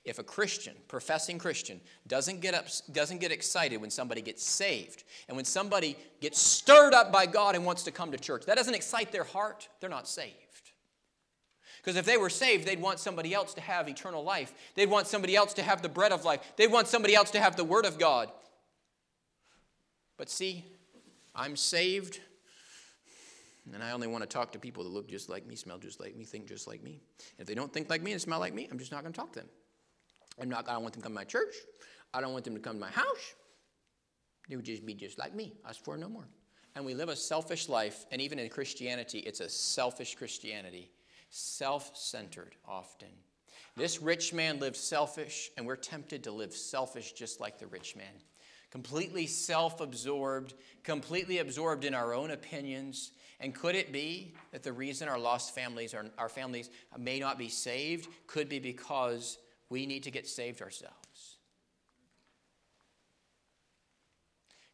If 0.05 0.19
a 0.19 0.23
Christian, 0.23 0.75
professing 0.89 1.39
Christian, 1.39 1.81
doesn't 2.07 2.41
get, 2.41 2.55
up, 2.55 2.67
doesn't 2.93 3.21
get 3.21 3.33
excited 3.33 3.81
when 3.81 3.91
somebody 3.91 4.23
gets 4.23 4.43
saved, 4.43 5.05
and 5.29 5.37
when 5.37 5.45
somebody 5.45 5.97
gets 6.21 6.41
stirred 6.41 6.95
up 6.95 7.11
by 7.11 7.27
God 7.27 7.55
and 7.55 7.65
wants 7.65 7.83
to 7.85 7.91
come 7.91 8.13
to 8.13 8.19
church, 8.19 8.45
that 8.47 8.57
doesn't 8.57 8.75
excite 8.75 9.13
their 9.13 9.25
heart, 9.25 9.69
they're 9.81 9.91
not 9.91 10.07
saved. 10.07 10.44
Because 11.85 11.99
if 11.99 12.07
they 12.07 12.17
were 12.17 12.31
saved, 12.31 12.67
they'd 12.67 12.81
want 12.81 12.99
somebody 12.99 13.35
else 13.35 13.53
to 13.55 13.61
have 13.61 13.89
eternal 13.89 14.25
life. 14.25 14.55
They'd 14.75 14.89
want 14.89 15.07
somebody 15.07 15.37
else 15.37 15.53
to 15.55 15.63
have 15.63 15.83
the 15.83 15.89
bread 15.89 16.13
of 16.13 16.25
life. 16.25 16.41
They'd 16.57 16.73
want 16.73 16.89
somebody 16.89 17.15
else 17.15 17.31
to 17.33 17.41
have 17.41 17.57
the 17.57 17.65
word 17.65 17.85
of 17.85 17.99
God. 17.99 18.31
But 20.17 20.31
see, 20.31 20.65
I'm 21.35 21.57
saved, 21.57 22.21
and 23.71 23.83
I 23.83 23.91
only 23.91 24.07
want 24.07 24.23
to 24.23 24.29
talk 24.29 24.53
to 24.53 24.59
people 24.59 24.83
that 24.85 24.89
look 24.89 25.09
just 25.09 25.29
like 25.29 25.47
me, 25.47 25.57
smell 25.57 25.77
just 25.77 26.01
like 26.01 26.17
me, 26.17 26.25
think 26.25 26.47
just 26.47 26.67
like 26.67 26.83
me. 26.83 27.03
If 27.39 27.47
they 27.47 27.55
don't 27.55 27.71
think 27.71 27.91
like 27.91 28.03
me 28.03 28.13
and 28.13 28.21
smell 28.21 28.41
like 28.41 28.55
me, 28.55 28.67
I'm 28.71 28.79
just 28.79 28.91
not 28.91 29.03
going 29.03 29.13
to 29.13 29.21
talk 29.21 29.33
to 29.35 29.41
them. 29.41 29.49
I'm 30.41 30.49
not, 30.49 30.67
I 30.67 30.73
don't 30.73 30.83
want 30.83 30.95
them 30.95 31.03
to 31.03 31.07
come 31.07 31.13
to 31.13 31.21
my 31.21 31.25
church. 31.25 31.55
I 32.15 32.23
don't 32.23 32.33
want 32.33 32.45
them 32.45 32.55
to 32.55 32.61
come 32.61 32.77
to 32.77 32.81
my 32.81 32.91
house. 32.91 33.35
They 34.49 34.57
would 34.57 34.65
just 34.65 34.87
be 34.87 34.95
just 34.95 35.19
like 35.19 35.35
me. 35.35 35.53
Ask 35.69 35.85
for 35.85 35.99
no 35.99 36.09
more. 36.09 36.29
And 36.77 36.87
we 36.87 36.95
live 36.95 37.11
a 37.11 37.17
selfish 37.17 37.69
life, 37.69 38.07
and 38.11 38.23
even 38.23 38.39
in 38.39 38.49
Christianity, 38.49 39.19
it's 39.19 39.41
a 39.41 39.51
selfish 39.51 40.15
Christianity 40.15 40.91
self 41.35 41.97
centered 41.97 42.55
often. 42.67 43.09
This 43.77 44.01
rich 44.01 44.33
man 44.33 44.61
lived 44.61 44.77
selfish, 44.77 45.51
and 45.57 45.67
we're 45.67 45.75
tempted 45.75 46.23
to 46.25 46.31
live 46.31 46.55
selfish 46.55 47.13
just 47.13 47.41
like 47.41 47.59
the 47.59 47.67
rich 47.67 47.97
man. 47.97 48.13
Completely 48.71 49.27
self 49.27 49.81
absorbed, 49.81 50.55
completely 50.85 51.39
absorbed 51.39 51.85
in 51.85 51.93
our 51.93 52.15
own 52.15 52.31
opinions. 52.31 53.11
And 53.41 53.53
could 53.53 53.75
it 53.75 53.93
be 53.93 54.35
that 54.53 54.63
the 54.63 54.73
reason 54.73 55.09
our 55.09 55.19
lost 55.19 55.55
families, 55.55 55.93
are, 55.93 56.07
our 56.19 56.29
families 56.29 56.71
may 56.97 57.19
not 57.19 57.37
be 57.37 57.49
saved, 57.49 58.09
could 58.29 58.49
be 58.49 58.61
because 58.61 59.39
we 59.69 59.87
need 59.87 60.05
to 60.05 60.13
get 60.13 60.29
saved 60.29 60.63
ourselves? 60.63 61.39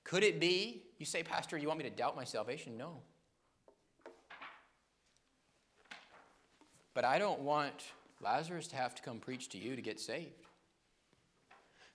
Could 0.05 0.25
it 0.25 0.39
be, 0.39 0.83
you 0.99 1.07
say, 1.07 1.23
Pastor, 1.23 1.57
you 1.57 1.69
want 1.69 1.79
me 1.79 1.85
to 1.85 1.97
doubt 1.97 2.17
my 2.17 2.25
salvation? 2.25 2.77
No. 2.77 3.01
But 6.95 7.05
I 7.05 7.19
don't 7.19 7.41
want 7.41 7.85
Lazarus 8.21 8.67
to 8.69 8.77
have 8.77 8.95
to 8.95 9.03
come 9.03 9.19
preach 9.19 9.49
to 9.51 9.59
you 9.59 9.77
to 9.77 9.83
get 9.83 10.01
saved. 10.01 10.47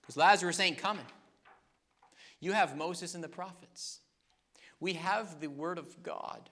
Because 0.00 0.16
Lazarus 0.16 0.60
ain't 0.60 0.78
coming. 0.78 1.04
You 2.40 2.52
have 2.52 2.76
Moses 2.76 3.14
and 3.14 3.24
the 3.24 3.28
prophets. 3.28 4.00
We 4.78 4.92
have 4.94 5.40
the 5.40 5.48
Word 5.48 5.78
of 5.78 6.02
God. 6.02 6.48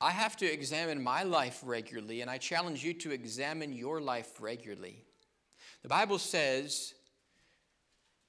I 0.00 0.10
have 0.10 0.36
to 0.38 0.52
examine 0.52 1.00
my 1.00 1.22
life 1.22 1.60
regularly, 1.64 2.20
and 2.20 2.30
I 2.30 2.36
challenge 2.38 2.84
you 2.84 2.92
to 2.94 3.12
examine 3.12 3.72
your 3.72 4.00
life 4.00 4.40
regularly. 4.40 5.04
The 5.82 5.88
Bible 5.88 6.18
says, 6.18 6.94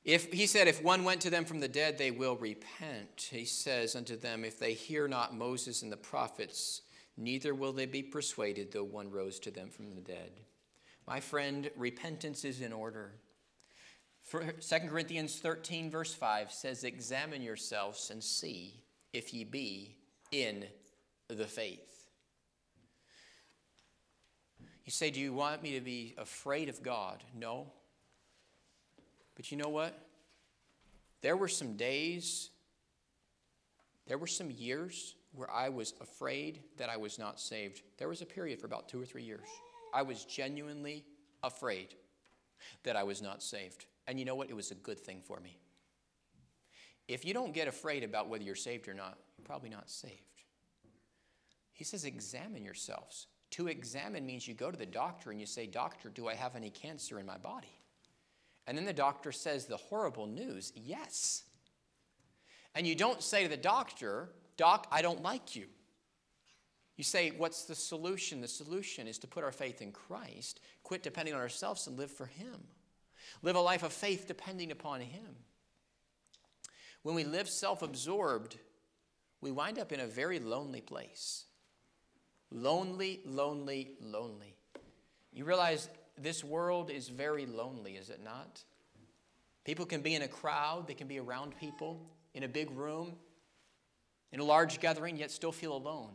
if 0.06 0.32
he 0.32 0.46
said, 0.46 0.68
if 0.68 0.84
one 0.84 1.04
went 1.04 1.22
to 1.22 1.32
them 1.32 1.46
from 1.46 1.60
the 1.60 1.68
dead, 1.68 1.98
they 1.98 2.12
will 2.12 2.36
repent. 2.36 3.30
He 3.32 3.46
says 3.46 3.96
unto 3.96 4.16
them, 4.16 4.46
if 4.46 4.60
they 4.60 4.74
hear 4.74 5.08
not 5.08 5.36
Moses 5.36 5.82
and 5.82 5.92
the 5.92 5.98
prophets, 5.98 6.83
neither 7.18 7.54
will 7.54 7.74
they 7.74 7.86
be 7.86 8.04
persuaded, 8.04 8.72
though 8.72 8.84
one 8.84 9.12
rose 9.12 9.40
to 9.40 9.52
them 9.52 9.70
from 9.70 9.96
the 9.96 10.02
dead. 10.02 10.32
My 11.08 11.20
friend, 11.20 11.70
repentance 11.76 12.46
is 12.46 12.62
in 12.62 12.72
order. 12.72 13.12
For 14.22 14.44
2 14.44 14.76
Corinthians 14.88 15.40
13, 15.40 15.92
verse 15.92 16.14
5 16.14 16.52
says, 16.52 16.84
Examine 16.84 17.42
yourselves 17.42 18.10
and 18.10 18.24
see 18.24 18.84
if 19.12 19.34
ye 19.34 19.44
be 19.44 19.98
in 20.32 20.66
the 21.28 21.46
faith. 21.46 22.10
You 24.86 24.92
say, 24.92 25.12
Do 25.12 25.20
you 25.20 25.34
want 25.34 25.62
me 25.62 25.74
to 25.74 25.82
be 25.82 26.16
afraid 26.18 26.70
of 26.70 26.82
God? 26.82 27.24
No. 27.38 27.68
But 29.36 29.52
you 29.52 29.58
know 29.58 29.70
what? 29.70 29.98
There 31.22 31.38
were 31.38 31.48
some 31.48 31.76
days, 31.76 32.50
there 34.08 34.18
were 34.18 34.28
some 34.28 34.52
years 34.52 35.16
where 35.36 35.52
I 35.52 35.70
was 35.70 35.94
afraid 36.02 36.62
that 36.78 36.90
I 36.90 36.98
was 36.98 37.18
not 37.18 37.40
saved. 37.40 37.82
There 37.98 38.08
was 38.08 38.22
a 38.22 38.26
period 38.26 38.60
for 38.60 38.68
about 38.68 38.88
two 38.88 39.02
or 39.02 39.06
three 39.06 39.24
years. 39.24 39.48
I 39.94 40.02
was 40.02 40.26
genuinely 40.26 41.04
afraid 41.44 41.96
that 42.84 42.96
I 42.96 43.04
was 43.04 43.22
not 43.22 43.44
saved. 43.44 43.86
And 44.08 44.20
you 44.20 44.26
know 44.26 44.36
what? 44.36 44.50
It 44.50 44.56
was 44.56 44.72
a 44.72 44.76
good 44.76 45.00
thing 45.00 45.22
for 45.26 45.40
me. 45.40 45.58
If 47.08 47.26
you 47.26 47.34
don't 47.34 47.54
get 47.54 47.68
afraid 47.68 48.04
about 48.04 48.30
whether 48.30 48.44
you're 48.44 48.56
saved 48.56 48.88
or 48.88 48.94
not, 48.94 49.18
you're 49.38 49.46
probably 49.46 49.70
not 49.70 49.90
saved. 49.90 50.14
He 51.74 51.84
says, 51.84 52.06
examine 52.06 52.64
yourselves. 52.64 53.28
To 53.52 53.68
examine 53.68 54.26
means 54.26 54.48
you 54.48 54.54
go 54.54 54.72
to 54.72 54.78
the 54.78 54.86
doctor 54.86 55.32
and 55.32 55.40
you 55.40 55.46
say, 55.46 55.68
Doctor, 55.68 56.10
do 56.10 56.28
I 56.28 56.34
have 56.34 56.56
any 56.56 56.70
cancer 56.70 57.20
in 57.20 57.26
my 57.26 57.38
body? 57.38 57.80
And 58.66 58.78
then 58.78 58.86
the 58.86 58.94
doctor 58.94 59.32
says 59.32 59.66
the 59.66 59.78
horrible 59.78 60.26
news, 60.26 60.72
yes. 60.76 61.44
And 62.74 62.88
you 62.88 62.96
don't 62.96 63.22
say 63.22 63.44
to 63.44 63.50
the 63.50 63.58
doctor, 63.58 64.30
Doc, 64.58 64.88
I 64.92 65.02
don't 65.02 65.24
like 65.24 65.56
you. 65.56 65.66
You 66.98 67.04
say, 67.04 67.32
What's 67.38 67.66
the 67.66 67.76
solution? 67.76 68.42
The 68.42 68.48
solution 68.48 69.08
is 69.08 69.18
to 69.20 69.28
put 69.28 69.44
our 69.44 69.52
faith 69.52 69.82
in 69.82 69.92
Christ, 69.92 70.60
quit 70.84 71.04
depending 71.04 71.34
on 71.34 71.40
ourselves, 71.40 71.88
and 71.88 71.98
live 71.98 72.12
for 72.12 72.28
Him. 72.28 72.64
Live 73.42 73.56
a 73.56 73.62
life 73.62 73.84
of 73.84 73.94
faith 73.94 74.26
depending 74.28 74.72
upon 74.72 75.02
Him. 75.02 75.36
When 77.02 77.16
we 77.16 77.24
live 77.24 77.50
self 77.50 77.82
absorbed, 77.82 78.58
we 79.42 79.52
wind 79.52 79.80
up 79.80 79.92
in 79.92 80.00
a 80.00 80.08
very 80.08 80.40
lonely 80.40 80.82
place. 80.82 81.46
Lonely, 82.52 83.22
lonely, 83.26 83.92
lonely. 84.00 84.56
You 85.34 85.46
realize 85.46 85.90
this 86.18 86.44
world 86.44 86.92
is 86.92 87.10
very 87.10 87.46
lonely, 87.46 87.94
is 87.94 88.10
it 88.10 88.24
not? 88.24 88.64
People 89.66 89.86
can 89.86 90.02
be 90.02 90.14
in 90.14 90.22
a 90.22 90.28
crowd, 90.28 90.88
they 90.88 90.94
can 90.94 91.08
be 91.08 91.20
around 91.20 91.58
people, 91.58 92.06
in 92.34 92.44
a 92.44 92.48
big 92.48 92.70
room, 92.72 93.14
in 94.34 94.40
a 94.40 94.44
large 94.44 94.82
gathering, 94.82 95.16
yet 95.16 95.32
still 95.32 95.52
feel 95.52 95.78
alone. 95.78 96.10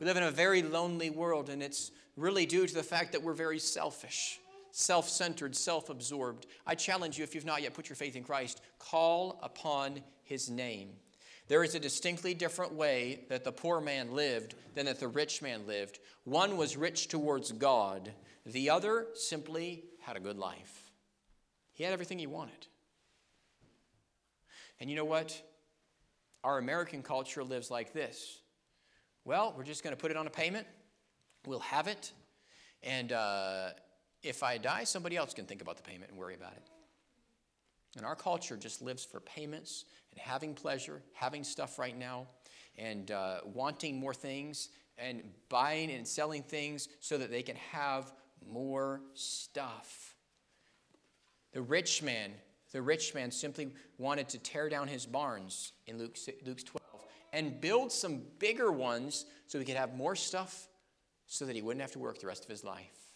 We 0.00 0.06
live 0.06 0.16
in 0.16 0.24
a 0.24 0.30
very 0.30 0.62
lonely 0.62 1.10
world, 1.10 1.50
and 1.50 1.62
it's 1.62 1.92
really 2.16 2.46
due 2.46 2.66
to 2.66 2.74
the 2.74 2.82
fact 2.82 3.12
that 3.12 3.22
we're 3.22 3.34
very 3.34 3.58
selfish, 3.58 4.40
self 4.72 5.08
centered, 5.08 5.54
self 5.54 5.90
absorbed. 5.90 6.46
I 6.66 6.74
challenge 6.74 7.18
you, 7.18 7.22
if 7.22 7.34
you've 7.34 7.44
not 7.44 7.62
yet 7.62 7.74
put 7.74 7.88
your 7.88 7.96
faith 7.96 8.16
in 8.16 8.24
Christ, 8.24 8.62
call 8.78 9.38
upon 9.42 10.02
his 10.24 10.50
name. 10.50 10.88
There 11.46 11.62
is 11.62 11.74
a 11.74 11.80
distinctly 11.80 12.32
different 12.32 12.72
way 12.72 13.26
that 13.28 13.44
the 13.44 13.52
poor 13.52 13.80
man 13.80 14.12
lived 14.12 14.54
than 14.74 14.86
that 14.86 14.98
the 14.98 15.08
rich 15.08 15.42
man 15.42 15.66
lived. 15.66 15.98
One 16.24 16.56
was 16.56 16.78
rich 16.78 17.08
towards 17.08 17.52
God, 17.52 18.10
the 18.46 18.70
other 18.70 19.08
simply 19.14 19.84
had 20.00 20.16
a 20.16 20.20
good 20.20 20.38
life. 20.38 20.90
He 21.74 21.84
had 21.84 21.92
everything 21.92 22.18
he 22.18 22.26
wanted. 22.26 22.66
And 24.80 24.88
you 24.88 24.96
know 24.96 25.04
what? 25.04 25.40
Our 26.44 26.58
American 26.58 27.02
culture 27.02 27.42
lives 27.42 27.70
like 27.70 27.92
this. 27.94 28.38
Well, 29.24 29.54
we're 29.56 29.64
just 29.64 29.82
going 29.82 29.96
to 29.96 30.00
put 30.00 30.10
it 30.10 30.16
on 30.16 30.26
a 30.26 30.30
payment. 30.30 30.66
We'll 31.46 31.58
have 31.60 31.88
it. 31.88 32.12
And 32.82 33.12
uh, 33.12 33.70
if 34.22 34.42
I 34.42 34.58
die, 34.58 34.84
somebody 34.84 35.16
else 35.16 35.32
can 35.32 35.46
think 35.46 35.62
about 35.62 35.78
the 35.78 35.82
payment 35.82 36.10
and 36.10 36.18
worry 36.18 36.34
about 36.34 36.52
it. 36.52 36.62
And 37.96 38.04
our 38.04 38.14
culture 38.14 38.58
just 38.58 38.82
lives 38.82 39.06
for 39.06 39.20
payments 39.20 39.86
and 40.12 40.20
having 40.20 40.52
pleasure, 40.52 41.00
having 41.14 41.44
stuff 41.44 41.78
right 41.78 41.96
now, 41.96 42.26
and 42.76 43.10
uh, 43.10 43.38
wanting 43.44 43.98
more 43.98 44.12
things, 44.12 44.68
and 44.98 45.22
buying 45.48 45.90
and 45.90 46.06
selling 46.06 46.42
things 46.42 46.88
so 47.00 47.16
that 47.16 47.30
they 47.30 47.42
can 47.42 47.56
have 47.56 48.12
more 48.46 49.00
stuff. 49.14 50.14
The 51.52 51.62
rich 51.62 52.02
man, 52.02 52.32
the 52.74 52.82
rich 52.82 53.14
man 53.14 53.30
simply 53.30 53.70
wanted 53.98 54.28
to 54.28 54.38
tear 54.38 54.68
down 54.68 54.88
his 54.88 55.06
barns 55.06 55.72
in 55.86 55.96
Luke, 55.96 56.18
Luke's 56.44 56.64
12 56.64 56.84
and 57.32 57.60
build 57.60 57.92
some 57.92 58.20
bigger 58.40 58.72
ones 58.72 59.26
so 59.46 59.60
he 59.60 59.64
could 59.64 59.76
have 59.76 59.94
more 59.94 60.16
stuff 60.16 60.66
so 61.28 61.46
that 61.46 61.54
he 61.54 61.62
wouldn't 61.62 61.80
have 61.80 61.92
to 61.92 62.00
work 62.00 62.18
the 62.18 62.26
rest 62.26 62.42
of 62.42 62.50
his 62.50 62.64
life. 62.64 63.14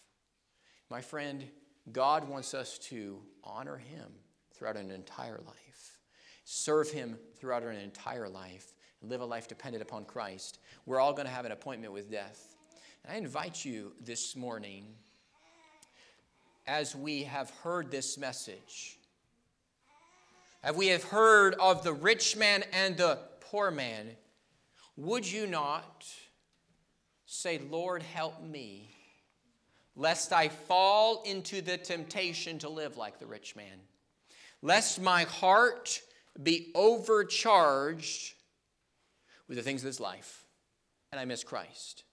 My 0.89 1.01
friend, 1.01 1.43
God 1.91 2.29
wants 2.29 2.53
us 2.53 2.77
to 2.89 3.19
honor 3.43 3.75
him 3.75 4.07
throughout 4.55 4.77
an 4.77 4.91
entire 4.91 5.41
life, 5.45 5.99
serve 6.45 6.89
him 6.89 7.17
throughout 7.37 7.63
an 7.63 7.75
entire 7.75 8.29
life, 8.29 8.73
live 9.01 9.19
a 9.19 9.25
life 9.25 9.49
dependent 9.49 9.81
upon 9.81 10.05
Christ. 10.05 10.59
We're 10.85 11.01
all 11.01 11.11
going 11.11 11.27
to 11.27 11.33
have 11.33 11.45
an 11.45 11.51
appointment 11.51 11.91
with 11.91 12.09
death. 12.09 12.55
And 13.03 13.13
I 13.13 13.17
invite 13.17 13.65
you 13.65 13.91
this 13.99 14.37
morning 14.37 14.85
as 16.65 16.95
we 16.95 17.23
have 17.23 17.49
heard 17.61 17.91
this 17.91 18.17
message, 18.17 18.98
as 20.63 20.75
we 20.75 20.87
have 20.87 21.03
heard 21.03 21.55
of 21.55 21.83
the 21.83 21.93
rich 21.93 22.35
man 22.35 22.63
and 22.73 22.97
the 22.97 23.19
poor 23.39 23.71
man, 23.71 24.11
would 24.97 25.29
you 25.29 25.47
not 25.47 26.05
say, 27.25 27.59
Lord, 27.69 28.03
help 28.03 28.41
me, 28.41 28.89
lest 29.95 30.33
I 30.33 30.49
fall 30.49 31.23
into 31.23 31.61
the 31.61 31.77
temptation 31.77 32.59
to 32.59 32.69
live 32.69 32.97
like 32.97 33.19
the 33.19 33.27
rich 33.27 33.55
man, 33.55 33.79
lest 34.61 35.01
my 35.01 35.23
heart 35.23 36.01
be 36.41 36.71
overcharged 36.75 38.33
with 39.47 39.57
the 39.57 39.63
things 39.63 39.81
of 39.81 39.85
this 39.85 39.99
life 39.99 40.45
and 41.11 41.19
I 41.19 41.25
miss 41.25 41.43
Christ? 41.43 42.03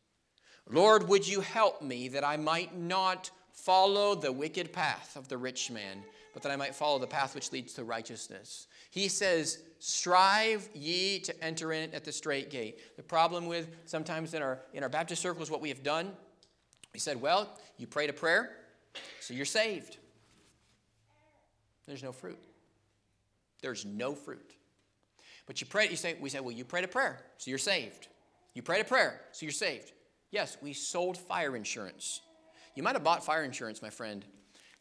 Lord, 0.69 1.09
would 1.09 1.27
you 1.27 1.41
help 1.41 1.83
me 1.83 2.09
that 2.09 2.25
I 2.25 2.37
might 2.37 2.77
not 2.77 3.31
follow 3.53 4.15
the 4.15 4.33
wicked 4.33 4.73
path 4.73 5.17
of 5.17 5.29
the 5.29 5.39
rich 5.39 5.71
man, 5.71 6.03
but 6.37 6.43
that 6.43 6.53
I 6.53 6.57
might 6.57 6.75
follow 6.75 6.99
the 6.99 7.07
path 7.07 7.35
which 7.35 7.51
leads 7.51 7.73
to 7.73 7.85
righteousness. 7.85 8.67
He 8.91 9.09
says, 9.09 9.63
Strive 9.79 10.69
ye 10.75 11.19
to 11.21 11.43
enter 11.43 11.73
in 11.73 11.95
at 11.95 12.05
the 12.05 12.13
strait 12.13 12.51
gate. 12.51 12.79
The 12.99 13.03
problem 13.03 13.47
with 13.47 13.71
sometimes 13.87 14.35
in 14.35 14.43
our, 14.43 14.61
in 14.75 14.83
our 14.83 14.91
Baptist 14.91 15.23
circles, 15.23 15.51
what 15.51 15.63
we 15.63 15.71
have 15.71 15.83
done, 15.83 16.13
we 16.93 17.01
said, 17.01 17.19
Well, 17.23 17.59
you 17.79 17.87
prayed 17.87 18.11
a 18.11 18.13
prayer, 18.13 18.51
so 19.19 19.33
you're 19.33 19.47
saved. 19.47 19.97
There's 21.87 22.03
no 22.03 22.13
fruit. 22.13 22.39
There's 23.63 23.87
no 23.87 24.15
fruit. 24.15 24.57
But 25.47 25.63
you 25.63 25.67
pray, 25.67 25.89
you 25.89 25.97
say, 25.97 26.17
we 26.21 26.29
say, 26.29 26.41
well, 26.41 26.53
you 26.53 26.67
prayed 26.67 26.85
a 26.85 26.89
prayer, 26.89 27.19
so 27.39 27.49
you're 27.49 27.57
saved. 27.57 28.09
You 28.53 28.61
prayed 28.61 28.83
a 28.83 28.85
prayer, 28.85 29.23
so 29.33 29.47
you're 29.47 29.53
saved. 29.53 29.91
Yes, 30.33 30.59
we 30.61 30.75
sold 30.75 31.17
fire 31.17 31.57
insurance. 31.57 32.21
You 32.75 32.83
might 32.83 32.95
have 32.95 33.05
bought 33.05 33.25
fire 33.25 33.43
insurance, 33.43 33.81
my 33.81 33.89
friend, 33.89 34.23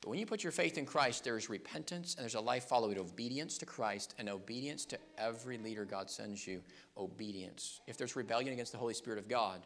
but 0.05 0.11
when 0.11 0.19
you 0.19 0.27
put 0.27 0.43
your 0.43 0.51
faith 0.51 0.77
in 0.77 0.85
Christ, 0.85 1.23
there's 1.23 1.49
repentance 1.49 2.13
and 2.13 2.21
there's 2.21 2.35
a 2.35 2.39
life 2.39 2.65
followed 2.65 2.99
obedience 2.99 3.57
to 3.57 3.65
Christ 3.65 4.13
and 4.19 4.29
obedience 4.29 4.85
to 4.85 4.99
every 5.17 5.57
leader 5.57 5.83
God 5.83 6.11
sends 6.11 6.45
you. 6.45 6.61
Obedience. 6.95 7.81
If 7.87 7.97
there's 7.97 8.15
rebellion 8.15 8.53
against 8.53 8.71
the 8.71 8.77
Holy 8.77 8.93
Spirit 8.93 9.17
of 9.17 9.27
God, 9.27 9.65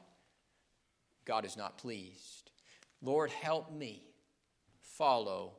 God 1.26 1.44
is 1.44 1.58
not 1.58 1.78
pleased. 1.78 2.52
Lord, 3.02 3.32
help 3.32 3.74
me 3.74 4.02
follow 4.80 5.56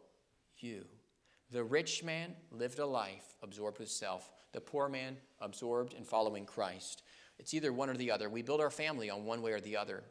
you. 0.57 0.87
The 1.51 1.63
rich 1.63 2.03
man 2.03 2.35
lived 2.51 2.79
a 2.79 2.87
life 2.87 3.35
absorbed 3.43 3.81
with 3.81 3.91
self, 3.91 4.31
the 4.53 4.63
poor 4.63 4.89
man 4.89 5.19
absorbed 5.43 5.93
in 5.93 6.05
following 6.05 6.47
Christ. 6.47 7.03
It's 7.39 7.53
either 7.53 7.71
one 7.71 7.91
or 7.91 7.99
the 7.99 8.11
other. 8.11 8.31
We 8.31 8.41
build 8.41 8.63
our 8.63 8.71
family 8.71 9.11
on 9.11 9.27
one 9.27 9.43
way 9.43 9.53
or 9.53 9.61
the 9.61 9.77
other. 9.77 10.05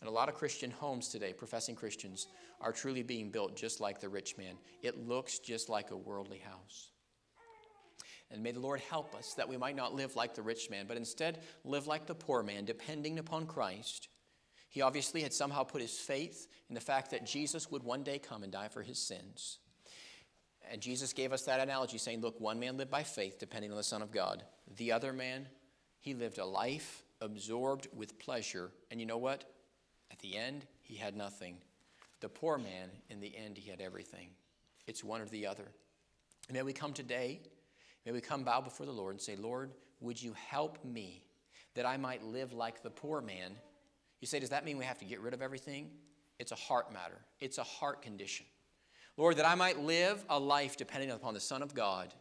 And 0.00 0.08
a 0.08 0.12
lot 0.12 0.28
of 0.28 0.34
Christian 0.34 0.70
homes 0.70 1.08
today, 1.08 1.32
professing 1.32 1.74
Christians, 1.74 2.28
are 2.60 2.72
truly 2.72 3.02
being 3.02 3.30
built 3.30 3.56
just 3.56 3.80
like 3.80 4.00
the 4.00 4.08
rich 4.08 4.36
man. 4.36 4.56
It 4.82 5.06
looks 5.06 5.38
just 5.38 5.68
like 5.68 5.90
a 5.90 5.96
worldly 5.96 6.38
house. 6.38 6.90
And 8.30 8.42
may 8.42 8.50
the 8.50 8.60
Lord 8.60 8.80
help 8.80 9.14
us 9.14 9.34
that 9.34 9.48
we 9.48 9.56
might 9.56 9.76
not 9.76 9.94
live 9.94 10.16
like 10.16 10.34
the 10.34 10.42
rich 10.42 10.68
man, 10.68 10.86
but 10.86 10.96
instead 10.96 11.40
live 11.64 11.86
like 11.86 12.06
the 12.06 12.14
poor 12.14 12.42
man, 12.42 12.64
depending 12.64 13.18
upon 13.18 13.46
Christ, 13.46 14.08
He 14.68 14.82
obviously 14.82 15.22
had 15.22 15.32
somehow 15.32 15.62
put 15.62 15.80
his 15.80 15.96
faith 15.96 16.48
in 16.68 16.74
the 16.74 16.80
fact 16.80 17.10
that 17.12 17.24
Jesus 17.24 17.70
would 17.70 17.82
one 17.82 18.02
day 18.02 18.18
come 18.18 18.42
and 18.42 18.52
die 18.52 18.68
for 18.68 18.82
his 18.82 18.98
sins. 18.98 19.58
And 20.70 20.80
Jesus 20.80 21.12
gave 21.12 21.32
us 21.32 21.42
that 21.42 21.60
analogy, 21.60 21.98
saying, 21.98 22.20
Look, 22.20 22.40
one 22.40 22.58
man 22.58 22.76
lived 22.76 22.90
by 22.90 23.04
faith, 23.04 23.38
depending 23.38 23.70
on 23.70 23.76
the 23.76 23.84
Son 23.84 24.02
of 24.02 24.10
God. 24.10 24.42
The 24.76 24.92
other 24.92 25.12
man, 25.12 25.46
he 26.00 26.14
lived 26.14 26.38
a 26.38 26.44
life 26.44 27.04
absorbed 27.20 27.88
with 27.94 28.18
pleasure. 28.18 28.72
And 28.90 29.00
you 29.00 29.06
know 29.06 29.18
what? 29.18 29.44
At 30.10 30.18
the 30.20 30.36
end, 30.36 30.66
he 30.82 30.96
had 30.96 31.16
nothing. 31.16 31.56
The 32.20 32.28
poor 32.28 32.58
man, 32.58 32.90
in 33.10 33.20
the 33.20 33.36
end, 33.36 33.58
he 33.58 33.70
had 33.70 33.80
everything. 33.80 34.28
It's 34.86 35.04
one 35.04 35.20
or 35.20 35.26
the 35.26 35.46
other. 35.46 35.68
may 36.50 36.62
we 36.62 36.72
come 36.72 36.92
today, 36.92 37.40
may 38.04 38.12
we 38.12 38.20
come 38.20 38.44
bow 38.44 38.60
before 38.60 38.86
the 38.86 38.92
Lord 38.92 39.14
and 39.14 39.20
say, 39.20 39.36
Lord, 39.36 39.72
would 40.00 40.22
you 40.22 40.34
help 40.48 40.84
me 40.84 41.24
that 41.74 41.86
I 41.86 41.96
might 41.96 42.24
live 42.24 42.52
like 42.52 42.82
the 42.82 42.90
poor 42.90 43.20
man? 43.20 43.52
You 44.20 44.26
say, 44.26 44.40
does 44.40 44.50
that 44.50 44.64
mean 44.64 44.78
we 44.78 44.84
have 44.84 44.98
to 44.98 45.04
get 45.04 45.20
rid 45.20 45.34
of 45.34 45.42
everything? 45.42 45.90
It's 46.38 46.52
a 46.52 46.56
heart 46.56 46.92
matter, 46.92 47.18
it's 47.40 47.58
a 47.58 47.64
heart 47.64 48.02
condition. 48.02 48.46
Lord, 49.16 49.38
that 49.38 49.48
I 49.48 49.54
might 49.54 49.78
live 49.78 50.24
a 50.28 50.38
life 50.38 50.76
depending 50.76 51.10
upon 51.10 51.32
the 51.32 51.40
Son 51.40 51.62
of 51.62 51.74
God, 51.74 52.12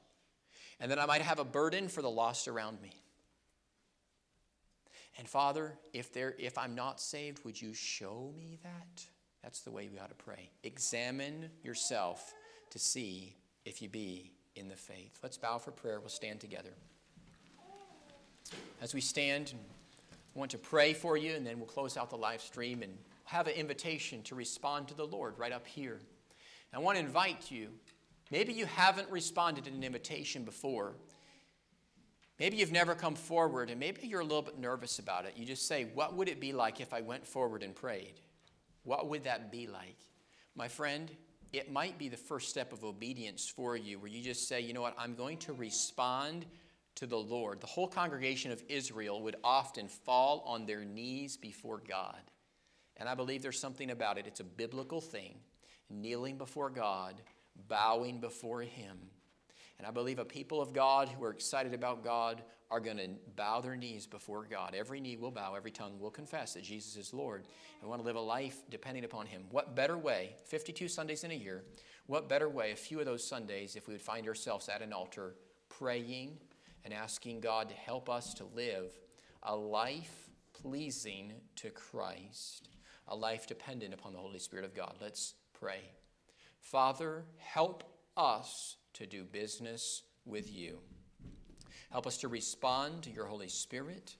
and 0.79 0.89
that 0.91 0.99
I 0.99 1.05
might 1.05 1.21
have 1.21 1.39
a 1.39 1.43
burden 1.43 1.89
for 1.89 2.01
the 2.01 2.09
lost 2.09 2.47
around 2.47 2.81
me. 2.81 2.91
And 5.17 5.27
Father, 5.27 5.77
if, 5.93 6.11
there, 6.11 6.35
if 6.37 6.57
I'm 6.57 6.75
not 6.75 6.99
saved, 6.99 7.43
would 7.45 7.61
you 7.61 7.73
show 7.73 8.33
me 8.37 8.59
that? 8.63 9.05
That's 9.41 9.61
the 9.61 9.71
way 9.71 9.89
we 9.91 9.99
ought 9.99 10.09
to 10.09 10.15
pray. 10.15 10.49
Examine 10.63 11.49
yourself 11.63 12.33
to 12.71 12.79
see 12.79 13.35
if 13.63 13.81
you 13.81 13.87
be 13.87 14.31
in 14.55 14.67
the 14.67 14.75
faith. 14.75 15.19
Let's 15.23 15.37
bow 15.37 15.57
for 15.57 15.71
prayer. 15.71 15.99
We'll 15.99 16.09
stand 16.09 16.39
together. 16.39 16.71
As 18.81 18.93
we 18.93 19.01
stand, 19.01 19.53
I 20.11 20.39
want 20.39 20.51
to 20.51 20.57
pray 20.57 20.93
for 20.93 21.15
you, 21.15 21.33
and 21.33 21.45
then 21.45 21.57
we'll 21.57 21.67
close 21.67 21.95
out 21.95 22.09
the 22.09 22.17
live 22.17 22.41
stream 22.41 22.83
and 22.83 22.97
have 23.25 23.47
an 23.47 23.53
invitation 23.53 24.21
to 24.23 24.35
respond 24.35 24.87
to 24.89 24.93
the 24.93 25.05
Lord 25.05 25.37
right 25.37 25.51
up 25.51 25.65
here. 25.65 25.99
I 26.73 26.79
want 26.79 26.97
to 26.97 27.03
invite 27.03 27.49
you. 27.49 27.69
Maybe 28.31 28.51
you 28.51 28.65
haven't 28.65 29.09
responded 29.09 29.65
to 29.65 29.71
an 29.71 29.83
invitation 29.83 30.43
before. 30.43 30.95
Maybe 32.39 32.57
you've 32.57 32.71
never 32.71 32.95
come 32.95 33.15
forward, 33.15 33.69
and 33.69 33.79
maybe 33.79 34.05
you're 34.07 34.19
a 34.19 34.25
little 34.25 34.41
bit 34.41 34.59
nervous 34.59 34.99
about 34.99 35.25
it. 35.25 35.33
You 35.37 35.45
just 35.45 35.67
say, 35.67 35.85
What 35.93 36.15
would 36.15 36.27
it 36.27 36.41
be 36.41 36.51
like 36.51 36.81
if 36.81 36.93
I 36.93 37.01
went 37.01 37.25
forward 37.25 37.63
and 37.63 37.73
prayed? 37.73 38.19
What 38.83 39.07
would 39.09 39.23
that 39.23 39.51
be 39.51 39.67
like? 39.67 39.97
My 40.55 40.67
friend, 40.67 41.09
it 41.53 41.71
might 41.71 41.97
be 41.97 42.09
the 42.09 42.17
first 42.17 42.49
step 42.49 42.73
of 42.73 42.83
obedience 42.83 43.47
for 43.47 43.77
you, 43.77 43.99
where 43.99 44.09
you 44.09 44.21
just 44.21 44.47
say, 44.47 44.59
You 44.59 44.73
know 44.73 44.81
what? 44.81 44.95
I'm 44.97 45.15
going 45.15 45.37
to 45.39 45.53
respond 45.53 46.45
to 46.95 47.05
the 47.05 47.17
Lord. 47.17 47.61
The 47.61 47.67
whole 47.67 47.87
congregation 47.87 48.51
of 48.51 48.63
Israel 48.67 49.21
would 49.21 49.35
often 49.43 49.87
fall 49.87 50.43
on 50.45 50.65
their 50.65 50.83
knees 50.83 51.37
before 51.37 51.81
God. 51.87 52.19
And 52.97 53.09
I 53.09 53.15
believe 53.15 53.41
there's 53.41 53.59
something 53.59 53.91
about 53.91 54.17
it. 54.17 54.27
It's 54.27 54.39
a 54.39 54.45
biblical 54.45 55.01
thing 55.01 55.35
kneeling 55.89 56.37
before 56.37 56.69
God, 56.69 57.21
bowing 57.67 58.19
before 58.19 58.61
Him. 58.61 58.97
And 59.77 59.85
I 59.85 59.91
believe 59.91 60.19
a 60.19 60.25
people 60.25 60.61
of 60.61 60.73
God 60.73 61.09
who 61.09 61.23
are 61.23 61.31
excited 61.31 61.73
about 61.73 62.03
God 62.03 62.41
are 62.71 62.79
going 62.79 62.97
to 62.97 63.09
bow 63.35 63.61
their 63.61 63.75
knees 63.75 64.07
before 64.07 64.45
God. 64.49 64.73
Every 64.75 64.99
knee 64.99 65.17
will 65.17 65.31
bow, 65.31 65.53
every 65.55 65.71
tongue 65.71 65.99
will 65.99 66.11
confess 66.11 66.53
that 66.53 66.63
Jesus 66.63 66.95
is 66.95 67.13
Lord. 67.13 67.43
And 67.81 67.89
want 67.89 68.01
to 68.01 68.05
live 68.05 68.15
a 68.15 68.21
life 68.21 68.57
depending 68.69 69.03
upon 69.03 69.25
Him. 69.25 69.43
What 69.51 69.75
better 69.75 69.97
way, 69.97 70.35
52 70.45 70.87
Sundays 70.87 71.23
in 71.23 71.31
a 71.31 71.35
year, 71.35 71.63
what 72.07 72.29
better 72.29 72.49
way, 72.49 72.71
a 72.71 72.75
few 72.75 72.99
of 72.99 73.05
those 73.05 73.27
Sundays, 73.27 73.75
if 73.75 73.87
we 73.87 73.93
would 73.93 74.01
find 74.01 74.27
ourselves 74.27 74.69
at 74.69 74.81
an 74.81 74.93
altar 74.93 75.35
praying 75.69 76.37
and 76.83 76.93
asking 76.93 77.41
God 77.41 77.69
to 77.69 77.75
help 77.75 78.09
us 78.09 78.33
to 78.35 78.45
live 78.55 78.97
a 79.43 79.55
life 79.55 80.29
pleasing 80.53 81.33
to 81.57 81.69
Christ, 81.69 82.69
a 83.07 83.15
life 83.15 83.45
dependent 83.47 83.93
upon 83.93 84.13
the 84.13 84.19
Holy 84.19 84.39
Spirit 84.39 84.65
of 84.65 84.73
God. 84.73 84.95
Let's 85.01 85.33
pray. 85.53 85.81
Father, 86.59 87.25
help 87.37 87.83
us 88.17 88.77
to 88.95 89.05
do 89.05 89.23
business 89.23 90.03
with 90.25 90.53
you. 90.53 90.79
Help 91.91 92.07
us 92.07 92.17
to 92.17 92.27
respond 92.27 93.03
to 93.03 93.09
your 93.09 93.25
Holy 93.25 93.47
Spirit. 93.47 94.15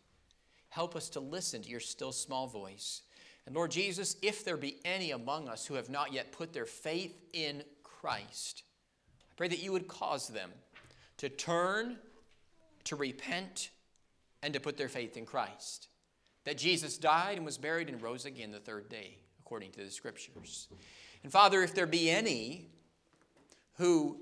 Help 0.70 0.96
us 0.96 1.10
to 1.10 1.20
listen 1.20 1.62
to 1.62 1.70
your 1.70 1.80
still 1.80 2.12
small 2.12 2.48
voice. 2.48 3.02
And 3.46 3.56
Lord 3.56 3.72
Jesus, 3.72 4.16
if 4.22 4.44
there 4.44 4.58
be 4.58 4.78
any 4.86 5.12
among 5.12 5.48
us 5.48 5.66
who 5.66 5.76
have 5.76 5.90
not 5.90 6.14
yet 6.14 6.32
put 6.32 6.54
their 6.54 6.66
faith 6.66 7.16
in 7.34 7.64
Christ, 7.84 8.64
I 9.30 9.34
pray 9.36 9.48
that 9.48 9.64
you 9.64 9.72
would 9.72 9.88
cause 9.88 10.28
them 10.28 10.52
to 11.18 11.30
turn, 11.30 11.98
to 12.86 12.96
repent, 12.96 13.70
and 14.44 14.54
to 14.54 14.60
put 14.60 14.78
their 14.78 14.90
faith 14.90 15.18
in 15.18 15.26
Christ. 15.26 15.88
That 16.44 16.58
Jesus 16.58 16.98
died 16.98 17.38
and 17.38 17.46
was 17.46 17.58
buried 17.58 17.90
and 17.90 18.02
rose 18.02 18.26
again 18.26 18.52
the 18.52 18.60
third 18.60 18.90
day, 18.90 19.18
according 19.40 19.72
to 19.72 19.84
the 19.84 19.92
scriptures. 19.92 20.68
And 21.24 21.32
Father, 21.32 21.64
if 21.64 21.74
there 21.74 21.88
be 21.88 22.10
any 22.10 22.70
who 23.78 24.22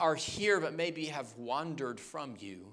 are 0.00 0.14
here 0.14 0.60
but 0.60 0.74
maybe 0.74 1.06
have 1.06 1.32
wandered 1.36 2.00
from 2.00 2.34
you, 2.38 2.72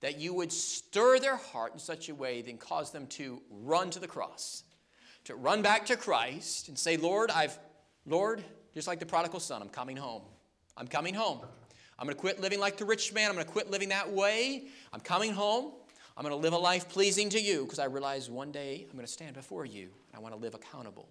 that 0.00 0.18
you 0.18 0.32
would 0.34 0.52
stir 0.52 1.18
their 1.18 1.36
heart 1.36 1.72
in 1.72 1.78
such 1.78 2.08
a 2.08 2.14
way 2.14 2.42
that 2.42 2.60
cause 2.60 2.92
them 2.92 3.06
to 3.08 3.40
run 3.50 3.90
to 3.90 3.98
the 3.98 4.06
cross, 4.06 4.62
to 5.24 5.34
run 5.34 5.62
back 5.62 5.86
to 5.86 5.96
Christ 5.96 6.68
and 6.68 6.78
say, 6.78 6.96
Lord, 6.96 7.30
I've, 7.30 7.58
Lord, 8.06 8.44
just 8.74 8.86
like 8.86 8.98
the 8.98 9.06
prodigal 9.06 9.40
son, 9.40 9.62
I'm 9.62 9.68
coming 9.68 9.96
home. 9.96 10.22
I'm 10.76 10.86
coming 10.86 11.14
home. 11.14 11.40
I'm 11.98 12.06
going 12.06 12.14
to 12.14 12.20
quit 12.20 12.40
living 12.40 12.60
like 12.60 12.78
the 12.78 12.86
rich 12.86 13.12
man. 13.12 13.28
I'm 13.28 13.34
going 13.34 13.44
to 13.44 13.52
quit 13.52 13.70
living 13.70 13.90
that 13.90 14.10
way. 14.10 14.64
I'm 14.92 15.00
coming 15.00 15.32
home. 15.32 15.72
I'm 16.16 16.24
going 16.24 16.34
to 16.34 16.42
live 16.42 16.54
a 16.54 16.58
life 16.58 16.88
pleasing 16.88 17.28
to 17.30 17.40
you 17.40 17.64
because 17.64 17.78
I 17.78 17.84
realize 17.86 18.30
one 18.30 18.52
day 18.52 18.86
I'm 18.88 18.96
going 18.96 19.06
to 19.06 19.12
stand 19.12 19.34
before 19.34 19.66
you. 19.66 19.82
And 19.82 20.16
I 20.16 20.18
want 20.18 20.34
to 20.34 20.40
live 20.40 20.54
accountable. 20.54 21.08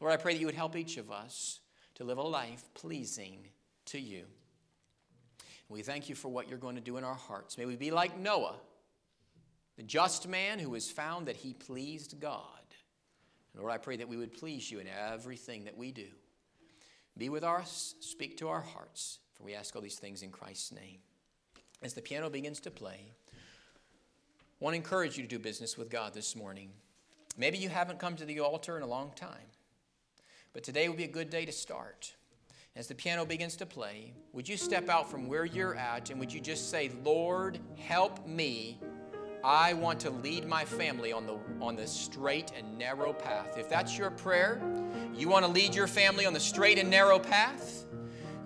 Lord, 0.00 0.12
I 0.12 0.16
pray 0.16 0.34
that 0.34 0.40
you 0.40 0.46
would 0.46 0.54
help 0.54 0.76
each 0.76 0.96
of 0.96 1.10
us 1.10 1.60
to 1.96 2.04
live 2.04 2.18
a 2.18 2.22
life 2.22 2.62
pleasing 2.74 3.48
to 3.86 4.00
you. 4.00 4.24
We 5.70 5.82
thank 5.82 6.08
you 6.08 6.16
for 6.16 6.28
what 6.28 6.48
you're 6.48 6.58
going 6.58 6.74
to 6.74 6.80
do 6.80 6.96
in 6.96 7.04
our 7.04 7.14
hearts. 7.14 7.56
May 7.56 7.64
we 7.64 7.76
be 7.76 7.92
like 7.92 8.18
Noah, 8.18 8.56
the 9.76 9.84
just 9.84 10.26
man 10.26 10.58
who 10.58 10.74
has 10.74 10.90
found 10.90 11.26
that 11.26 11.36
he 11.36 11.54
pleased 11.54 12.20
God. 12.20 12.42
And 13.54 13.62
Lord, 13.62 13.72
I 13.72 13.78
pray 13.78 13.96
that 13.96 14.08
we 14.08 14.16
would 14.16 14.36
please 14.36 14.68
you 14.68 14.80
in 14.80 14.88
everything 14.88 15.64
that 15.64 15.76
we 15.76 15.92
do. 15.92 16.08
Be 17.16 17.28
with 17.28 17.44
us, 17.44 17.94
speak 18.00 18.36
to 18.38 18.48
our 18.48 18.60
hearts, 18.60 19.20
for 19.34 19.44
we 19.44 19.54
ask 19.54 19.76
all 19.76 19.82
these 19.82 19.98
things 19.98 20.22
in 20.22 20.30
Christ's 20.30 20.72
name. 20.72 20.98
As 21.82 21.94
the 21.94 22.02
piano 22.02 22.28
begins 22.30 22.58
to 22.60 22.70
play, 22.70 23.12
I 23.32 24.64
want 24.64 24.74
to 24.74 24.78
encourage 24.78 25.16
you 25.16 25.22
to 25.22 25.28
do 25.28 25.38
business 25.38 25.78
with 25.78 25.88
God 25.88 26.14
this 26.14 26.34
morning. 26.34 26.70
Maybe 27.38 27.58
you 27.58 27.68
haven't 27.68 28.00
come 28.00 28.16
to 28.16 28.24
the 28.24 28.40
altar 28.40 28.76
in 28.76 28.82
a 28.82 28.86
long 28.86 29.12
time. 29.14 29.46
But 30.52 30.64
today 30.64 30.88
would 30.88 30.98
be 30.98 31.04
a 31.04 31.08
good 31.08 31.30
day 31.30 31.44
to 31.44 31.52
start. 31.52 32.14
As 32.80 32.86
the 32.86 32.94
piano 32.94 33.26
begins 33.26 33.56
to 33.56 33.66
play, 33.66 34.14
would 34.32 34.48
you 34.48 34.56
step 34.56 34.88
out 34.88 35.10
from 35.10 35.28
where 35.28 35.44
you're 35.44 35.74
at 35.74 36.08
and 36.08 36.18
would 36.18 36.32
you 36.32 36.40
just 36.40 36.70
say, 36.70 36.90
Lord, 37.04 37.58
help 37.76 38.26
me. 38.26 38.80
I 39.44 39.74
want 39.74 40.00
to 40.00 40.08
lead 40.08 40.48
my 40.48 40.64
family 40.64 41.12
on 41.12 41.26
the, 41.26 41.38
on 41.60 41.76
the 41.76 41.86
straight 41.86 42.52
and 42.56 42.78
narrow 42.78 43.12
path. 43.12 43.58
If 43.58 43.68
that's 43.68 43.98
your 43.98 44.10
prayer, 44.10 44.62
you 45.14 45.28
want 45.28 45.44
to 45.44 45.50
lead 45.52 45.74
your 45.74 45.88
family 45.88 46.24
on 46.24 46.32
the 46.32 46.40
straight 46.40 46.78
and 46.78 46.88
narrow 46.88 47.18
path, 47.18 47.84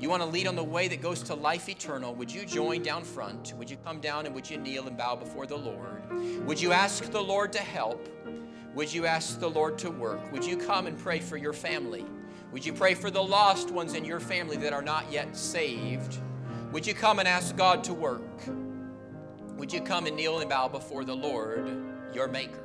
you 0.00 0.10
want 0.10 0.20
to 0.20 0.28
lead 0.28 0.48
on 0.48 0.56
the 0.56 0.64
way 0.64 0.88
that 0.88 1.00
goes 1.00 1.22
to 1.22 1.34
life 1.36 1.68
eternal, 1.68 2.12
would 2.16 2.32
you 2.32 2.44
join 2.44 2.82
down 2.82 3.04
front? 3.04 3.54
Would 3.56 3.70
you 3.70 3.76
come 3.84 4.00
down 4.00 4.26
and 4.26 4.34
would 4.34 4.50
you 4.50 4.58
kneel 4.58 4.88
and 4.88 4.98
bow 4.98 5.14
before 5.14 5.46
the 5.46 5.58
Lord? 5.58 6.02
Would 6.44 6.60
you 6.60 6.72
ask 6.72 7.08
the 7.08 7.22
Lord 7.22 7.52
to 7.52 7.60
help? 7.60 8.08
Would 8.74 8.92
you 8.92 9.06
ask 9.06 9.38
the 9.38 9.48
Lord 9.48 9.78
to 9.78 9.92
work? 9.92 10.32
Would 10.32 10.44
you 10.44 10.56
come 10.56 10.88
and 10.88 10.98
pray 10.98 11.20
for 11.20 11.36
your 11.36 11.52
family? 11.52 12.04
Would 12.54 12.64
you 12.64 12.72
pray 12.72 12.94
for 12.94 13.10
the 13.10 13.20
lost 13.20 13.72
ones 13.72 13.94
in 13.94 14.04
your 14.04 14.20
family 14.20 14.56
that 14.58 14.72
are 14.72 14.80
not 14.80 15.10
yet 15.10 15.36
saved? 15.36 16.18
Would 16.70 16.86
you 16.86 16.94
come 16.94 17.18
and 17.18 17.26
ask 17.26 17.56
God 17.56 17.82
to 17.82 17.92
work? 17.92 18.22
Would 19.56 19.72
you 19.72 19.80
come 19.80 20.06
and 20.06 20.14
kneel 20.14 20.38
and 20.38 20.48
bow 20.48 20.68
before 20.68 21.04
the 21.04 21.16
Lord, 21.16 21.68
your 22.14 22.28
Maker? 22.28 22.60